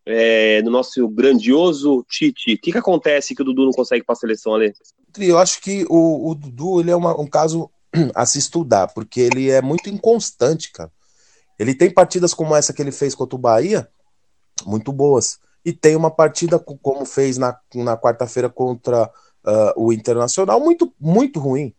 é, 0.06 0.62
no 0.62 0.70
nosso 0.70 1.08
grandioso 1.08 2.06
Tite. 2.08 2.54
O 2.54 2.58
que, 2.60 2.72
que 2.72 2.78
acontece 2.78 3.34
que 3.34 3.42
o 3.42 3.46
Dudu 3.46 3.66
não 3.66 3.72
consegue 3.72 4.06
para 4.06 4.14
a 4.14 4.16
seleção, 4.16 4.54
Ale? 4.54 4.74
Eu 5.18 5.40
acho 5.40 5.60
que 5.60 5.88
o, 5.90 6.30
o 6.30 6.36
Dudu 6.36 6.82
ele 6.82 6.92
é 6.92 6.96
uma, 6.96 7.20
um 7.20 7.26
caso 7.26 7.68
a 8.14 8.28
se 8.28 8.38
estudar, 8.38 8.90
porque 8.90 9.22
ele 9.22 9.50
é 9.50 9.60
muito 9.60 9.90
inconstante, 9.90 10.72
cara. 10.72 10.92
Ele 11.58 11.74
tem 11.74 11.92
partidas 11.92 12.34
como 12.34 12.56
essa 12.56 12.74
que 12.74 12.82
ele 12.82 12.92
fez 12.92 13.16
contra 13.16 13.36
o 13.36 13.40
Bahia, 13.40 13.90
muito 14.66 14.92
boas. 14.92 15.40
E 15.66 15.74
tem 15.74 15.96
uma 15.96 16.12
partida 16.12 16.58
como 16.60 17.06
fez 17.06 17.38
na, 17.38 17.58
na 17.76 17.98
quarta-feira 17.98 18.50
contra 18.50 19.06
uh, 19.06 19.74
o 19.76 19.92
Internacional, 19.92 20.60
muito, 20.60 20.94
muito 21.00 21.40
ruim. 21.40 21.74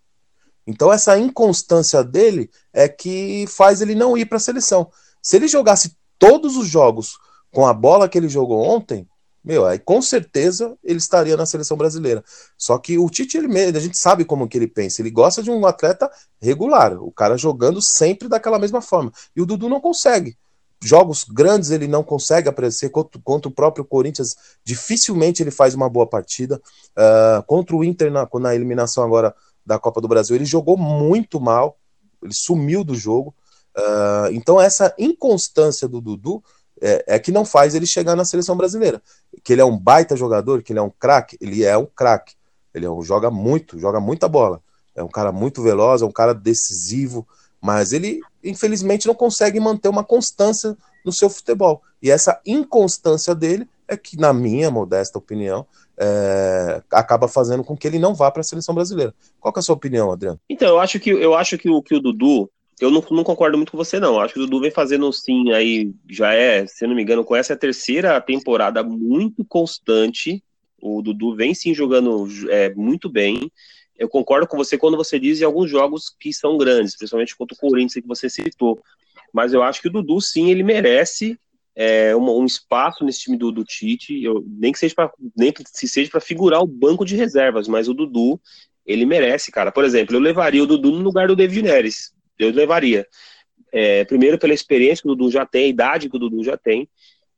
Então, 0.67 0.93
essa 0.93 1.19
inconstância 1.19 2.05
dele 2.05 2.51
é 2.73 2.88
que 2.88 3.47
faz 3.49 3.81
ele 3.81 3.95
não 3.95 4.19
ir 4.19 4.27
para 4.27 4.37
a 4.37 4.41
seleção. 4.41 4.91
Se 5.23 5.37
ele 5.37 5.49
jogasse 5.49 5.97
todos 6.19 6.57
os 6.57 6.69
jogos 6.69 7.17
com 7.51 7.67
a 7.67 7.73
bola 7.73 8.09
que 8.09 8.19
ele 8.19 8.29
jogou 8.29 8.62
ontem, 8.62 9.09
meu, 9.44 9.64
aí 9.64 9.79
com 9.79 10.03
certeza 10.03 10.77
ele 10.83 10.98
estaria 10.98 11.37
na 11.37 11.46
seleção 11.46 11.77
brasileira. 11.77 12.22
Só 12.57 12.77
que 12.79 12.98
o 12.98 13.09
Tite, 13.09 13.38
ele, 13.38 13.48
a 13.77 13.81
gente 13.81 13.96
sabe 13.96 14.24
como 14.24 14.48
que 14.48 14.59
ele 14.59 14.66
pensa. 14.66 15.01
Ele 15.01 15.11
gosta 15.11 15.42
de 15.42 15.51
um 15.51 15.64
atleta 15.66 16.11
regular, 16.40 17.03
o 17.03 17.11
cara 17.11 17.37
jogando 17.37 17.81
sempre 17.81 18.29
daquela 18.29 18.59
mesma 18.59 18.81
forma. 18.81 19.12
E 19.35 19.40
o 19.40 19.46
Dudu 19.46 19.68
não 19.68 19.81
consegue. 19.81 20.37
Jogos 20.83 21.24
grandes 21.24 21.70
ele 21.70 21.88
não 21.88 22.05
consegue 22.05 22.48
aparecer 22.48 22.90
contra, 22.90 23.20
contra 23.22 23.48
o 23.48 23.55
próprio 23.55 23.85
Corinthians. 23.85 24.37
Dificilmente 24.64 25.42
ele 25.42 25.51
faz 25.51 25.74
uma 25.74 25.88
boa 25.88 26.07
partida. 26.07 26.61
Uh, 26.96 27.42
contra 27.46 27.74
o 27.74 27.83
Inter 27.83 28.12
na, 28.12 28.29
na 28.35 28.55
eliminação 28.55 29.03
agora 29.03 29.35
da 29.66 29.79
Copa 29.79 30.01
do 30.01 30.09
Brasil, 30.09 30.37
ele 30.37 30.44
jogou 30.44 30.77
muito 30.77 31.40
mal. 31.40 31.77
Ele 32.22 32.33
sumiu 32.33 32.85
do 32.85 32.94
jogo. 32.94 33.35
Uh, 33.77 34.33
então 34.33 34.61
essa 34.61 34.94
inconstância 34.98 35.88
do 35.88 36.01
Dudu 36.01 36.42
é, 36.81 37.05
é, 37.07 37.19
que 37.19 37.33
não 37.33 37.45
faz 37.45 37.75
ele 37.75 37.87
chegar 37.87 38.14
na 38.14 38.25
seleção 38.25 38.57
brasileira. 38.57 39.03
Que 39.43 39.53
ele 39.53 39.62
é 39.62 39.64
um 39.64 39.77
baita 39.77 40.17
jogador, 40.17 40.62
que 40.62 40.73
ele 40.73 40.79
é 40.79 40.83
um 40.83 40.91
craque, 40.91 41.37
ele 41.41 41.64
é 41.64 41.77
um 41.77 41.87
craque. 41.87 42.35
Ele 42.75 42.87
é 42.87 42.91
um, 42.91 43.03
joga 43.03 43.31
muito, 43.31 43.79
joga 43.79 44.01
muita 44.01 44.29
bola. 44.29 44.61
É 44.95 45.03
um 45.03 45.09
cara 45.09 45.33
muito 45.33 45.62
veloz, 45.62 46.03
é 46.03 46.05
um 46.05 46.12
cara 46.12 46.35
decisivo, 46.35 47.27
mas 47.61 47.93
ele, 47.93 48.21
infelizmente, 48.43 49.07
não 49.07 49.14
consegue 49.14 49.61
manter 49.61 49.88
uma 49.88 50.05
constância 50.05 50.77
no 51.05 51.12
seu 51.12 51.31
futebol. 51.31 51.83
E 52.03 52.11
essa 52.11 52.41
inconstância 52.45 53.35
dele 53.35 53.69
é 53.87 53.97
que, 53.97 54.19
na 54.19 54.33
minha 54.33 54.71
modesta 54.71 55.19
opinião, 55.19 55.67
é, 55.97 56.83
acaba 56.93 57.27
fazendo 57.27 57.64
com 57.64 57.77
que 57.77 57.87
ele 57.87 57.99
não 57.99 58.14
vá 58.14 58.31
para 58.31 58.41
a 58.41 58.45
seleção 58.45 58.75
brasileira. 58.75 59.14
Qual 59.41 59.53
é 59.55 59.59
a 59.59 59.62
sua 59.62 59.75
opinião, 59.75 60.12
Adriano? 60.12 60.38
Então, 60.49 60.69
eu 60.69 60.79
acho 60.79 61.01
que, 61.01 61.11
eu 61.11 61.35
acho 61.35 61.57
que, 61.57 61.71
o, 61.71 61.83
que 61.83 61.95
o 61.95 62.01
Dudu 62.01 62.51
eu 62.81 62.91
não, 62.91 63.05
não, 63.11 63.25
concordo 63.25 63.57
muito 63.57 63.73
com 63.73 63.79
você, 63.79 63.99
não. 63.99 64.21
Acho 64.21 64.35
que 64.35 64.41
o 64.41 64.45
Dudu 64.45 64.61
vem 64.61 64.71
fazendo 64.71 65.12
sim 65.12 65.53
aí, 65.53 65.93
já 66.09 66.33
é, 66.33 66.67
se 66.67 66.87
não 66.87 66.95
me 66.95 67.03
engano, 67.03 67.25
com 67.25 67.35
essa 67.35 67.57
terceira 67.57 68.21
temporada 68.21 68.83
muito 68.83 69.45
constante. 69.45 70.43
O 70.81 71.03
Dudu 71.03 71.35
vem 71.35 71.55
sim 71.55 71.75
jogando 71.75 72.29
é, 72.49 72.73
muito 72.75 73.09
bem. 73.09 73.51
Eu 73.97 74.09
concordo 74.09 74.47
com 74.47 74.57
você 74.57 74.79
quando 74.79 74.97
você 74.97 75.19
diz 75.19 75.41
em 75.41 75.45
alguns 75.45 75.69
jogos 75.69 76.14
que 76.21 76.33
são 76.33 76.57
grandes, 76.57 76.97
principalmente 76.97 77.37
contra 77.37 77.57
o 77.57 77.59
Corinthians 77.59 78.03
que 78.03 78.07
você 78.07 78.31
citou. 78.31 78.81
Mas 79.33 79.53
eu 79.53 79.62
acho 79.62 79.83
que 79.83 79.88
o 79.88 79.93
Dudu 79.93 80.21
sim 80.21 80.51
ele 80.51 80.62
merece 80.62 81.37
é, 81.75 82.14
um, 82.14 82.38
um, 82.38 82.45
espaço 82.45 83.05
nesse 83.05 83.21
time 83.21 83.37
do, 83.37 83.51
do 83.51 83.64
Tite. 83.64 84.23
Eu, 84.23 84.45
nem 84.47 84.73
que 84.73 84.79
seja 84.79 84.95
para 84.95 85.11
nem 85.37 85.53
que 85.53 85.64
se 85.67 85.88
seja 85.88 86.11
para 86.11 86.21
figurar 86.21 86.62
o 86.62 86.67
banco 86.67 87.05
de 87.05 87.17
reservas, 87.17 87.67
mas 87.67 87.88
o 87.88 87.95
Dudu 87.95 88.41
ele 88.87 89.05
merece, 89.05 89.51
cara. 89.51 89.73
Por 89.73 89.85
exemplo, 89.85 90.14
eu 90.14 90.21
levaria 90.21 90.62
o 90.62 90.67
Dudu 90.67 90.93
no 90.93 91.03
lugar 91.03 91.27
do 91.27 91.37
David 91.37 91.62
Neres 91.62 92.17
eu 92.38 92.51
levaria. 92.51 93.07
É, 93.72 94.05
primeiro 94.05 94.38
pela 94.38 94.55
experiência 94.55 95.03
que 95.03 95.09
o 95.09 95.14
Dudu 95.14 95.31
já 95.31 95.44
tem, 95.44 95.64
a 95.64 95.68
idade 95.68 96.09
que 96.09 96.16
o 96.16 96.18
Dudu 96.18 96.42
já 96.42 96.57
tem, 96.57 96.88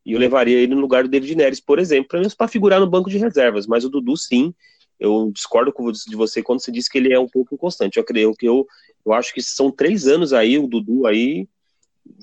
e 0.04 0.12
eu 0.12 0.18
levaria 0.18 0.58
ele 0.58 0.74
no 0.74 0.80
lugar 0.80 1.02
do 1.02 1.08
David 1.08 1.34
Neres, 1.34 1.60
por 1.60 1.78
exemplo, 1.78 2.08
pelo 2.08 2.20
menos 2.20 2.34
para 2.34 2.48
figurar 2.48 2.80
no 2.80 2.88
banco 2.88 3.10
de 3.10 3.18
reservas. 3.18 3.66
Mas 3.66 3.84
o 3.84 3.90
Dudu, 3.90 4.16
sim, 4.16 4.54
eu 4.98 5.30
discordo 5.32 5.72
de 6.06 6.16
você 6.16 6.42
quando 6.42 6.60
você 6.60 6.70
disse 6.70 6.90
que 6.90 6.98
ele 6.98 7.12
é 7.12 7.18
um 7.18 7.28
pouco 7.28 7.54
inconstante. 7.54 7.96
Eu 7.96 8.04
creio 8.04 8.34
que 8.34 8.46
eu, 8.46 8.66
eu 9.04 9.12
acho 9.12 9.32
que 9.32 9.42
são 9.42 9.70
três 9.70 10.06
anos 10.06 10.32
aí, 10.32 10.58
o 10.58 10.66
Dudu 10.66 11.06
aí 11.06 11.48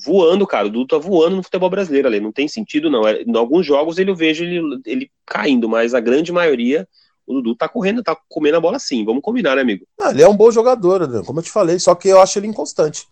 voando, 0.03 0.45
cara. 0.45 0.67
O 0.67 0.69
Dudu 0.69 0.87
tá 0.87 0.97
voando 0.97 1.37
no 1.37 1.43
futebol 1.43 1.69
brasileiro 1.69 2.07
ali. 2.07 2.19
Não 2.19 2.31
tem 2.31 2.47
sentido, 2.47 2.89
não. 2.89 3.07
É, 3.07 3.21
em 3.23 3.35
alguns 3.35 3.65
jogos 3.65 3.97
ele 3.97 4.11
eu 4.11 4.15
vejo 4.15 4.43
ele, 4.43 4.81
ele 4.85 5.11
caindo, 5.25 5.67
mas 5.67 5.93
a 5.93 5.99
grande 5.99 6.31
maioria 6.31 6.87
o 7.27 7.33
Dudu 7.33 7.55
tá 7.55 7.67
correndo, 7.67 8.01
tá 8.01 8.17
comendo 8.29 8.57
a 8.57 8.61
bola 8.61 8.79
sim. 8.79 9.03
Vamos 9.03 9.21
combinar, 9.21 9.55
né, 9.55 9.61
amigo? 9.61 9.85
Ah, 9.99 10.11
ele 10.11 10.23
é 10.23 10.27
um 10.27 10.35
bom 10.35 10.49
jogador, 10.49 11.03
Adriano, 11.03 11.25
como 11.25 11.39
eu 11.39 11.43
te 11.43 11.51
falei, 11.51 11.77
só 11.77 11.93
que 11.93 12.07
eu 12.07 12.21
acho 12.21 12.39
ele 12.39 12.47
inconstante. 12.47 13.05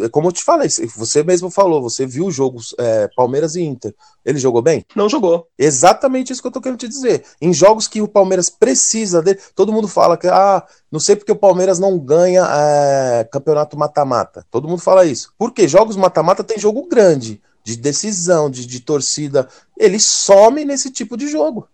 É 0.00 0.08
como 0.08 0.28
eu 0.28 0.32
te 0.32 0.44
falei, 0.44 0.68
você 0.96 1.24
mesmo 1.24 1.50
falou, 1.50 1.82
você 1.82 2.06
viu 2.06 2.26
os 2.26 2.34
jogos 2.34 2.72
é, 2.78 3.08
Palmeiras 3.16 3.56
e 3.56 3.62
Inter. 3.62 3.92
Ele 4.24 4.38
jogou 4.38 4.62
bem? 4.62 4.84
Não 4.94 5.08
jogou. 5.08 5.48
Exatamente 5.58 6.32
isso 6.32 6.40
que 6.40 6.46
eu 6.46 6.52
tô 6.52 6.60
querendo 6.60 6.78
te 6.78 6.86
dizer. 6.86 7.24
Em 7.40 7.52
jogos 7.52 7.88
que 7.88 8.00
o 8.00 8.06
Palmeiras 8.06 8.48
precisa 8.48 9.20
dele, 9.20 9.40
todo 9.56 9.72
mundo 9.72 9.88
fala 9.88 10.16
que, 10.16 10.28
ah, 10.28 10.64
não 10.90 11.00
sei 11.00 11.16
porque 11.16 11.32
o 11.32 11.36
Palmeiras 11.36 11.80
não 11.80 11.98
ganha 11.98 12.46
é, 12.48 13.24
campeonato 13.24 13.76
mata-mata. 13.76 14.46
Todo 14.52 14.68
mundo 14.68 14.80
fala 14.80 15.04
isso. 15.04 15.32
Porque 15.36 15.66
jogos 15.66 15.96
mata-mata 15.96 16.44
tem 16.44 16.58
jogo 16.58 16.86
grande, 16.86 17.42
de 17.64 17.74
decisão, 17.74 18.48
de, 18.48 18.64
de 18.66 18.80
torcida. 18.80 19.48
Ele 19.76 19.98
some 19.98 20.64
nesse 20.64 20.92
tipo 20.92 21.16
de 21.16 21.26
jogo. 21.26 21.68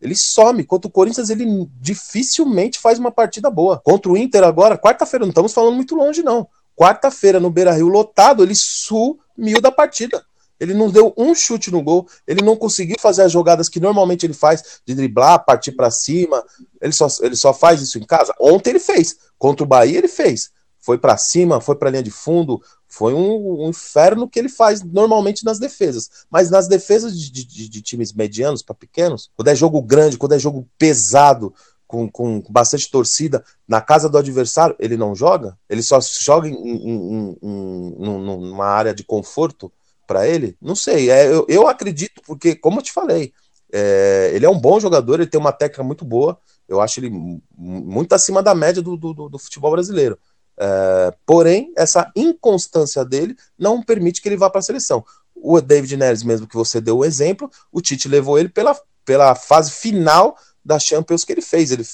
Ele 0.00 0.14
some. 0.14 0.64
Contra 0.64 0.88
o 0.88 0.90
Corinthians, 0.90 1.30
ele 1.30 1.46
dificilmente 1.80 2.78
faz 2.78 2.98
uma 2.98 3.10
partida 3.10 3.50
boa. 3.50 3.80
Contra 3.84 4.10
o 4.10 4.16
Inter 4.16 4.44
agora, 4.44 4.78
quarta-feira, 4.78 5.24
não 5.24 5.30
estamos 5.30 5.52
falando 5.52 5.74
muito 5.74 5.94
longe, 5.94 6.22
não. 6.22 6.46
Quarta-feira, 6.76 7.40
no 7.40 7.50
Beira 7.50 7.72
Rio 7.72 7.88
lotado, 7.88 8.42
ele 8.42 8.54
sumiu 8.54 9.60
da 9.60 9.72
partida. 9.72 10.24
Ele 10.58 10.72
não 10.72 10.90
deu 10.90 11.12
um 11.16 11.34
chute 11.34 11.70
no 11.70 11.82
gol, 11.82 12.08
ele 12.26 12.42
não 12.42 12.56
conseguiu 12.56 12.96
fazer 12.98 13.22
as 13.22 13.32
jogadas 13.32 13.68
que 13.68 13.78
normalmente 13.78 14.24
ele 14.24 14.32
faz, 14.32 14.80
de 14.86 14.94
driblar, 14.94 15.44
partir 15.44 15.72
para 15.72 15.90
cima. 15.90 16.42
Ele 16.80 16.92
só, 16.92 17.06
ele 17.20 17.36
só 17.36 17.52
faz 17.52 17.82
isso 17.82 17.98
em 17.98 18.04
casa. 18.04 18.34
Ontem 18.40 18.70
ele 18.70 18.78
fez. 18.78 19.16
Contra 19.38 19.64
o 19.64 19.66
Bahia, 19.66 19.98
ele 19.98 20.08
fez. 20.08 20.50
Foi 20.86 20.96
para 20.96 21.16
cima, 21.16 21.60
foi 21.60 21.74
para 21.74 21.90
linha 21.90 22.02
de 22.04 22.12
fundo, 22.12 22.62
foi 22.86 23.12
um, 23.12 23.64
um, 23.64 23.70
inferno 23.70 24.28
que 24.28 24.38
ele 24.38 24.48
faz 24.48 24.84
normalmente 24.84 25.44
nas 25.44 25.58
defesas. 25.58 26.08
Mas 26.30 26.48
nas 26.48 26.68
defesas 26.68 27.18
de, 27.18 27.44
de, 27.44 27.68
de 27.68 27.82
times 27.82 28.12
medianos 28.12 28.62
para 28.62 28.72
pequenos, 28.72 29.28
quando 29.34 29.48
é 29.48 29.54
jogo 29.56 29.82
grande, 29.82 30.16
quando 30.16 30.36
é 30.36 30.38
jogo 30.38 30.64
pesado, 30.78 31.52
com, 31.88 32.08
com, 32.08 32.40
bastante 32.48 32.88
torcida, 32.88 33.44
na 33.66 33.80
casa 33.80 34.08
do 34.08 34.16
adversário, 34.16 34.76
ele 34.78 34.96
não 34.96 35.12
joga? 35.12 35.58
Ele 35.68 35.82
só 35.82 35.98
joga 36.00 36.48
em, 36.48 36.54
em, 36.54 37.36
em, 37.42 37.94
numa 37.98 38.66
área 38.66 38.94
de 38.94 39.02
conforto 39.02 39.72
para 40.06 40.28
ele? 40.28 40.56
Não 40.62 40.76
sei. 40.76 41.10
É, 41.10 41.26
eu, 41.26 41.44
eu 41.48 41.66
acredito, 41.66 42.22
porque, 42.24 42.54
como 42.54 42.78
eu 42.78 42.82
te 42.84 42.92
falei, 42.92 43.32
é, 43.72 44.30
ele 44.32 44.46
é 44.46 44.48
um 44.48 44.60
bom 44.60 44.78
jogador, 44.78 45.18
ele 45.18 45.28
tem 45.28 45.40
uma 45.40 45.50
técnica 45.50 45.82
muito 45.82 46.04
boa. 46.04 46.38
Eu 46.68 46.80
acho 46.80 47.00
ele 47.00 47.10
muito 47.56 48.12
acima 48.12 48.40
da 48.40 48.54
média 48.54 48.80
do, 48.80 48.96
do, 48.96 49.28
do 49.28 49.38
futebol 49.38 49.72
brasileiro. 49.72 50.16
É, 50.58 51.14
porém, 51.24 51.72
essa 51.76 52.10
inconstância 52.16 53.04
dele 53.04 53.36
não 53.58 53.82
permite 53.82 54.22
que 54.22 54.28
ele 54.28 54.36
vá 54.36 54.48
para 54.48 54.60
a 54.60 54.62
seleção. 54.62 55.04
O 55.34 55.60
David 55.60 55.96
Neres, 55.96 56.22
mesmo 56.22 56.46
que 56.46 56.56
você 56.56 56.80
deu 56.80 56.98
o 56.98 57.04
exemplo, 57.04 57.50
o 57.70 57.80
Tite 57.80 58.08
levou 58.08 58.38
ele 58.38 58.48
pela, 58.48 58.78
pela 59.04 59.34
fase 59.34 59.70
final 59.70 60.36
da 60.64 60.78
Champions 60.78 61.24
que 61.24 61.32
ele 61.32 61.42
fez. 61.42 61.70
Ele 61.70 61.84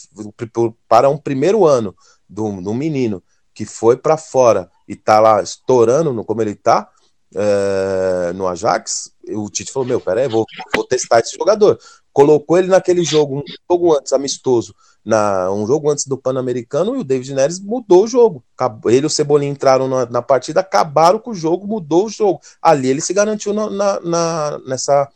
para 0.88 1.10
um 1.10 1.18
primeiro 1.18 1.66
ano 1.66 1.94
do, 2.28 2.60
do 2.60 2.72
menino 2.72 3.22
que 3.54 3.66
foi 3.66 3.96
para 3.96 4.16
fora 4.16 4.70
e 4.88 4.96
tá 4.96 5.20
lá 5.20 5.42
estourando 5.42 6.12
no, 6.12 6.24
como 6.24 6.40
ele 6.40 6.54
tá, 6.54 6.88
é, 7.34 8.32
no 8.34 8.46
Ajax, 8.46 9.10
o 9.28 9.48
Tite 9.50 9.72
falou: 9.72 9.88
Meu, 9.88 10.00
peraí, 10.00 10.28
vou, 10.28 10.44
vou 10.74 10.84
testar 10.86 11.20
esse 11.20 11.36
jogador. 11.36 11.78
Colocou 12.12 12.58
ele 12.58 12.68
naquele 12.68 13.04
jogo, 13.04 13.38
um 13.38 13.42
jogo 13.70 13.96
antes, 13.96 14.12
amistoso, 14.12 14.74
na, 15.04 15.50
um 15.50 15.66
jogo 15.66 15.90
antes 15.90 16.06
do 16.06 16.18
Pan-Americano, 16.18 16.94
e 16.94 16.98
o 17.00 17.04
David 17.04 17.34
Neres 17.34 17.58
mudou 17.58 18.04
o 18.04 18.06
jogo. 18.06 18.44
Ele 18.86 19.04
e 19.04 19.06
o 19.06 19.10
Cebolinha 19.10 19.50
entraram 19.50 19.88
na, 19.88 20.06
na, 20.06 20.22
partida, 20.22 20.60
acabaram 20.60 21.18
com 21.18 21.30
o 21.30 21.34
jogo, 21.34 21.66
mudou 21.66 22.06
o 22.06 22.10
jogo. 22.10 22.40
Ali 22.60 22.88
ele 22.88 23.00
se 23.00 23.12
garantiu 23.12 23.52
na, 23.52 24.00
na, 24.00 24.58
nessa 24.66 25.08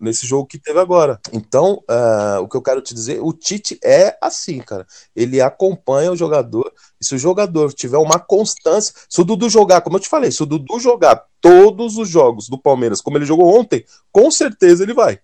nesse 0.00 0.26
jogo 0.26 0.46
que 0.46 0.58
teve 0.58 0.78
agora. 0.78 1.20
Então, 1.32 1.82
uh, 1.90 2.40
o 2.40 2.48
que 2.48 2.56
eu 2.56 2.62
quero 2.62 2.80
te 2.80 2.94
dizer, 2.94 3.20
o 3.20 3.32
Tite 3.32 3.78
é 3.82 4.16
assim, 4.22 4.60
cara. 4.60 4.86
Ele 5.14 5.40
acompanha 5.40 6.12
o 6.12 6.16
jogador. 6.16 6.72
E 7.00 7.04
se 7.04 7.14
o 7.14 7.18
jogador 7.18 7.72
tiver 7.72 7.98
uma 7.98 8.18
constância, 8.18 8.94
se 9.08 9.20
o 9.20 9.24
Dudu 9.24 9.50
jogar, 9.50 9.80
como 9.80 9.96
eu 9.96 10.00
te 10.00 10.08
falei, 10.08 10.30
se 10.30 10.42
o 10.42 10.46
Dudu 10.46 10.78
jogar 10.78 11.24
todos 11.40 11.96
os 11.96 12.08
jogos 12.08 12.48
do 12.48 12.58
Palmeiras, 12.58 13.00
como 13.00 13.18
ele 13.18 13.24
jogou 13.24 13.58
ontem, 13.58 13.84
com 14.12 14.30
certeza 14.30 14.84
ele 14.84 14.94
vai. 14.94 15.18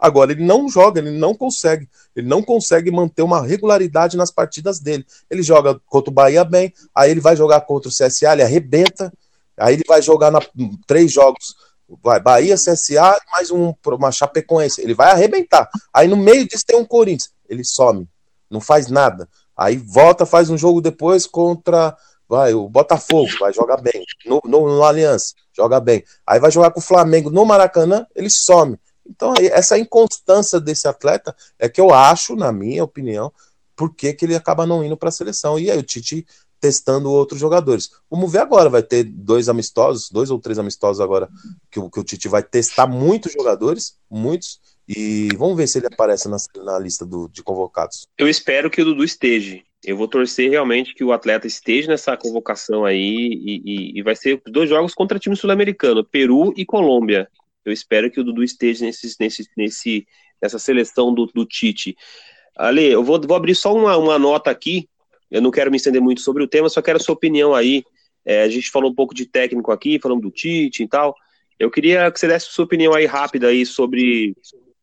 Agora, 0.00 0.32
ele 0.32 0.44
não 0.44 0.68
joga, 0.68 1.00
ele 1.00 1.10
não 1.10 1.34
consegue. 1.34 1.88
Ele 2.16 2.26
não 2.26 2.42
consegue 2.42 2.90
manter 2.90 3.22
uma 3.22 3.42
regularidade 3.42 4.16
nas 4.16 4.30
partidas 4.30 4.80
dele. 4.80 5.04
Ele 5.30 5.42
joga 5.42 5.78
contra 5.86 6.10
o 6.10 6.14
Bahia 6.14 6.44
bem, 6.44 6.72
aí 6.94 7.10
ele 7.10 7.20
vai 7.20 7.36
jogar 7.36 7.60
contra 7.62 7.88
o 7.88 7.92
CSA, 7.92 8.32
ele 8.32 8.42
arrebenta. 8.42 9.12
Aí 9.56 9.74
ele 9.74 9.84
vai 9.86 10.00
jogar 10.00 10.30
na, 10.30 10.40
três 10.86 11.12
jogos 11.12 11.54
vai 12.02 12.20
Bahia, 12.20 12.54
CSA, 12.54 13.20
mais 13.32 13.50
um, 13.50 13.74
uma 13.84 14.12
Chapecoense, 14.12 14.80
ele 14.80 14.94
vai 14.94 15.10
arrebentar. 15.10 15.68
Aí 15.92 16.06
no 16.06 16.16
meio 16.16 16.46
disso 16.46 16.64
tem 16.64 16.76
um 16.76 16.84
Corinthians, 16.84 17.32
ele 17.48 17.64
some, 17.64 18.08
não 18.48 18.60
faz 18.60 18.88
nada. 18.88 19.28
Aí 19.56 19.76
volta, 19.76 20.24
faz 20.24 20.48
um 20.50 20.56
jogo 20.56 20.80
depois 20.80 21.26
contra 21.26 21.96
vai 22.28 22.54
o 22.54 22.68
Botafogo, 22.68 23.28
vai 23.40 23.52
jogar 23.52 23.78
bem. 23.78 24.04
No, 24.24 24.40
no, 24.44 24.68
no 24.68 24.84
Aliança, 24.84 25.34
joga 25.52 25.80
bem. 25.80 26.04
Aí 26.24 26.38
vai 26.38 26.50
jogar 26.50 26.70
com 26.70 26.78
o 26.78 26.82
Flamengo 26.82 27.28
no 27.28 27.44
Maracanã, 27.44 28.06
ele 28.14 28.30
some. 28.30 28.78
Então, 29.10 29.34
essa 29.38 29.76
inconstância 29.76 30.60
desse 30.60 30.86
atleta 30.86 31.34
é 31.58 31.68
que 31.68 31.80
eu 31.80 31.92
acho, 31.92 32.36
na 32.36 32.52
minha 32.52 32.84
opinião, 32.84 33.32
por 33.74 33.94
que 33.94 34.16
ele 34.22 34.36
acaba 34.36 34.66
não 34.66 34.84
indo 34.84 34.96
para 34.96 35.08
a 35.08 35.12
seleção. 35.12 35.58
E 35.58 35.70
aí 35.70 35.78
o 35.78 35.82
Tite 35.82 36.24
testando 36.60 37.10
outros 37.10 37.40
jogadores. 37.40 37.90
Vamos 38.10 38.30
ver 38.30 38.40
agora, 38.40 38.68
vai 38.68 38.82
ter 38.82 39.04
dois 39.04 39.48
amistosos, 39.48 40.10
dois 40.10 40.30
ou 40.30 40.38
três 40.38 40.58
amistosos 40.58 41.00
agora, 41.00 41.28
que, 41.70 41.80
que 41.80 42.00
o 42.00 42.04
Tite 42.04 42.28
vai 42.28 42.42
testar 42.42 42.86
muitos 42.86 43.32
jogadores, 43.32 43.96
muitos, 44.10 44.60
e 44.86 45.28
vamos 45.36 45.56
ver 45.56 45.66
se 45.66 45.78
ele 45.78 45.86
aparece 45.86 46.28
na, 46.28 46.36
na 46.62 46.78
lista 46.78 47.06
do, 47.06 47.28
de 47.28 47.42
convocados. 47.42 48.06
Eu 48.18 48.28
espero 48.28 48.70
que 48.70 48.82
o 48.82 48.84
Dudu 48.84 49.02
esteja. 49.02 49.58
Eu 49.82 49.96
vou 49.96 50.06
torcer 50.06 50.50
realmente 50.50 50.94
que 50.94 51.02
o 51.02 51.12
atleta 51.12 51.46
esteja 51.46 51.88
nessa 51.88 52.14
convocação 52.16 52.84
aí 52.84 53.00
e, 53.00 53.62
e, 53.64 53.98
e 53.98 54.02
vai 54.02 54.14
ser 54.14 54.42
dois 54.46 54.68
jogos 54.68 54.92
contra 54.92 55.18
time 55.18 55.34
sul-americano, 55.34 56.04
Peru 56.04 56.52
e 56.54 56.66
Colômbia. 56.66 57.30
Eu 57.64 57.72
espero 57.72 58.10
que 58.10 58.20
o 58.20 58.24
Dudu 58.24 58.42
esteja 58.42 58.84
nesse, 58.84 59.14
nesse, 59.18 59.48
nesse, 59.56 60.06
nessa 60.42 60.58
seleção 60.58 61.12
do, 61.12 61.26
do 61.26 61.44
Tite. 61.44 61.96
Ale, 62.56 62.86
eu 62.86 63.04
vou, 63.04 63.20
vou 63.20 63.36
abrir 63.36 63.54
só 63.54 63.74
uma, 63.74 63.96
uma 63.96 64.18
nota 64.18 64.50
aqui 64.50 64.88
eu 65.30 65.40
não 65.40 65.50
quero 65.50 65.70
me 65.70 65.76
estender 65.76 66.02
muito 66.02 66.20
sobre 66.20 66.42
o 66.42 66.48
tema, 66.48 66.68
só 66.68 66.82
quero 66.82 66.96
a 66.96 67.00
sua 67.00 67.14
opinião 67.14 67.54
aí. 67.54 67.84
É, 68.24 68.42
a 68.42 68.48
gente 68.48 68.70
falou 68.70 68.90
um 68.90 68.94
pouco 68.94 69.14
de 69.14 69.24
técnico 69.26 69.70
aqui, 69.70 69.98
falamos 70.00 70.22
do 70.22 70.30
Tite 70.30 70.82
e 70.82 70.88
tal. 70.88 71.14
Eu 71.58 71.70
queria 71.70 72.10
que 72.10 72.18
você 72.18 72.26
desse 72.26 72.46
sua 72.46 72.64
opinião 72.64 72.92
aí 72.92 73.06
rápida 73.06 73.48
aí 73.48 73.64
sobre 73.64 74.34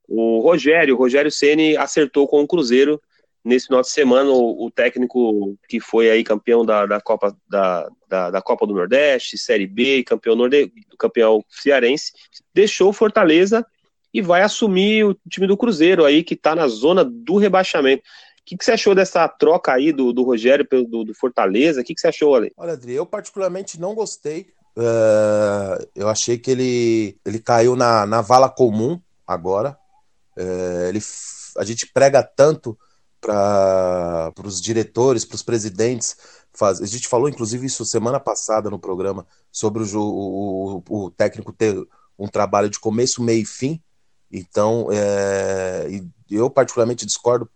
o 0.08 0.40
Rogério. 0.40 0.96
O 0.96 0.98
Rogério 0.98 1.30
Ceni 1.30 1.76
acertou 1.76 2.28
com 2.28 2.42
o 2.42 2.48
Cruzeiro 2.48 3.02
nesse 3.48 3.68
final 3.68 3.82
de 3.82 3.90
semana. 3.90 4.30
O, 4.30 4.66
o 4.66 4.72
técnico 4.72 5.58
que 5.68 5.80
foi 5.80 6.10
aí 6.10 6.24
campeão 6.24 6.66
da, 6.66 6.86
da 6.86 7.02
Copa 7.02 7.36
da, 7.50 7.88
da, 8.08 8.32
da, 8.32 8.42
Copa 8.42 8.68
do 8.68 8.74
Nordeste, 8.74 9.38
Série 9.38 9.68
B, 9.68 10.04
campeão 10.04 10.36
norde, 10.36 10.72
campeão 10.98 11.44
cearense, 11.50 12.12
deixou 12.54 12.90
o 12.90 12.94
Fortaleza 12.94 13.66
e 14.14 14.22
vai 14.22 14.42
assumir 14.42 15.06
o 15.06 15.16
time 15.30 15.48
do 15.48 15.58
Cruzeiro 15.58 16.06
aí 16.06 16.24
que 16.24 16.34
está 16.34 16.56
na 16.56 16.68
zona 16.68 17.04
do 17.04 17.38
rebaixamento 17.38 18.04
que, 18.48 18.56
que 18.56 18.64
você 18.64 18.72
achou 18.72 18.96
dessa 18.96 19.28
troca 19.28 19.74
aí 19.74 19.92
do, 19.92 20.14
do 20.14 20.24
Rogério 20.24 20.66
do, 20.72 21.04
do 21.04 21.14
Fortaleza? 21.14 21.82
O 21.82 21.84
que, 21.84 21.94
que 21.94 22.00
você 22.00 22.08
achou, 22.08 22.34
Ale? 22.34 22.54
Olha, 22.56 22.74
Adri, 22.74 22.94
eu 22.94 23.06
particularmente 23.06 23.78
não 23.78 23.94
gostei. 23.94 24.48
Uh, 24.78 25.86
eu 25.94 26.08
achei 26.08 26.38
que 26.38 26.52
ele, 26.52 27.18
ele 27.26 27.40
caiu 27.40 27.76
na, 27.76 28.06
na 28.06 28.22
vala 28.22 28.48
comum 28.48 29.02
agora. 29.28 29.78
Uh, 30.38 30.88
ele, 30.88 31.00
a 31.58 31.66
gente 31.66 31.92
prega 31.92 32.24
tanto 32.24 32.78
para 33.22 34.34
os 34.44 34.62
diretores, 34.62 35.26
para 35.26 35.36
os 35.36 35.44
presidentes. 35.44 36.18
Faz, 36.54 36.82
a 36.82 36.86
gente 36.86 37.08
falou, 37.08 37.30
inclusive, 37.30 37.66
isso 37.66 37.86
semana 37.86 38.20
passada 38.20 38.70
no 38.70 38.80
programa, 38.80 39.26
sobre 39.52 39.84
o, 39.84 40.00
o, 40.00 40.84
o 40.90 41.12
técnico 41.12 41.54
ter 41.54 41.76
um 42.18 42.28
trabalho 42.28 42.70
de 42.70 42.80
começo, 42.80 43.22
meio 43.22 43.42
e 43.42 43.46
fim. 43.46 43.82
Então, 44.32 44.88
é, 44.92 45.88
eu 46.30 46.50
particularmente 46.50 47.06
discordo 47.06 47.50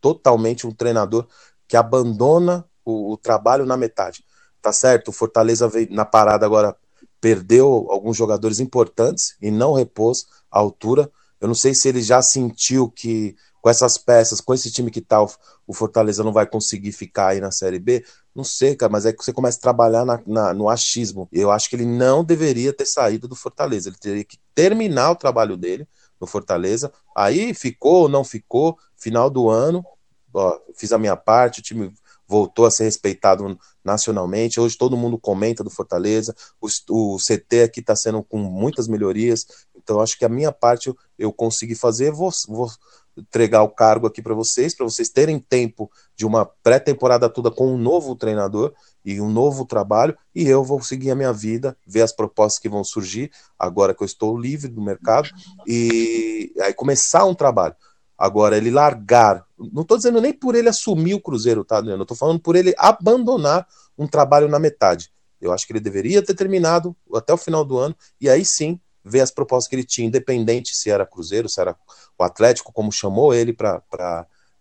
totalmente 0.00 0.66
um 0.66 0.72
treinador 0.72 1.26
que 1.68 1.76
abandona 1.76 2.64
o, 2.84 3.12
o 3.12 3.16
trabalho 3.16 3.66
na 3.66 3.76
metade. 3.76 4.24
Tá 4.62 4.72
certo? 4.72 5.08
O 5.08 5.12
Fortaleza 5.12 5.68
veio 5.68 5.88
na 5.90 6.04
parada 6.04 6.46
agora, 6.46 6.76
perdeu 7.20 7.86
alguns 7.90 8.16
jogadores 8.16 8.58
importantes 8.58 9.36
e 9.40 9.50
não 9.50 9.74
repôs 9.74 10.26
a 10.50 10.58
altura. 10.58 11.10
Eu 11.40 11.48
não 11.48 11.54
sei 11.54 11.74
se 11.74 11.88
ele 11.88 12.02
já 12.02 12.22
sentiu 12.22 12.90
que 12.90 13.36
com 13.66 13.70
essas 13.70 13.98
peças, 13.98 14.40
com 14.40 14.54
esse 14.54 14.70
time 14.70 14.92
que 14.92 15.00
tá, 15.00 15.20
o 15.66 15.74
Fortaleza 15.74 16.22
não 16.22 16.32
vai 16.32 16.46
conseguir 16.46 16.92
ficar 16.92 17.30
aí 17.30 17.40
na 17.40 17.50
Série 17.50 17.80
B. 17.80 18.04
Não 18.32 18.44
sei, 18.44 18.76
cara, 18.76 18.92
mas 18.92 19.04
é 19.04 19.12
que 19.12 19.24
você 19.24 19.32
começa 19.32 19.58
a 19.58 19.60
trabalhar 19.60 20.04
na, 20.04 20.22
na, 20.24 20.54
no 20.54 20.68
achismo. 20.68 21.28
Eu 21.32 21.50
acho 21.50 21.68
que 21.68 21.74
ele 21.74 21.84
não 21.84 22.22
deveria 22.22 22.72
ter 22.72 22.86
saído 22.86 23.26
do 23.26 23.34
Fortaleza. 23.34 23.88
Ele 23.88 23.98
teria 23.98 24.22
que 24.22 24.38
terminar 24.54 25.10
o 25.10 25.16
trabalho 25.16 25.56
dele 25.56 25.84
no 26.20 26.28
Fortaleza. 26.28 26.92
Aí 27.12 27.52
ficou 27.54 28.02
ou 28.02 28.08
não 28.08 28.22
ficou, 28.22 28.78
final 28.96 29.28
do 29.28 29.50
ano, 29.50 29.84
ó, 30.32 30.60
fiz 30.76 30.92
a 30.92 30.98
minha 30.98 31.16
parte, 31.16 31.58
o 31.58 31.62
time 31.64 31.92
voltou 32.28 32.66
a 32.66 32.70
ser 32.70 32.84
respeitado 32.84 33.58
nacionalmente. 33.84 34.60
Hoje 34.60 34.78
todo 34.78 34.96
mundo 34.96 35.18
comenta 35.18 35.64
do 35.64 35.70
Fortaleza. 35.70 36.36
O, 36.60 36.68
o 36.90 37.16
CT 37.16 37.62
aqui 37.64 37.80
está 37.80 37.96
sendo 37.96 38.22
com 38.22 38.38
muitas 38.38 38.86
melhorias. 38.86 39.44
Então 39.74 40.00
acho 40.00 40.16
que 40.16 40.24
a 40.24 40.28
minha 40.28 40.52
parte 40.52 40.86
eu, 40.86 40.96
eu 41.18 41.32
consegui 41.32 41.74
fazer. 41.74 42.12
Vou, 42.12 42.30
vou 42.46 42.70
entregar 43.16 43.62
o 43.62 43.68
cargo 43.68 44.06
aqui 44.06 44.20
para 44.20 44.34
vocês, 44.34 44.74
para 44.74 44.84
vocês 44.84 45.08
terem 45.08 45.38
tempo 45.38 45.90
de 46.14 46.26
uma 46.26 46.44
pré-temporada 46.44 47.28
toda 47.28 47.50
com 47.50 47.72
um 47.72 47.78
novo 47.78 48.14
treinador 48.14 48.72
e 49.04 49.20
um 49.20 49.30
novo 49.30 49.64
trabalho. 49.64 50.16
E 50.34 50.46
eu 50.46 50.62
vou 50.62 50.82
seguir 50.82 51.10
a 51.10 51.14
minha 51.14 51.32
vida, 51.32 51.76
ver 51.86 52.02
as 52.02 52.12
propostas 52.12 52.58
que 52.58 52.68
vão 52.68 52.84
surgir 52.84 53.30
agora 53.58 53.94
que 53.94 54.02
eu 54.02 54.06
estou 54.06 54.38
livre 54.38 54.68
do 54.68 54.82
mercado 54.82 55.28
e 55.66 56.52
aí 56.60 56.74
começar 56.74 57.24
um 57.24 57.34
trabalho. 57.34 57.74
Agora, 58.18 58.56
ele 58.56 58.70
largar, 58.70 59.44
não 59.58 59.82
estou 59.82 59.96
dizendo 59.96 60.20
nem 60.22 60.32
por 60.32 60.54
ele 60.54 60.70
assumir 60.70 61.14
o 61.14 61.20
Cruzeiro, 61.20 61.64
tá, 61.64 61.78
Adriano? 61.78 62.02
Estou 62.02 62.16
falando 62.16 62.40
por 62.40 62.56
ele 62.56 62.74
abandonar 62.78 63.66
um 63.96 64.06
trabalho 64.06 64.48
na 64.48 64.58
metade. 64.58 65.10
Eu 65.38 65.52
acho 65.52 65.66
que 65.66 65.72
ele 65.72 65.80
deveria 65.80 66.22
ter 66.22 66.34
terminado 66.34 66.96
até 67.14 67.32
o 67.34 67.36
final 67.36 67.62
do 67.62 67.76
ano, 67.76 67.94
e 68.18 68.28
aí 68.28 68.42
sim 68.42 68.80
ver 69.06 69.20
as 69.20 69.30
propostas 69.30 69.68
que 69.68 69.76
ele 69.76 69.84
tinha, 69.84 70.08
independente 70.08 70.74
se 70.74 70.90
era 70.90 71.06
Cruzeiro, 71.06 71.48
se 71.48 71.60
era 71.60 71.76
o 72.18 72.24
Atlético, 72.24 72.72
como 72.72 72.90
chamou 72.90 73.32
ele 73.32 73.52
para 73.52 73.80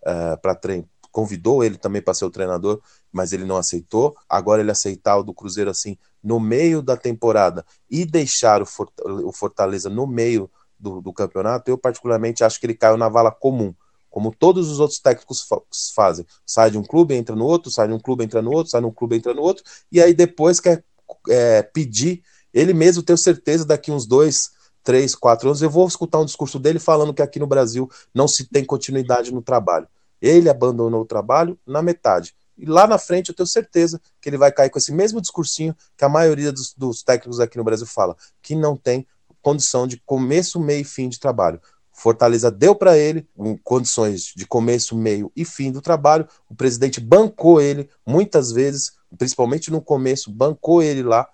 uh, 0.05 0.39
para 0.41 0.55
treinar, 0.55 0.87
convidou 1.11 1.63
ele 1.63 1.77
também 1.77 2.01
para 2.01 2.13
ser 2.13 2.25
o 2.25 2.29
treinador, 2.29 2.81
mas 3.09 3.31
ele 3.31 3.45
não 3.45 3.55
aceitou. 3.55 4.17
Agora 4.27 4.61
ele 4.61 4.69
aceitar 4.69 5.15
o 5.15 5.23
do 5.23 5.33
Cruzeiro 5.33 5.69
assim 5.69 5.97
no 6.21 6.41
meio 6.41 6.81
da 6.81 6.97
temporada 6.97 7.65
e 7.89 8.03
deixar 8.03 8.61
o 8.61 9.31
Fortaleza 9.31 9.89
no 9.89 10.05
meio 10.05 10.51
do, 10.77 10.99
do, 11.01 11.13
campeonato, 11.13 11.71
eu 11.71 11.77
particularmente 11.77 12.43
acho 12.43 12.59
que 12.59 12.65
ele 12.65 12.73
caiu 12.73 12.97
na 12.97 13.07
vala 13.07 13.31
comum, 13.31 13.73
como 14.09 14.35
todos 14.35 14.69
os 14.69 14.81
outros 14.81 14.99
técnicos 14.99 15.41
fa 15.43 15.61
fazem. 15.95 16.25
Sai 16.45 16.69
de 16.69 16.77
um 16.77 16.83
clube, 16.83 17.15
entra 17.15 17.33
no 17.33 17.45
outro, 17.45 17.71
sai 17.71 17.87
de 17.87 17.93
um 17.93 17.99
clube, 17.99 18.25
entra 18.25 18.41
no 18.41 18.51
outro, 18.51 18.71
sai 18.71 18.81
de 18.81 18.87
um 18.87 18.91
clube, 18.91 19.15
entra 19.15 19.33
no 19.33 19.41
outro, 19.41 19.63
e 19.89 20.01
aí 20.01 20.13
depois 20.13 20.59
quer 20.59 20.83
é, 21.29 21.61
pedir, 21.61 22.23
ele 22.55 22.73
mesmo 22.73 23.03
tenho 23.03 23.17
certeza, 23.17 23.65
daqui 23.65 23.91
uns 23.91 24.07
dois, 24.07 24.51
três, 24.81 25.13
quatro 25.13 25.49
anos, 25.49 25.61
eu 25.61 25.69
vou 25.69 25.85
escutar 25.85 26.19
um 26.19 26.25
discurso 26.25 26.57
dele 26.57 26.79
falando 26.79 27.13
que 27.13 27.21
aqui 27.21 27.37
no 27.37 27.45
Brasil 27.45 27.91
não 28.13 28.29
se 28.29 28.45
tem 28.45 28.63
continuidade 28.63 29.33
no 29.33 29.41
trabalho. 29.41 29.89
Ele 30.21 30.49
abandonou 30.49 31.01
o 31.01 31.05
trabalho 31.05 31.59
na 31.67 31.81
metade. 31.81 32.33
E 32.57 32.65
lá 32.65 32.87
na 32.87 32.97
frente 32.97 33.27
eu 33.27 33.35
tenho 33.35 33.45
certeza 33.45 33.99
que 34.21 34.29
ele 34.29 34.37
vai 34.37 34.53
cair 34.53 34.69
com 34.69 34.79
esse 34.79 34.93
mesmo 34.93 35.19
discursinho 35.19 35.75
que 35.97 36.05
a 36.05 36.09
maioria 36.09 36.53
dos, 36.53 36.73
dos 36.73 37.03
técnicos 37.03 37.41
aqui 37.41 37.57
no 37.57 37.63
Brasil 37.65 37.85
fala, 37.85 38.15
que 38.41 38.55
não 38.55 38.77
tem 38.77 39.05
condição 39.41 39.85
de 39.85 40.01
começo, 40.05 40.57
meio 40.57 40.79
e 40.79 40.85
fim 40.85 41.09
de 41.09 41.19
trabalho. 41.19 41.59
Fortaleza 41.91 42.49
deu 42.49 42.73
para 42.73 42.97
ele 42.97 43.27
um, 43.37 43.57
condições 43.57 44.31
de 44.33 44.47
começo, 44.47 44.95
meio 44.95 45.29
e 45.35 45.43
fim 45.43 45.73
do 45.73 45.81
trabalho. 45.81 46.25
O 46.49 46.55
presidente 46.55 47.01
bancou 47.01 47.59
ele 47.59 47.89
muitas 48.05 48.53
vezes, 48.53 48.93
principalmente 49.17 49.69
no 49.69 49.81
começo, 49.81 50.31
bancou 50.31 50.81
ele 50.81 51.03
lá 51.03 51.27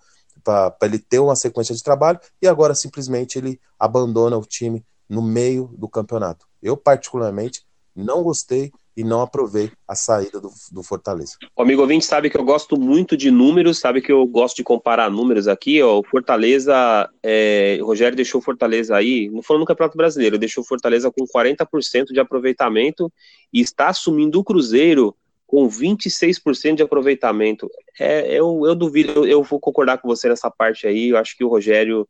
para 0.44 0.76
ele 0.84 1.00
ter 1.00 1.20
uma 1.20 1.36
sequência 1.36 1.76
de 1.76 1.84
trabalho 1.84 2.20
e 2.42 2.48
agora 2.48 2.76
simplesmente 2.76 3.38
ele 3.38 3.60
abandona 3.80 4.38
o 4.38 4.46
time 4.46 4.84
no 5.10 5.22
meio 5.22 5.74
do 5.78 5.90
campeonato. 5.90 6.46
Eu, 6.62 6.78
particularmente, 6.78 7.64
não 7.96 8.24
gostei 8.24 8.72
e 8.96 9.04
não 9.04 9.22
aprovei 9.22 9.72
a 9.88 9.96
saída 9.96 10.40
do, 10.40 10.50
do 10.72 10.84
Fortaleza. 10.84 11.34
O 11.56 11.62
amigo 11.62 11.82
ouvinte 11.82 12.06
sabe 12.06 12.30
que 12.30 12.38
eu 12.38 12.44
gosto 12.44 12.80
muito 12.80 13.16
de 13.16 13.32
números, 13.32 13.80
sabe 13.80 14.02
que 14.02 14.12
eu 14.12 14.26
gosto 14.26 14.58
de 14.58 14.64
comparar 14.64 15.10
números 15.10 15.48
aqui. 15.48 15.82
Ó, 15.82 16.00
o 16.00 16.04
Fortaleza, 16.04 17.10
é, 17.24 17.78
o 17.82 17.86
Rogério 17.86 18.16
deixou 18.16 18.40
o 18.40 18.44
Fortaleza 18.44 18.96
aí, 18.96 19.30
não 19.30 19.42
falando 19.42 19.62
no 19.62 19.66
Campeonato 19.66 19.98
Brasileiro, 19.98 20.38
deixou 20.38 20.64
o 20.64 20.68
Fortaleza 20.68 21.12
com 21.12 21.26
40% 21.26 22.08
de 22.12 22.20
aproveitamento 22.20 23.12
e 23.54 23.62
está 23.62 23.90
assumindo 23.90 24.40
o 24.40 24.44
Cruzeiro 24.44 25.16
com 25.52 25.68
26% 25.68 26.76
de 26.76 26.82
aproveitamento. 26.82 27.70
É, 28.00 28.26
eu, 28.32 28.62
eu 28.66 28.74
duvido, 28.74 29.12
eu, 29.12 29.28
eu 29.28 29.44
vou 29.44 29.60
concordar 29.60 29.98
com 29.98 30.08
você 30.08 30.30
nessa 30.30 30.50
parte 30.50 30.88
aí. 30.88 31.10
Eu 31.10 31.18
acho 31.18 31.36
que 31.36 31.44
o 31.44 31.50
Rogério 31.50 32.08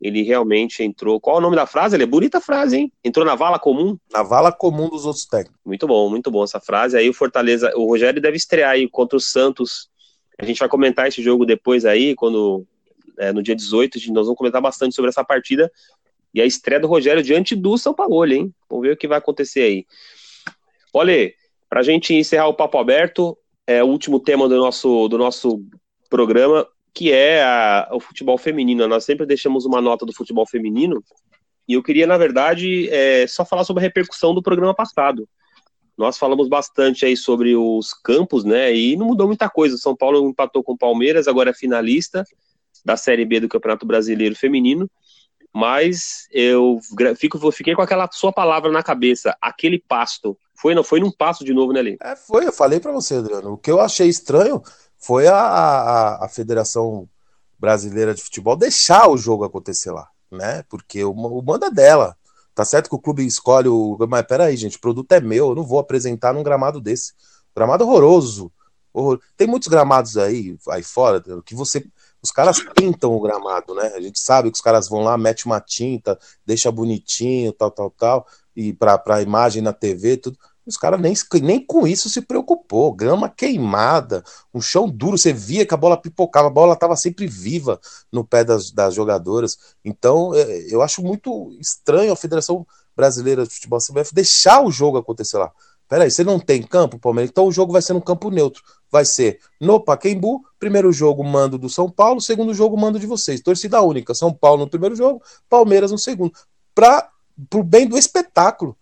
ele 0.00 0.22
realmente 0.22 0.82
entrou. 0.82 1.20
Qual 1.20 1.36
é 1.36 1.38
o 1.38 1.42
nome 1.42 1.54
da 1.54 1.66
frase? 1.66 1.94
Ele 1.94 2.02
é 2.02 2.06
bonita 2.06 2.40
frase, 2.40 2.78
hein? 2.78 2.92
Entrou 3.04 3.24
na 3.24 3.36
vala 3.36 3.60
comum? 3.60 3.96
Na 4.12 4.24
vala 4.24 4.50
comum 4.50 4.88
dos 4.88 5.06
outros 5.06 5.24
técnicos. 5.24 5.60
Muito 5.64 5.86
bom, 5.86 6.10
muito 6.10 6.32
bom 6.32 6.42
essa 6.42 6.58
frase. 6.58 6.96
Aí 6.96 7.08
o 7.08 7.14
Fortaleza, 7.14 7.72
o 7.76 7.86
Rogério 7.86 8.20
deve 8.20 8.36
estrear 8.36 8.72
aí 8.72 8.88
contra 8.88 9.16
o 9.16 9.20
Santos. 9.20 9.88
A 10.36 10.44
gente 10.44 10.58
vai 10.58 10.68
comentar 10.68 11.06
esse 11.06 11.22
jogo 11.22 11.46
depois 11.46 11.84
aí, 11.84 12.16
quando 12.16 12.66
é, 13.20 13.32
no 13.32 13.40
dia 13.40 13.54
18, 13.54 14.00
nós 14.12 14.26
vamos 14.26 14.36
comentar 14.36 14.60
bastante 14.60 14.96
sobre 14.96 15.10
essa 15.10 15.22
partida 15.22 15.70
e 16.34 16.40
a 16.40 16.44
estreia 16.44 16.80
do 16.80 16.88
Rogério 16.88 17.22
diante 17.22 17.54
do 17.54 17.78
São 17.78 17.94
Paulo, 17.94 18.26
hein? 18.26 18.52
Vamos 18.68 18.84
ver 18.84 18.94
o 18.94 18.96
que 18.96 19.06
vai 19.06 19.18
acontecer 19.18 19.60
aí. 19.60 19.86
Olha, 20.92 21.32
para 21.70 21.80
a 21.80 21.84
gente 21.84 22.12
encerrar 22.12 22.48
o 22.48 22.54
papo 22.54 22.76
aberto, 22.76 23.38
é 23.66 23.82
o 23.82 23.86
último 23.86 24.20
tema 24.20 24.48
do 24.48 24.56
nosso, 24.56 25.08
do 25.08 25.16
nosso 25.16 25.62
programa 26.10 26.66
que 26.92 27.12
é 27.12 27.42
a, 27.42 27.88
o 27.92 28.00
futebol 28.00 28.36
feminino. 28.36 28.86
Nós 28.88 29.04
sempre 29.04 29.24
deixamos 29.24 29.64
uma 29.64 29.80
nota 29.80 30.04
do 30.04 30.12
futebol 30.12 30.46
feminino, 30.46 31.02
e 31.68 31.74
eu 31.74 31.82
queria, 31.82 32.04
na 32.04 32.18
verdade, 32.18 32.88
é, 32.90 33.26
só 33.28 33.44
falar 33.44 33.62
sobre 33.62 33.80
a 33.80 33.86
repercussão 33.86 34.34
do 34.34 34.42
programa 34.42 34.74
passado. 34.74 35.28
Nós 35.96 36.18
falamos 36.18 36.48
bastante 36.48 37.06
aí 37.06 37.16
sobre 37.16 37.54
os 37.54 37.94
campos, 37.94 38.42
né? 38.42 38.74
E 38.74 38.96
não 38.96 39.06
mudou 39.06 39.28
muita 39.28 39.48
coisa. 39.48 39.76
São 39.76 39.94
Paulo 39.94 40.28
empatou 40.28 40.64
com 40.64 40.72
o 40.72 40.78
Palmeiras, 40.78 41.28
agora 41.28 41.50
é 41.50 41.54
finalista 41.54 42.24
da 42.84 42.96
Série 42.96 43.24
B 43.24 43.38
do 43.38 43.48
Campeonato 43.48 43.86
Brasileiro 43.86 44.34
Feminino. 44.34 44.90
Mas 45.52 46.28
eu 46.30 46.78
fico, 47.16 47.50
fiquei 47.50 47.74
com 47.74 47.82
aquela 47.82 48.08
sua 48.12 48.32
palavra 48.32 48.70
na 48.70 48.82
cabeça, 48.82 49.36
aquele 49.40 49.78
pasto. 49.78 50.38
Foi, 50.54 50.74
não 50.74 50.84
foi 50.84 51.00
num 51.00 51.10
pasto 51.10 51.44
de 51.44 51.52
novo, 51.52 51.72
né, 51.72 51.82
Lê? 51.82 51.96
É, 52.02 52.14
foi, 52.14 52.46
eu 52.46 52.52
falei 52.52 52.78
para 52.78 52.92
você, 52.92 53.16
Adriano. 53.16 53.54
O 53.54 53.58
que 53.58 53.70
eu 53.70 53.80
achei 53.80 54.08
estranho 54.08 54.62
foi 54.98 55.26
a, 55.26 55.36
a, 55.36 56.26
a 56.26 56.28
Federação 56.28 57.08
Brasileira 57.58 58.14
de 58.14 58.22
Futebol 58.22 58.56
deixar 58.56 59.08
o 59.08 59.16
jogo 59.16 59.44
acontecer 59.44 59.90
lá, 59.90 60.08
né? 60.30 60.62
Porque 60.68 61.02
o, 61.02 61.10
o 61.12 61.42
manda 61.42 61.66
é 61.66 61.70
dela. 61.70 62.16
Tá 62.54 62.64
certo 62.64 62.88
que 62.88 62.94
o 62.94 63.00
clube 63.00 63.26
escolhe 63.26 63.68
o. 63.68 63.96
Mas 64.08 64.26
peraí, 64.26 64.56
gente, 64.56 64.76
o 64.76 64.80
produto 64.80 65.10
é 65.12 65.20
meu, 65.20 65.50
eu 65.50 65.54
não 65.54 65.64
vou 65.64 65.78
apresentar 65.78 66.32
num 66.32 66.42
gramado 66.42 66.80
desse. 66.80 67.12
Gramado 67.54 67.84
horroroso. 67.84 68.52
Horror... 68.92 69.20
Tem 69.36 69.46
muitos 69.46 69.68
gramados 69.68 70.16
aí, 70.16 70.56
aí 70.68 70.82
fora, 70.82 71.22
que 71.44 71.54
você. 71.54 71.86
Os 72.22 72.30
caras 72.30 72.60
pintam 72.74 73.14
o 73.14 73.20
gramado, 73.20 73.74
né? 73.74 73.92
A 73.94 74.00
gente 74.00 74.18
sabe 74.20 74.50
que 74.50 74.56
os 74.56 74.60
caras 74.60 74.88
vão 74.88 75.00
lá, 75.00 75.16
mete 75.16 75.46
uma 75.46 75.60
tinta, 75.60 76.18
deixa 76.44 76.70
bonitinho, 76.70 77.52
tal, 77.52 77.70
tal, 77.70 77.90
tal, 77.90 78.26
e 78.54 78.72
pra 78.72 79.22
imagem 79.22 79.62
na 79.62 79.72
TV, 79.72 80.16
tudo. 80.16 80.38
Os 80.66 80.76
caras 80.76 81.00
nem, 81.00 81.14
nem 81.42 81.64
com 81.64 81.86
isso 81.86 82.08
se 82.08 82.20
preocupou. 82.20 82.92
Grama 82.92 83.28
queimada, 83.28 84.22
um 84.54 84.60
chão 84.60 84.88
duro. 84.88 85.18
Você 85.18 85.32
via 85.32 85.66
que 85.66 85.74
a 85.74 85.76
bola 85.76 85.96
pipocava, 85.96 86.46
a 86.46 86.50
bola 86.50 86.74
estava 86.74 86.94
sempre 86.94 87.26
viva 87.26 87.80
no 88.12 88.24
pé 88.24 88.44
das, 88.44 88.70
das 88.70 88.94
jogadoras. 88.94 89.58
Então, 89.84 90.34
é, 90.34 90.72
eu 90.72 90.82
acho 90.82 91.02
muito 91.02 91.50
estranho 91.58 92.12
a 92.12 92.16
Federação 92.16 92.66
Brasileira 92.94 93.44
de 93.44 93.52
Futebol 93.52 93.80
CBF 93.80 94.14
deixar 94.14 94.62
o 94.62 94.70
jogo 94.70 94.98
acontecer 94.98 95.38
lá. 95.38 95.50
Peraí, 95.90 96.08
você 96.08 96.22
não 96.22 96.38
tem 96.38 96.62
campo, 96.62 97.00
Palmeiras? 97.00 97.30
Então 97.30 97.48
o 97.48 97.50
jogo 97.50 97.72
vai 97.72 97.82
ser 97.82 97.94
no 97.94 98.00
campo 98.00 98.30
neutro. 98.30 98.62
Vai 98.92 99.04
ser 99.04 99.40
no 99.60 99.80
Paquembu, 99.80 100.40
primeiro 100.56 100.92
jogo 100.92 101.24
mando 101.24 101.58
do 101.58 101.68
São 101.68 101.90
Paulo, 101.90 102.20
segundo 102.20 102.54
jogo 102.54 102.78
mando 102.78 102.96
de 102.96 103.08
vocês. 103.08 103.40
Torcida 103.40 103.82
única, 103.82 104.14
São 104.14 104.32
Paulo 104.32 104.60
no 104.60 104.70
primeiro 104.70 104.94
jogo, 104.94 105.20
Palmeiras 105.48 105.90
no 105.90 105.98
segundo. 105.98 106.32
Para 106.72 107.10
o 107.52 107.64
bem 107.64 107.88
do 107.88 107.98
espetáculo. 107.98 108.76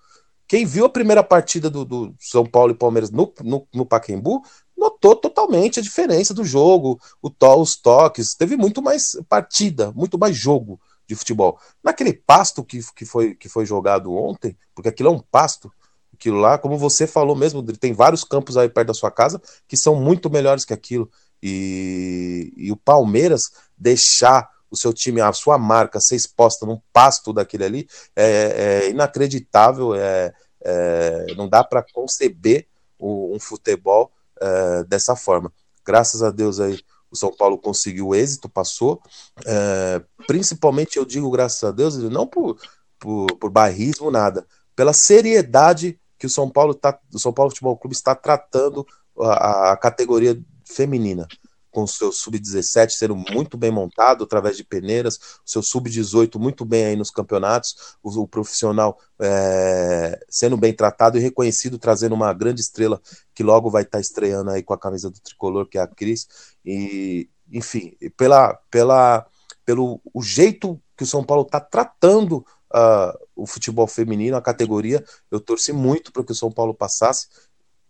Quem 0.46 0.66
viu 0.66 0.84
a 0.84 0.90
primeira 0.90 1.24
partida 1.24 1.70
do, 1.70 1.82
do 1.82 2.14
São 2.20 2.44
Paulo 2.44 2.72
e 2.72 2.76
Palmeiras 2.76 3.10
no, 3.10 3.32
no, 3.42 3.66
no, 3.74 3.86
Pacaembu 3.86 4.42
notou 4.76 5.16
totalmente 5.16 5.80
a 5.80 5.82
diferença 5.82 6.34
do 6.34 6.44
jogo, 6.44 7.00
o 7.22 7.30
to, 7.30 7.54
os 7.58 7.74
toques. 7.74 8.34
Teve 8.34 8.54
muito 8.54 8.82
mais 8.82 9.16
partida, 9.30 9.92
muito 9.92 10.18
mais 10.18 10.36
jogo 10.36 10.78
de 11.06 11.14
futebol. 11.14 11.58
Naquele 11.82 12.12
pasto 12.12 12.62
que, 12.62 12.80
que, 12.94 13.06
foi, 13.06 13.34
que 13.34 13.48
foi 13.48 13.64
jogado 13.64 14.12
ontem, 14.12 14.54
porque 14.74 14.90
aquilo 14.90 15.08
é 15.08 15.12
um 15.12 15.20
pasto, 15.20 15.72
aquilo 16.18 16.38
lá, 16.38 16.58
como 16.58 16.76
você 16.76 17.06
falou 17.06 17.36
mesmo, 17.36 17.62
tem 17.62 17.92
vários 17.92 18.24
campos 18.24 18.56
aí 18.56 18.68
perto 18.68 18.88
da 18.88 18.94
sua 18.94 19.10
casa 19.10 19.40
que 19.66 19.76
são 19.76 19.94
muito 19.94 20.28
melhores 20.28 20.64
que 20.64 20.74
aquilo. 20.74 21.08
E, 21.40 22.52
e 22.56 22.72
o 22.72 22.76
Palmeiras 22.76 23.52
deixar 23.76 24.50
o 24.70 24.76
seu 24.76 24.92
time, 24.92 25.20
a 25.20 25.32
sua 25.32 25.56
marca 25.56 26.00
ser 26.00 26.16
exposta 26.16 26.66
num 26.66 26.80
pasto 26.92 27.32
daquele 27.32 27.64
ali 27.64 27.88
é, 28.14 28.82
é 28.84 28.90
inacreditável, 28.90 29.94
é, 29.94 30.32
é, 30.60 31.26
não 31.36 31.48
dá 31.48 31.62
para 31.62 31.82
conceber 31.94 32.66
o, 32.98 33.34
um 33.34 33.38
futebol 33.38 34.10
é, 34.40 34.84
dessa 34.84 35.14
forma. 35.14 35.52
Graças 35.86 36.22
a 36.22 36.30
Deus 36.30 36.58
aí 36.58 36.78
o 37.10 37.16
São 37.16 37.34
Paulo 37.34 37.56
conseguiu 37.56 38.14
êxito, 38.14 38.48
passou. 38.48 39.00
É, 39.46 40.02
principalmente 40.26 40.98
eu 40.98 41.04
digo 41.04 41.30
graças 41.30 41.62
a 41.64 41.70
Deus, 41.70 41.96
não 41.96 42.26
por, 42.26 42.58
por, 42.98 43.26
por 43.38 43.50
barrismo, 43.50 44.10
nada, 44.10 44.44
pela 44.76 44.92
seriedade 44.92 45.98
que 46.18 46.26
o 46.26 46.30
São 46.30 46.50
Paulo 46.50 46.74
tá, 46.74 46.98
o 47.12 47.18
São 47.18 47.32
Paulo 47.32 47.50
Futebol 47.50 47.76
Clube 47.76 47.94
está 47.94 48.14
tratando 48.14 48.86
a, 49.18 49.72
a 49.72 49.76
categoria 49.76 50.38
feminina 50.64 51.26
com 51.70 51.82
o 51.82 51.88
seu 51.88 52.10
sub-17 52.10 52.90
sendo 52.90 53.14
muito 53.14 53.56
bem 53.56 53.70
montado 53.70 54.24
através 54.24 54.56
de 54.56 54.64
peneiras, 54.64 55.16
o 55.16 55.50
seu 55.50 55.62
sub-18 55.62 56.38
muito 56.38 56.64
bem 56.64 56.86
aí 56.86 56.96
nos 56.96 57.10
campeonatos, 57.10 57.96
o, 58.02 58.22
o 58.22 58.26
profissional 58.26 58.98
é, 59.20 60.18
sendo 60.28 60.56
bem 60.56 60.72
tratado 60.72 61.18
e 61.18 61.20
reconhecido, 61.20 61.78
trazendo 61.78 62.14
uma 62.14 62.32
grande 62.32 62.60
estrela 62.60 63.00
que 63.34 63.42
logo 63.42 63.70
vai 63.70 63.82
estar 63.82 64.00
estreando 64.00 64.50
aí 64.50 64.62
com 64.62 64.74
a 64.74 64.78
camisa 64.78 65.10
do 65.10 65.20
tricolor, 65.20 65.68
que 65.68 65.78
é 65.78 65.80
a 65.80 65.86
Cris. 65.86 66.26
E, 66.64 67.28
enfim, 67.52 67.96
pela, 68.16 68.54
pela, 68.70 69.26
pelo 69.64 70.00
o 70.12 70.22
jeito 70.22 70.80
que 70.96 71.04
o 71.04 71.06
São 71.06 71.22
Paulo 71.22 71.44
está 71.44 71.60
tratando 71.60 72.44
uh, 72.74 73.27
o 73.38 73.46
futebol 73.46 73.86
feminino, 73.86 74.36
a 74.36 74.42
categoria, 74.42 75.04
eu 75.30 75.40
torci 75.40 75.72
muito 75.72 76.12
para 76.12 76.24
que 76.24 76.32
o 76.32 76.34
São 76.34 76.50
Paulo 76.50 76.74
passasse, 76.74 77.28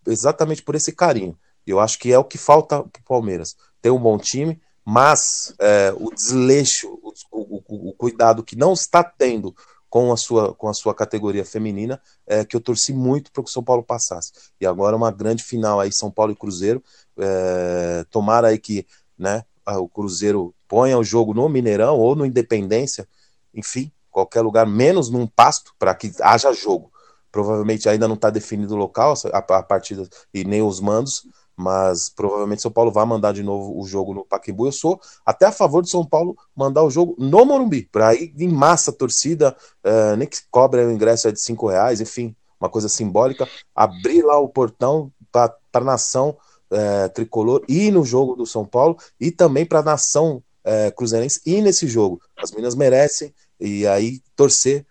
exatamente 0.06 0.62
por 0.62 0.74
esse 0.74 0.92
carinho. 0.92 1.36
Eu 1.66 1.80
acho 1.80 1.98
que 1.98 2.12
é 2.12 2.18
o 2.18 2.24
que 2.24 2.38
falta 2.38 2.82
para 2.82 3.00
o 3.00 3.04
Palmeiras 3.04 3.56
tem 3.80 3.92
um 3.92 3.98
bom 3.98 4.18
time, 4.18 4.60
mas 4.84 5.54
é, 5.60 5.92
o 5.96 6.10
desleixo, 6.10 6.88
o, 7.02 7.12
o, 7.30 7.88
o, 7.90 7.92
cuidado 7.92 8.42
que 8.42 8.56
não 8.56 8.72
está 8.72 9.04
tendo 9.04 9.54
com 9.88 10.12
a 10.12 10.16
sua, 10.16 10.54
com 10.54 10.68
a 10.68 10.74
sua 10.74 10.94
categoria 10.94 11.44
feminina, 11.44 12.00
é, 12.26 12.44
que 12.44 12.54
eu 12.56 12.60
torci 12.60 12.92
muito 12.92 13.32
para 13.32 13.42
que 13.42 13.48
o 13.48 13.52
São 13.52 13.62
Paulo 13.62 13.82
passasse. 13.82 14.32
E 14.60 14.66
agora 14.66 14.96
uma 14.96 15.10
grande 15.10 15.42
final 15.42 15.80
aí, 15.80 15.92
São 15.92 16.10
Paulo 16.10 16.32
e 16.32 16.36
Cruzeiro. 16.36 16.82
É, 17.18 18.04
tomara 18.10 18.48
aí 18.48 18.58
que 18.58 18.86
né, 19.16 19.44
o 19.66 19.88
Cruzeiro 19.88 20.54
ponha 20.66 20.98
o 20.98 21.04
jogo 21.04 21.32
no 21.32 21.48
Mineirão 21.48 21.98
ou 21.98 22.14
no 22.14 22.26
Independência, 22.26 23.08
enfim, 23.54 23.90
qualquer 24.18 24.42
lugar, 24.42 24.66
menos 24.66 25.10
num 25.10 25.26
pasto, 25.26 25.72
para 25.78 25.94
que 25.94 26.12
haja 26.20 26.52
jogo. 26.52 26.90
Provavelmente 27.30 27.88
ainda 27.88 28.08
não 28.08 28.14
está 28.14 28.30
definido 28.30 28.74
o 28.74 28.78
local, 28.78 29.14
a, 29.32 29.38
a 29.38 29.62
partida 29.62 30.08
e 30.32 30.44
nem 30.44 30.62
os 30.62 30.80
mandos, 30.80 31.26
mas 31.56 32.08
provavelmente 32.08 32.62
São 32.62 32.70
Paulo 32.70 32.90
vai 32.90 33.04
mandar 33.04 33.32
de 33.32 33.42
novo 33.42 33.78
o 33.78 33.86
jogo 33.86 34.14
no 34.14 34.24
Pacaembu. 34.24 34.66
Eu 34.66 34.72
sou 34.72 35.00
até 35.26 35.46
a 35.46 35.52
favor 35.52 35.82
de 35.82 35.90
São 35.90 36.04
Paulo 36.04 36.36
mandar 36.54 36.84
o 36.84 36.90
jogo 36.90 37.14
no 37.18 37.44
Morumbi, 37.44 37.88
para 37.90 38.14
ir 38.14 38.32
em 38.38 38.48
massa 38.48 38.90
a 38.90 38.94
torcida, 38.94 39.56
uh, 39.84 40.16
nem 40.16 40.26
que 40.26 40.38
cobre 40.50 40.84
o 40.84 40.90
ingresso 40.90 41.28
é 41.28 41.32
de 41.32 41.40
cinco 41.40 41.66
reais, 41.68 42.00
enfim, 42.00 42.34
uma 42.60 42.68
coisa 42.70 42.88
simbólica, 42.88 43.46
abrir 43.74 44.22
lá 44.22 44.38
o 44.38 44.48
portão 44.48 45.12
para 45.30 45.54
a 45.74 45.80
nação 45.80 46.36
uh, 46.70 47.08
tricolor 47.12 47.62
ir 47.68 47.90
no 47.90 48.04
jogo 48.04 48.34
do 48.34 48.46
São 48.46 48.64
Paulo 48.64 48.96
e 49.20 49.30
também 49.30 49.66
para 49.66 49.80
a 49.80 49.82
nação 49.82 50.42
uh, 50.64 50.94
cruzeirense 50.94 51.40
ir 51.44 51.60
nesse 51.60 51.86
jogo. 51.86 52.20
As 52.36 52.50
meninas 52.50 52.74
merecem 52.74 53.34
e 53.60 53.86
aí 53.86 54.20
torcer 54.36 54.86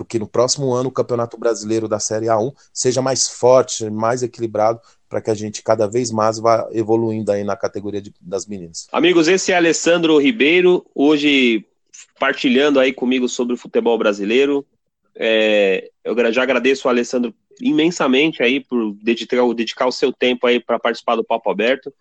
porque 0.00 0.18
no 0.18 0.26
próximo 0.26 0.72
ano 0.72 0.88
o 0.88 0.92
Campeonato 0.92 1.36
Brasileiro 1.36 1.86
da 1.86 1.98
Série 1.98 2.24
A1 2.24 2.54
seja 2.72 3.02
mais 3.02 3.28
forte, 3.28 3.90
mais 3.90 4.22
equilibrado 4.22 4.80
para 5.10 5.20
que 5.20 5.30
a 5.30 5.34
gente 5.34 5.62
cada 5.62 5.86
vez 5.86 6.10
mais 6.10 6.38
vá 6.38 6.66
evoluindo 6.72 7.30
aí 7.30 7.44
na 7.44 7.54
categoria 7.54 8.00
de, 8.00 8.14
das 8.18 8.46
meninas. 8.46 8.88
Amigos, 8.92 9.28
esse 9.28 9.52
é 9.52 9.56
Alessandro 9.56 10.16
Ribeiro, 10.16 10.86
hoje 10.94 11.66
partilhando 12.18 12.80
aí 12.80 12.94
comigo 12.94 13.28
sobre 13.28 13.52
o 13.52 13.58
futebol 13.58 13.98
brasileiro. 13.98 14.64
É, 15.14 15.90
eu 16.02 16.32
já 16.32 16.44
agradeço 16.44 16.88
o 16.88 16.90
Alessandro 16.90 17.34
imensamente 17.60 18.42
aí 18.42 18.60
por 18.60 18.94
dedicar, 19.02 19.42
dedicar 19.54 19.86
o 19.86 19.92
seu 19.92 20.12
tempo 20.12 20.46
aí 20.46 20.58
para 20.60 20.78
participar 20.78 21.16
do 21.16 21.24
Papo 21.24 21.50
Aberto. 21.50 21.92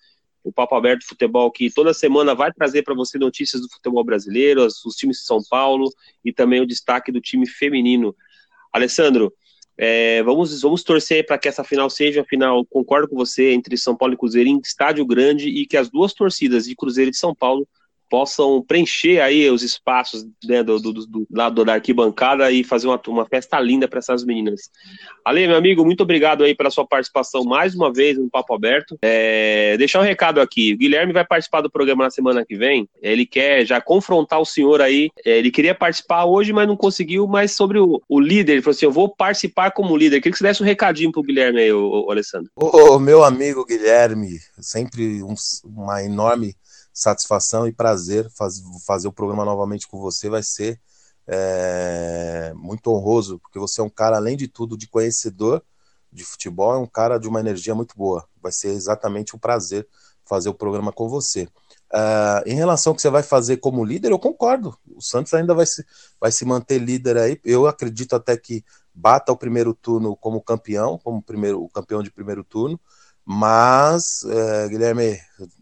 O 0.44 0.52
Papo 0.52 0.76
Aberto 0.76 1.06
Futebol 1.06 1.52
que 1.52 1.70
toda 1.70 1.94
semana 1.94 2.34
vai 2.34 2.52
trazer 2.52 2.84
para 2.84 2.96
você 2.96 3.18
notícias 3.18 3.62
do 3.62 3.70
futebol 3.70 4.04
brasileiro, 4.04 4.66
os, 4.66 4.96
times 4.96 5.18
de 5.18 5.24
São 5.24 5.40
Paulo 5.50 5.92
e 6.24 6.32
também 6.32 6.62
o 6.62 6.66
destaque 6.66 7.12
do 7.12 7.22
time 7.22 7.48
feminino. 7.48 8.16
Alessandro, 8.72 9.34
É, 9.82 10.22
vamos, 10.24 10.62
vamos 10.62 10.84
torcer 10.84 11.26
para 11.26 11.38
que 11.38 11.48
essa 11.48 11.64
final 11.64 11.90
seja 11.90 12.20
a 12.22 12.26
final, 12.26 12.66
concordo 12.66 13.08
com 13.08 13.16
você, 13.16 13.54
entre 13.54 13.78
São 13.78 13.96
Paulo 13.96 14.14
e 14.14 14.18
Cruzeiro 14.18 14.50
em 14.50 14.60
estádio 14.60 15.06
grande 15.06 15.48
e 15.48 15.66
que 15.66 15.78
as 15.78 15.90
duas 15.90 16.14
torcidas 16.14 16.66
de 16.66 16.76
Cruzeiro 16.76 17.08
e 17.08 17.12
de 17.12 17.18
São 17.18 17.34
Paulo 17.34 17.66
possam 18.10 18.62
preencher 18.62 19.22
aí 19.22 19.50
os 19.50 19.64
espaços 19.64 20.26
né, 20.44 20.64
do, 20.64 20.80
do, 20.80 20.94
do, 20.94 21.28
lado 21.32 21.64
da 21.64 21.74
arquibancada 21.74 22.52
e 22.52 22.64
fazer 22.64 22.88
uma, 22.88 23.00
uma 23.08 23.26
festa 23.26 23.60
linda 23.60 23.88
para 23.88 24.00
essas 24.00 24.26
meninas. 24.26 24.70
Ale, 25.24 25.48
meu 25.48 25.58
amigo, 25.58 25.86
muito 25.86 26.04
obrigado 26.04 26.44
aí 26.44 26.56
pela 26.56 26.70
sua 26.70 26.86
participação 26.86 27.44
mais 27.44 27.76
uma 27.76 27.94
vez 27.94 28.18
no 28.18 28.30
Papo 28.30 28.54
Aberto. 28.54 28.98
É, 29.02 29.78
deixar 29.78 30.00
um 30.00 30.04
recado 30.04 30.42
aqui, 30.42 30.74
o 30.74 30.78
Guilherme 30.78 31.14
vai 31.14 31.26
participar 31.26 31.62
do 31.62 31.70
programa 31.70 32.04
na 32.04 32.10
semana 32.10 32.46
que 32.46 32.56
vem, 32.56 32.88
ele 33.02 33.26
quer 33.26 33.66
já 33.66 33.80
confrontar 33.80 34.40
o 34.40 34.46
senhor 34.46 34.82
aí, 34.82 35.10
é, 35.26 35.38
ele 35.38 35.52
queria 35.52 35.76
participar 35.76 36.26
hoje, 36.26 36.52
mas 36.52 36.68
não 36.68 36.76
conseguiu, 36.76 37.28
mas 37.28 37.52
sobre 37.52 37.80
o, 37.80 38.02
o 38.08 38.20
líder, 38.20 38.54
ele 38.54 38.62
falou 38.62 38.76
assim, 38.76 38.86
eu 38.86 38.92
vou 38.92 39.14
participar 39.16 39.72
como 39.72 39.96
líder, 39.96 40.18
eu 40.18 40.22
queria 40.22 40.32
que 40.34 40.38
você 40.38 40.44
desse 40.44 40.64
um 40.64 40.66
recadinho 40.66 41.12
pro 41.12 41.24
Guilherme 41.24 41.62
aí, 41.62 41.72
o, 41.72 42.06
o 42.08 42.12
Alessandro. 42.12 42.50
Ô, 42.56 42.98
meu 43.00 43.24
amigo 43.24 43.66
Guilherme, 43.66 44.40
sempre 44.60 45.24
um, 45.24 45.36
uma 45.64 46.04
enorme 46.04 46.56
satisfação 47.00 47.68
e 47.68 47.72
prazer 47.72 48.30
faz, 48.32 48.62
fazer 48.86 49.08
o 49.08 49.14
programa 49.14 49.46
novamente 49.46 49.88
com 49.88 50.00
você. 50.00 50.30
Vai 50.30 50.44
ser 50.44 50.80
é, 51.28 52.52
muito 52.56 52.92
honroso, 52.92 53.40
porque 53.40 53.60
você 53.60 53.82
é 53.82 53.84
um 53.84 53.90
cara, 53.90 54.18
além 54.18 54.36
de 54.36 54.48
tudo, 54.48 54.78
de 54.78 54.88
conhecedor 54.88 55.64
de 56.12 56.24
futebol, 56.24 56.74
é 56.74 56.78
um 56.78 56.88
cara 56.88 57.20
de 57.20 57.28
uma 57.28 57.40
energia 57.40 57.76
muito 57.76 57.96
boa. 57.96 58.28
Vai 58.42 58.52
ser 58.52 58.70
exatamente 58.70 59.36
um 59.36 59.40
prazer 59.40 59.88
fazer 60.26 60.50
o 60.50 60.54
programa 60.54 60.92
com 60.92 61.08
você. 61.08 61.48
Uh, 61.92 62.42
em 62.46 62.56
relação 62.56 62.92
ao 62.92 62.96
que 62.96 63.02
você 63.02 63.10
vai 63.10 63.24
fazer 63.24 63.58
como 63.58 63.86
líder, 63.86 64.12
eu 64.12 64.20
concordo. 64.20 64.78
O 64.88 65.02
Santos 65.02 65.34
ainda 65.34 65.54
vai 65.54 65.66
se, 65.66 65.86
vai 66.20 66.32
se 66.32 66.46
manter 66.46 66.80
líder 66.80 67.18
aí. 67.18 67.40
Eu 67.44 67.68
acredito 67.68 68.16
até 68.16 68.36
que 68.36 68.64
bata 68.94 69.32
o 69.32 69.38
primeiro 69.38 69.74
turno 69.74 70.16
como 70.16 70.42
campeão, 70.42 70.98
como 70.98 71.22
primeiro, 71.22 71.64
o 71.64 71.70
campeão 71.70 72.04
de 72.04 72.12
primeiro 72.12 72.44
turno. 72.44 72.80
Mas, 73.26 74.24
é, 74.26 74.68
Guilherme, 74.68 75.20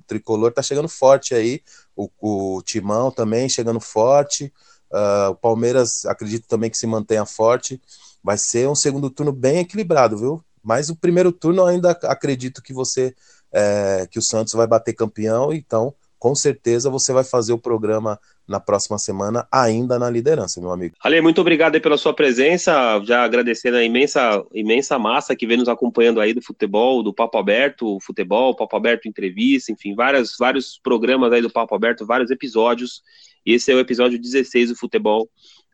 tricolor 0.08 0.52
tá 0.52 0.62
chegando 0.62 0.88
forte 0.88 1.36
aí, 1.36 1.62
o, 1.96 2.10
o 2.22 2.62
Timão 2.64 3.12
também 3.12 3.50
chegando 3.50 3.80
forte, 3.80 4.52
uh, 4.92 5.32
o 5.32 5.36
Palmeiras 5.36 6.06
acredito 6.06 6.48
também 6.48 6.70
que 6.70 6.78
se 6.78 6.88
mantenha 6.88 7.26
forte. 7.26 7.82
Vai 8.24 8.38
ser 8.38 8.68
um 8.68 8.76
segundo 8.76 9.10
turno 9.10 9.32
bem 9.32 9.60
equilibrado, 9.60 10.18
viu? 10.18 10.44
Mas 10.64 10.90
o 10.90 10.96
primeiro 10.96 11.32
turno 11.32 11.66
ainda 11.66 11.92
acredito 12.04 12.62
que 12.62 12.74
você, 12.74 13.16
é, 13.52 14.08
que 14.10 14.20
o 14.20 14.22
Santos 14.22 14.54
vai 14.54 14.68
bater 14.68 14.94
campeão, 14.94 15.54
então 15.54 15.94
com 16.20 16.34
certeza 16.36 16.90
você 16.90 17.14
vai 17.14 17.24
fazer 17.24 17.54
o 17.54 17.58
programa 17.58 18.20
na 18.48 18.60
próxima 18.60 18.98
semana, 18.98 19.48
ainda 19.52 20.00
na 20.00 20.10
liderança, 20.10 20.62
meu 20.62 20.72
amigo. 20.72 20.96
Ale, 21.02 21.20
muito 21.22 21.42
obrigado 21.42 21.76
aí 21.76 21.82
pela 21.82 21.98
sua 21.98 22.14
presença, 22.14 23.02
já 23.04 23.24
agradecendo 23.24 23.78
a 23.78 23.84
imensa, 23.84 24.44
imensa 24.54 24.98
massa 24.98 25.36
que 25.36 25.46
vem 25.46 25.58
nos 25.58 25.68
acompanhando 25.68 26.22
aí 26.22 26.34
do 26.34 26.42
futebol, 26.42 27.04
do 27.04 27.14
Papo 27.14 27.38
Aberto, 27.38 27.98
futebol, 28.02 28.56
Papo 28.56 28.78
Aberto 28.78 29.08
Entrevista, 29.08 29.72
enfim, 29.72 29.94
várias, 29.94 30.36
vários 30.40 30.80
programas 30.82 31.32
aí 31.34 31.42
do 31.42 31.52
Papo 31.52 31.76
Aberto, 31.76 32.06
vários 32.06 32.32
episódios, 32.32 33.02
e 33.46 33.54
esse 33.54 33.72
é 33.72 33.76
o 33.76 33.80
episódio 33.80 34.20
16 34.20 34.70
do 34.70 34.76
futebol, 34.76 35.30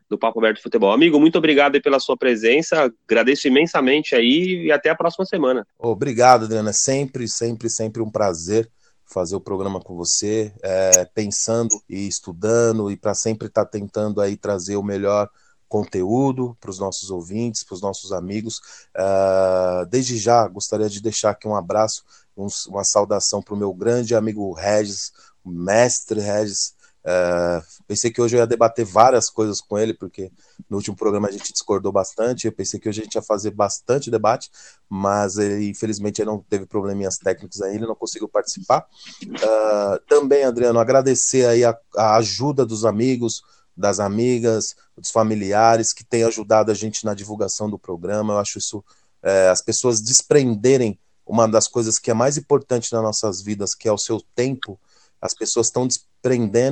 do 0.08 0.18
Papo 0.18 0.38
Aberto 0.38 0.62
Futebol. 0.62 0.92
Amigo, 0.92 1.18
muito 1.18 1.38
obrigado 1.38 1.76
aí 1.76 1.80
pela 1.80 1.98
sua 1.98 2.16
presença, 2.16 2.92
agradeço 3.08 3.46
imensamente 3.48 4.14
aí 4.14 4.66
e 4.66 4.72
até 4.72 4.90
a 4.90 4.94
próxima 4.94 5.24
semana. 5.24 5.66
Obrigado, 5.78 6.44
Adriana, 6.44 6.72
sempre, 6.72 7.26
sempre, 7.28 7.70
sempre 7.70 8.02
um 8.02 8.10
prazer 8.10 8.68
fazer 9.04 9.36
o 9.36 9.40
programa 9.40 9.80
com 9.80 9.94
você, 9.94 10.52
é, 10.62 11.04
pensando 11.06 11.80
e 11.88 12.06
estudando 12.06 12.90
e 12.90 12.96
para 12.96 13.14
sempre 13.14 13.48
estar 13.48 13.64
tá 13.64 13.70
tentando 13.70 14.20
aí 14.20 14.36
trazer 14.36 14.76
o 14.76 14.82
melhor 14.82 15.30
conteúdo 15.68 16.56
para 16.60 16.70
os 16.70 16.78
nossos 16.78 17.10
ouvintes, 17.10 17.64
para 17.64 17.74
os 17.74 17.82
nossos 17.82 18.12
amigos. 18.12 18.58
Uh, 18.96 19.84
desde 19.90 20.16
já, 20.18 20.46
gostaria 20.46 20.88
de 20.88 21.00
deixar 21.00 21.30
aqui 21.30 21.48
um 21.48 21.56
abraço, 21.56 22.04
um, 22.36 22.46
uma 22.68 22.84
saudação 22.84 23.42
para 23.42 23.54
o 23.54 23.56
meu 23.56 23.72
grande 23.74 24.14
amigo 24.14 24.52
Regis, 24.52 25.12
mestre 25.44 26.20
Regis, 26.20 26.74
Uh, 27.04 27.62
pensei 27.86 28.10
que 28.10 28.20
hoje 28.20 28.34
eu 28.34 28.40
ia 28.40 28.46
debater 28.46 28.84
várias 28.84 29.28
coisas 29.28 29.60
com 29.60 29.78
ele, 29.78 29.92
porque 29.92 30.32
no 30.70 30.78
último 30.78 30.96
programa 30.96 31.28
a 31.28 31.30
gente 31.30 31.52
discordou 31.52 31.92
bastante. 31.92 32.46
Eu 32.46 32.52
pensei 32.52 32.80
que 32.80 32.88
hoje 32.88 33.02
a 33.02 33.04
gente 33.04 33.14
ia 33.14 33.22
fazer 33.22 33.50
bastante 33.50 34.10
debate, 34.10 34.50
mas 34.88 35.36
ele, 35.36 35.68
infelizmente 35.68 36.22
ele 36.22 36.30
não 36.30 36.38
teve 36.38 36.64
probleminhas 36.64 37.18
técnicos 37.18 37.60
aí, 37.60 37.74
ele 37.74 37.86
não 37.86 37.94
conseguiu 37.94 38.26
participar. 38.26 38.86
Uh, 39.22 40.00
também, 40.08 40.44
Adriano, 40.44 40.78
agradecer 40.78 41.46
aí 41.46 41.62
a, 41.62 41.76
a, 41.94 42.16
ajuda 42.16 42.64
dos 42.64 42.86
amigos, 42.86 43.42
das 43.76 44.00
amigas, 44.00 44.74
dos 44.96 45.10
familiares 45.10 45.92
que 45.92 46.04
têm 46.04 46.24
ajudado 46.24 46.70
a 46.70 46.74
gente 46.74 47.04
na 47.04 47.12
divulgação 47.12 47.68
do 47.68 47.78
programa. 47.78 48.32
Eu 48.32 48.38
acho 48.38 48.58
isso, 48.58 48.82
é, 49.22 49.48
as 49.48 49.60
pessoas 49.60 50.00
desprenderem 50.00 50.98
uma 51.26 51.46
das 51.46 51.68
coisas 51.68 51.98
que 51.98 52.10
é 52.10 52.14
mais 52.14 52.38
importante 52.38 52.92
nas 52.92 53.02
nossas 53.02 53.42
vidas, 53.42 53.74
que 53.74 53.88
é 53.88 53.92
o 53.92 53.98
seu 53.98 54.22
tempo 54.34 54.78
as 55.20 55.32
pessoas 55.32 55.68
estão 55.68 55.86
desprendendo 55.86 56.13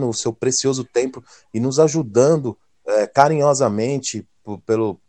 o 0.09 0.15
seu 0.15 0.33
precioso 0.33 0.85
tempo 0.85 1.23
e 1.53 1.61
nos 1.61 1.79
ajudando 1.79 2.57
é, 2.87 3.07
carinhosamente 3.07 4.27
pelo 4.67 5.01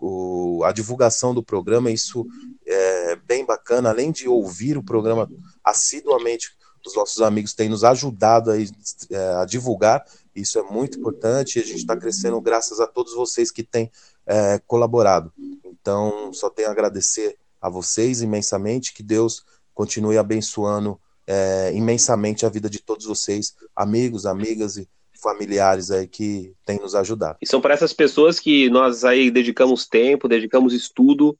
o, 0.00 0.62
a 0.64 0.72
divulgação 0.72 1.34
do 1.34 1.42
programa. 1.42 1.90
Isso 1.90 2.26
é 2.66 3.16
bem 3.16 3.44
bacana. 3.44 3.90
Além 3.90 4.10
de 4.10 4.28
ouvir 4.28 4.76
o 4.76 4.82
programa 4.82 5.30
assiduamente, 5.62 6.56
os 6.86 6.94
nossos 6.94 7.22
amigos 7.22 7.54
têm 7.54 7.68
nos 7.68 7.84
ajudado 7.84 8.50
a, 8.50 8.56
é, 8.58 9.34
a 9.40 9.44
divulgar. 9.44 10.04
Isso 10.34 10.58
é 10.58 10.62
muito 10.62 10.98
importante. 10.98 11.58
A 11.58 11.62
gente 11.62 11.78
está 11.78 11.96
crescendo 11.96 12.40
graças 12.40 12.80
a 12.80 12.86
todos 12.86 13.14
vocês 13.14 13.50
que 13.50 13.62
têm 13.62 13.90
é, 14.26 14.60
colaborado. 14.66 15.32
Então, 15.64 16.32
só 16.32 16.50
tenho 16.50 16.68
a 16.68 16.72
agradecer 16.72 17.36
a 17.60 17.68
vocês 17.68 18.22
imensamente. 18.22 18.92
Que 18.92 19.02
Deus 19.02 19.44
continue 19.74 20.18
abençoando 20.18 20.98
é, 21.26 21.72
imensamente 21.74 22.44
a 22.44 22.48
vida 22.48 22.68
de 22.68 22.80
todos 22.80 23.06
vocês, 23.06 23.54
amigos, 23.74 24.26
amigas 24.26 24.76
e 24.76 24.88
familiares 25.22 25.90
aí 25.90 26.06
que 26.06 26.52
têm 26.66 26.78
nos 26.78 26.94
ajudado. 26.94 27.38
E 27.40 27.46
são 27.46 27.60
para 27.60 27.72
essas 27.72 27.92
pessoas 27.92 28.38
que 28.38 28.68
nós 28.68 29.04
aí 29.04 29.30
dedicamos 29.30 29.86
tempo, 29.86 30.28
dedicamos 30.28 30.74
estudo 30.74 31.36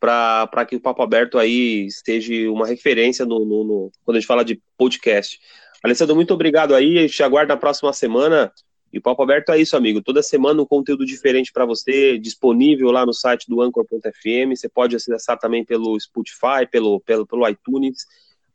para 0.00 0.64
que 0.66 0.76
o 0.76 0.80
Papo 0.80 1.02
Aberto 1.02 1.38
aí 1.38 1.88
seja 1.90 2.50
uma 2.50 2.66
referência 2.66 3.24
no, 3.24 3.44
no, 3.44 3.64
no, 3.64 3.92
quando 4.04 4.16
a 4.16 4.20
gente 4.20 4.28
fala 4.28 4.44
de 4.44 4.60
podcast. 4.76 5.38
Alessandro, 5.82 6.16
muito 6.16 6.34
obrigado 6.34 6.74
aí, 6.74 6.98
a 6.98 7.02
gente 7.02 7.22
aguarda 7.22 7.54
na 7.54 7.60
próxima 7.60 7.92
semana. 7.92 8.52
E 8.92 8.98
o 8.98 9.02
Papo 9.02 9.22
Aberto 9.22 9.52
é 9.52 9.60
isso, 9.60 9.76
amigo. 9.76 10.00
Toda 10.00 10.22
semana 10.22 10.62
um 10.62 10.66
conteúdo 10.66 11.04
diferente 11.04 11.52
para 11.52 11.66
você, 11.66 12.18
disponível 12.18 12.90
lá 12.90 13.04
no 13.04 13.12
site 13.12 13.44
do 13.46 13.60
Anchor.fm. 13.60 14.56
Você 14.56 14.68
pode 14.68 14.96
acessar 14.96 15.38
também 15.38 15.62
pelo 15.62 15.98
Spotify, 16.00 16.66
pelo, 16.70 16.98
pelo, 17.00 17.26
pelo 17.26 17.46
iTunes 17.46 18.06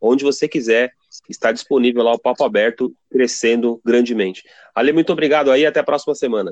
onde 0.03 0.23
você 0.23 0.47
quiser. 0.47 0.91
Está 1.29 1.51
disponível 1.51 2.03
lá 2.03 2.11
o 2.11 2.19
Papo 2.19 2.43
Aberto, 2.43 2.93
crescendo 3.09 3.79
grandemente. 3.85 4.43
Ale, 4.75 4.91
muito 4.91 5.13
obrigado 5.13 5.49
aí, 5.49 5.65
até 5.65 5.79
a 5.79 5.83
próxima 5.83 6.13
semana. 6.13 6.51